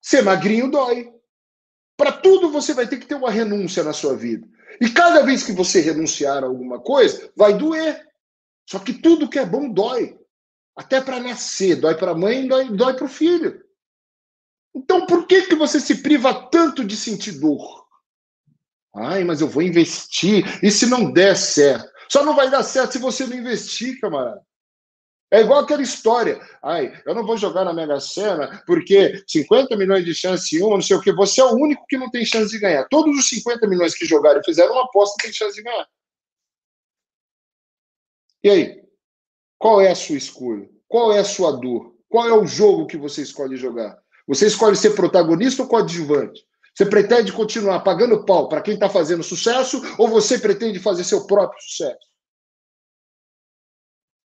Ser 0.00 0.22
magrinho 0.22 0.70
dói. 0.70 1.12
Para 1.96 2.12
tudo 2.12 2.50
você 2.50 2.74
vai 2.74 2.86
ter 2.86 2.98
que 2.98 3.06
ter 3.06 3.14
uma 3.14 3.30
renúncia 3.30 3.82
na 3.82 3.92
sua 3.92 4.16
vida. 4.16 4.46
E 4.80 4.90
cada 4.90 5.22
vez 5.22 5.44
que 5.44 5.52
você 5.52 5.80
renunciar 5.80 6.42
a 6.42 6.46
alguma 6.46 6.80
coisa, 6.80 7.32
vai 7.36 7.56
doer. 7.56 8.06
Só 8.68 8.78
que 8.78 8.92
tudo 8.92 9.28
que 9.28 9.38
é 9.38 9.46
bom 9.46 9.68
dói. 9.68 10.18
Até 10.76 11.00
para 11.00 11.20
nascer, 11.20 11.76
dói 11.76 11.94
para 11.94 12.12
a 12.12 12.16
mãe, 12.16 12.46
dói, 12.46 12.68
dói 12.70 12.94
para 12.94 13.04
o 13.04 13.08
filho. 13.08 13.64
Então 14.74 15.06
por 15.06 15.26
que, 15.26 15.42
que 15.42 15.54
você 15.54 15.78
se 15.78 16.02
priva 16.02 16.48
tanto 16.50 16.84
de 16.84 16.96
sentir 16.96 17.38
dor? 17.38 17.83
Ai, 18.94 19.24
mas 19.24 19.40
eu 19.40 19.48
vou 19.48 19.62
investir. 19.62 20.44
E 20.62 20.70
se 20.70 20.86
não 20.86 21.10
der 21.10 21.36
certo? 21.36 21.92
Só 22.08 22.24
não 22.24 22.36
vai 22.36 22.50
dar 22.50 22.62
certo 22.62 22.92
se 22.92 22.98
você 22.98 23.26
não 23.26 23.36
investir, 23.36 23.98
camarada. 24.00 24.40
É 25.32 25.40
igual 25.40 25.60
aquela 25.60 25.82
história. 25.82 26.40
Ai, 26.62 26.92
eu 27.04 27.12
não 27.12 27.26
vou 27.26 27.36
jogar 27.36 27.64
na 27.64 27.72
Mega 27.72 27.98
Sena 27.98 28.62
porque 28.66 29.24
50 29.26 29.76
milhões 29.76 30.04
de 30.04 30.14
chance 30.14 30.56
em 30.56 30.62
uma, 30.62 30.76
não 30.76 30.82
sei 30.82 30.96
o 30.96 31.00
que. 31.00 31.12
Você 31.12 31.40
é 31.40 31.44
o 31.44 31.54
único 31.54 31.84
que 31.88 31.98
não 31.98 32.08
tem 32.08 32.24
chance 32.24 32.52
de 32.52 32.60
ganhar. 32.60 32.86
Todos 32.88 33.18
os 33.18 33.28
50 33.28 33.66
milhões 33.66 33.96
que 33.96 34.06
jogaram 34.06 34.40
e 34.40 34.44
fizeram 34.44 34.72
uma 34.72 34.84
aposta 34.84 35.16
têm 35.20 35.32
chance 35.32 35.56
de 35.56 35.62
ganhar. 35.62 35.88
E 38.44 38.50
aí? 38.50 38.84
Qual 39.58 39.80
é 39.80 39.90
a 39.90 39.96
sua 39.96 40.16
escolha? 40.16 40.68
Qual 40.86 41.12
é 41.12 41.18
a 41.18 41.24
sua 41.24 41.50
dor? 41.50 41.96
Qual 42.08 42.28
é 42.28 42.32
o 42.32 42.46
jogo 42.46 42.86
que 42.86 42.96
você 42.96 43.22
escolhe 43.22 43.56
jogar? 43.56 43.98
Você 44.28 44.46
escolhe 44.46 44.76
ser 44.76 44.94
protagonista 44.94 45.62
ou 45.62 45.68
coadjuvante? 45.68 46.46
Você 46.74 46.86
pretende 46.86 47.32
continuar 47.32 47.80
pagando 47.80 48.24
pau 48.24 48.48
para 48.48 48.60
quem 48.60 48.74
está 48.74 48.88
fazendo 48.88 49.22
sucesso 49.22 49.80
ou 49.96 50.08
você 50.08 50.38
pretende 50.38 50.80
fazer 50.80 51.04
seu 51.04 51.26
próprio 51.26 51.62
sucesso? 51.62 52.06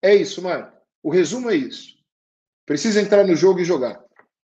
É 0.03 0.13
isso, 0.15 0.41
mano. 0.43 0.71
O 1.01 1.09
resumo 1.09 1.49
é 1.49 1.55
isso. 1.55 1.95
Precisa 2.65 3.01
entrar 3.01 3.25
no 3.25 3.35
jogo 3.35 3.59
e 3.59 3.65
jogar. 3.65 4.03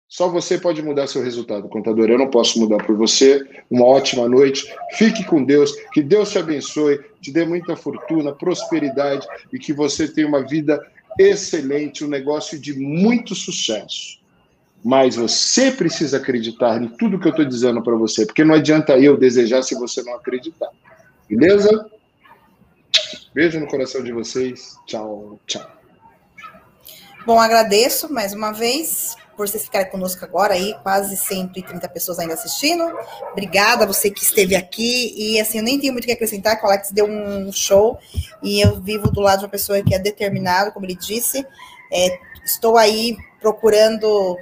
Só 0.07 0.27
você 0.29 0.57
pode 0.57 0.81
mudar 0.81 1.07
seu 1.07 1.21
resultado, 1.21 1.69
contador. 1.69 2.09
Eu 2.09 2.17
não 2.17 2.29
posso 2.29 2.59
mudar 2.59 2.83
por 2.83 2.95
você. 2.95 3.43
Uma 3.69 3.85
ótima 3.85 4.27
noite. 4.27 4.73
Fique 4.93 5.23
com 5.23 5.43
Deus. 5.43 5.71
Que 5.93 6.01
Deus 6.01 6.31
te 6.31 6.39
abençoe, 6.39 7.03
te 7.21 7.31
dê 7.31 7.45
muita 7.45 7.75
fortuna, 7.75 8.33
prosperidade 8.33 9.27
e 9.53 9.59
que 9.59 9.73
você 9.73 10.07
tenha 10.07 10.27
uma 10.27 10.43
vida 10.43 10.79
excelente, 11.19 12.03
um 12.03 12.07
negócio 12.07 12.59
de 12.59 12.73
muito 12.73 13.35
sucesso. 13.35 14.19
Mas 14.85 15.15
você 15.15 15.71
precisa 15.71 16.17
acreditar 16.17 16.79
em 16.79 16.87
tudo 16.87 17.19
que 17.19 17.25
eu 17.25 17.31
estou 17.31 17.43
dizendo 17.43 17.81
para 17.81 17.95
você, 17.95 18.23
porque 18.23 18.43
não 18.43 18.53
adianta 18.53 18.95
eu 18.95 19.17
desejar 19.17 19.63
se 19.63 19.73
você 19.73 20.03
não 20.03 20.13
acreditar. 20.13 20.69
Beleza? 21.27 21.89
Beijo 23.33 23.59
no 23.59 23.65
coração 23.65 24.03
de 24.03 24.11
vocês. 24.11 24.75
Tchau, 24.85 25.39
tchau. 25.47 25.67
Bom, 27.25 27.39
agradeço 27.39 28.13
mais 28.13 28.31
uma 28.31 28.51
vez 28.51 29.15
por 29.35 29.47
vocês 29.47 29.63
ficarem 29.63 29.89
conosco 29.89 30.23
agora 30.23 30.53
aí, 30.53 30.75
quase 30.83 31.17
130 31.17 31.89
pessoas 31.89 32.19
ainda 32.19 32.35
assistindo. 32.35 32.83
Obrigada 33.31 33.85
a 33.85 33.87
você 33.87 34.11
que 34.11 34.21
esteve 34.21 34.55
aqui. 34.55 35.15
E 35.17 35.39
assim, 35.39 35.57
eu 35.57 35.63
nem 35.63 35.79
tenho 35.79 35.93
muito 35.93 36.03
o 36.03 36.07
que 36.07 36.13
acrescentar, 36.13 36.59
que 36.59 36.63
o 36.63 36.67
Alex 36.67 36.91
deu 36.91 37.07
um 37.07 37.51
show 37.51 37.97
e 38.43 38.61
eu 38.61 38.79
vivo 38.79 39.09
do 39.09 39.19
lado 39.19 39.39
de 39.39 39.45
uma 39.45 39.51
pessoa 39.51 39.81
que 39.81 39.95
é 39.95 39.99
determinada, 39.99 40.69
como 40.69 40.85
ele 40.85 40.95
disse. 40.95 41.43
É, 41.91 42.19
estou 42.45 42.77
aí 42.77 43.17
procurando 43.41 44.37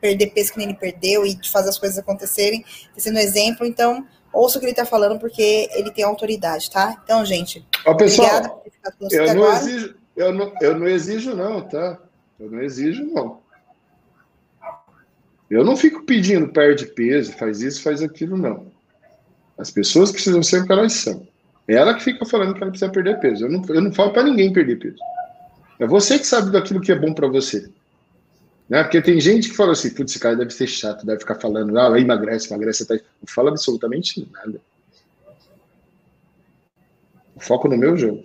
perder 0.00 0.28
peso 0.28 0.52
que 0.52 0.58
nem 0.58 0.68
ele 0.68 0.76
perdeu 0.76 1.26
e 1.26 1.34
de 1.34 1.50
fazer 1.50 1.68
as 1.68 1.78
coisas 1.78 1.98
acontecerem, 1.98 2.64
sendo 2.96 3.18
exemplo. 3.18 3.66
Então, 3.66 4.06
ouça 4.32 4.58
o 4.58 4.60
que 4.60 4.66
ele 4.66 4.72
está 4.72 4.84
falando, 4.84 5.18
porque 5.18 5.68
ele 5.72 5.90
tem 5.90 6.04
autoridade, 6.04 6.70
tá? 6.70 7.00
Então, 7.02 7.24
gente, 7.24 7.66
Ó, 7.84 7.94
pessoal, 7.94 8.28
obrigada 8.28 8.54
por 8.54 8.72
ficar 8.72 8.92
conosco 8.92 9.18
eu 9.18 9.34
não 9.34 9.52
Exijo, 9.52 9.94
eu, 10.16 10.32
não, 10.32 10.52
eu 10.60 10.78
não 10.78 10.88
exijo, 10.88 11.34
não, 11.34 11.60
tá? 11.62 11.98
Eu 12.38 12.50
não 12.50 12.62
exijo, 12.62 13.04
não. 13.04 13.40
Eu 15.48 15.64
não 15.64 15.76
fico 15.76 16.04
pedindo 16.04 16.48
perde 16.48 16.86
peso, 16.86 17.32
faz 17.32 17.62
isso, 17.62 17.82
faz 17.82 18.02
aquilo, 18.02 18.36
não. 18.36 18.66
As 19.56 19.70
pessoas 19.70 20.10
precisam 20.10 20.42
ser 20.42 20.62
o 20.62 20.66
que 20.66 20.72
elas 20.72 20.92
são. 20.92 21.26
É 21.68 21.74
ela 21.74 21.94
que 21.94 22.02
fica 22.02 22.24
falando 22.24 22.54
que 22.54 22.62
ela 22.62 22.70
precisa 22.70 22.90
perder 22.90 23.18
peso. 23.20 23.46
Eu 23.46 23.50
não, 23.50 23.62
eu 23.68 23.80
não 23.80 23.92
falo 23.92 24.12
para 24.12 24.24
ninguém 24.24 24.52
perder 24.52 24.78
peso. 24.78 24.98
É 25.78 25.86
você 25.86 26.18
que 26.18 26.26
sabe 26.26 26.50
daquilo 26.50 26.80
que 26.80 26.92
é 26.92 26.98
bom 26.98 27.12
para 27.12 27.28
você. 27.28 27.70
Né? 28.68 28.82
Porque 28.82 29.00
tem 29.00 29.20
gente 29.20 29.48
que 29.48 29.56
fala 29.56 29.72
assim, 29.72 29.90
putz, 29.90 30.12
esse 30.12 30.20
cara 30.20 30.36
deve 30.36 30.50
ser 30.50 30.66
chato, 30.66 31.06
deve 31.06 31.20
ficar 31.20 31.36
falando, 31.36 31.78
ah, 31.78 31.98
emagrece, 31.98 32.52
emagrece, 32.52 32.86
tá... 32.86 32.94
não 32.94 33.26
fala 33.28 33.50
absolutamente 33.50 34.28
nada. 34.32 34.60
Foco 37.38 37.68
no 37.68 37.76
meu 37.76 37.96
jogo. 37.96 38.24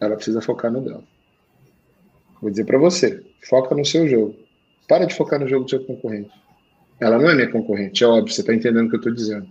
Ela 0.00 0.16
precisa 0.16 0.40
focar 0.40 0.72
no 0.72 0.80
dela. 0.80 1.04
Vou 2.40 2.50
dizer 2.50 2.64
para 2.64 2.78
você, 2.78 3.24
foca 3.48 3.74
no 3.74 3.84
seu 3.84 4.08
jogo. 4.08 4.34
Para 4.88 5.04
de 5.04 5.14
focar 5.14 5.40
no 5.40 5.48
jogo 5.48 5.64
do 5.64 5.70
seu 5.70 5.84
concorrente. 5.84 6.30
Ela 7.00 7.18
não 7.18 7.30
é 7.30 7.34
minha 7.34 7.50
concorrente, 7.50 8.02
é 8.02 8.06
óbvio, 8.06 8.32
você 8.32 8.40
está 8.40 8.54
entendendo 8.54 8.86
o 8.86 8.88
que 8.88 8.96
eu 8.96 9.00
estou 9.00 9.12
dizendo. 9.12 9.48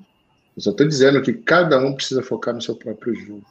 Eu 0.56 0.62
só 0.62 0.72
estou 0.72 0.88
dizendo 0.88 1.22
que 1.22 1.34
cada 1.34 1.80
um 1.80 1.94
precisa 1.94 2.24
focar 2.24 2.54
no 2.54 2.62
seu 2.62 2.76
próprio 2.76 3.14
jogo. 3.16 3.46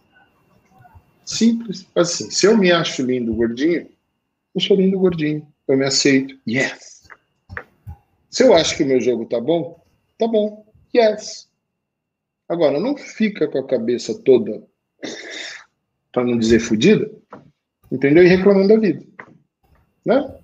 Simples. 1.24 1.86
Assim, 1.94 2.30
se 2.30 2.46
eu 2.46 2.56
me 2.56 2.72
acho 2.72 3.02
lindo 3.02 3.34
gordinho, 3.34 3.88
eu 4.54 4.60
sou 4.60 4.76
lindo 4.76 4.98
gordinho 4.98 5.46
eu 5.68 5.76
me 5.76 5.84
aceito. 5.84 6.38
Yes. 6.46 7.08
Se 8.30 8.42
eu 8.42 8.54
acho 8.54 8.76
que 8.76 8.82
o 8.82 8.86
meu 8.86 9.00
jogo 9.00 9.26
tá 9.26 9.40
bom, 9.40 9.82
tá 10.18 10.26
bom. 10.26 10.66
Yes. 10.94 11.48
Agora, 12.48 12.78
não 12.78 12.96
fica 12.96 13.48
com 13.48 13.58
a 13.58 13.66
cabeça 13.66 14.14
toda 14.22 14.62
para 16.12 16.24
não 16.24 16.38
dizer 16.38 16.60
fodida, 16.60 17.10
entendeu? 17.90 18.24
E 18.24 18.28
reclamando 18.28 18.68
da 18.68 18.78
vida, 18.78 19.04
né? 20.04 20.40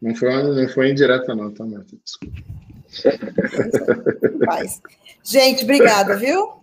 Não 0.00 0.14
foi, 0.14 0.42
não 0.42 0.68
foi 0.68 0.90
indireta 0.90 1.34
não, 1.34 1.52
tá, 1.52 1.64
Marta? 1.64 1.96
Desculpa. 2.04 2.42
Gente, 5.24 5.64
obrigada, 5.64 6.16
viu? 6.16 6.60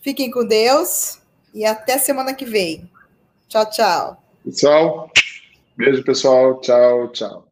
Fiquem 0.00 0.30
com 0.30 0.44
Deus 0.44 1.20
e 1.54 1.64
até 1.64 1.98
semana 1.98 2.34
que 2.34 2.44
vem. 2.44 2.90
Tchau, 3.48 3.70
tchau. 3.70 4.22
Pessoal, 4.44 5.10
beijo, 5.76 6.02
pessoal. 6.04 6.60
Tchau, 6.60 7.10
tchau. 7.12 7.45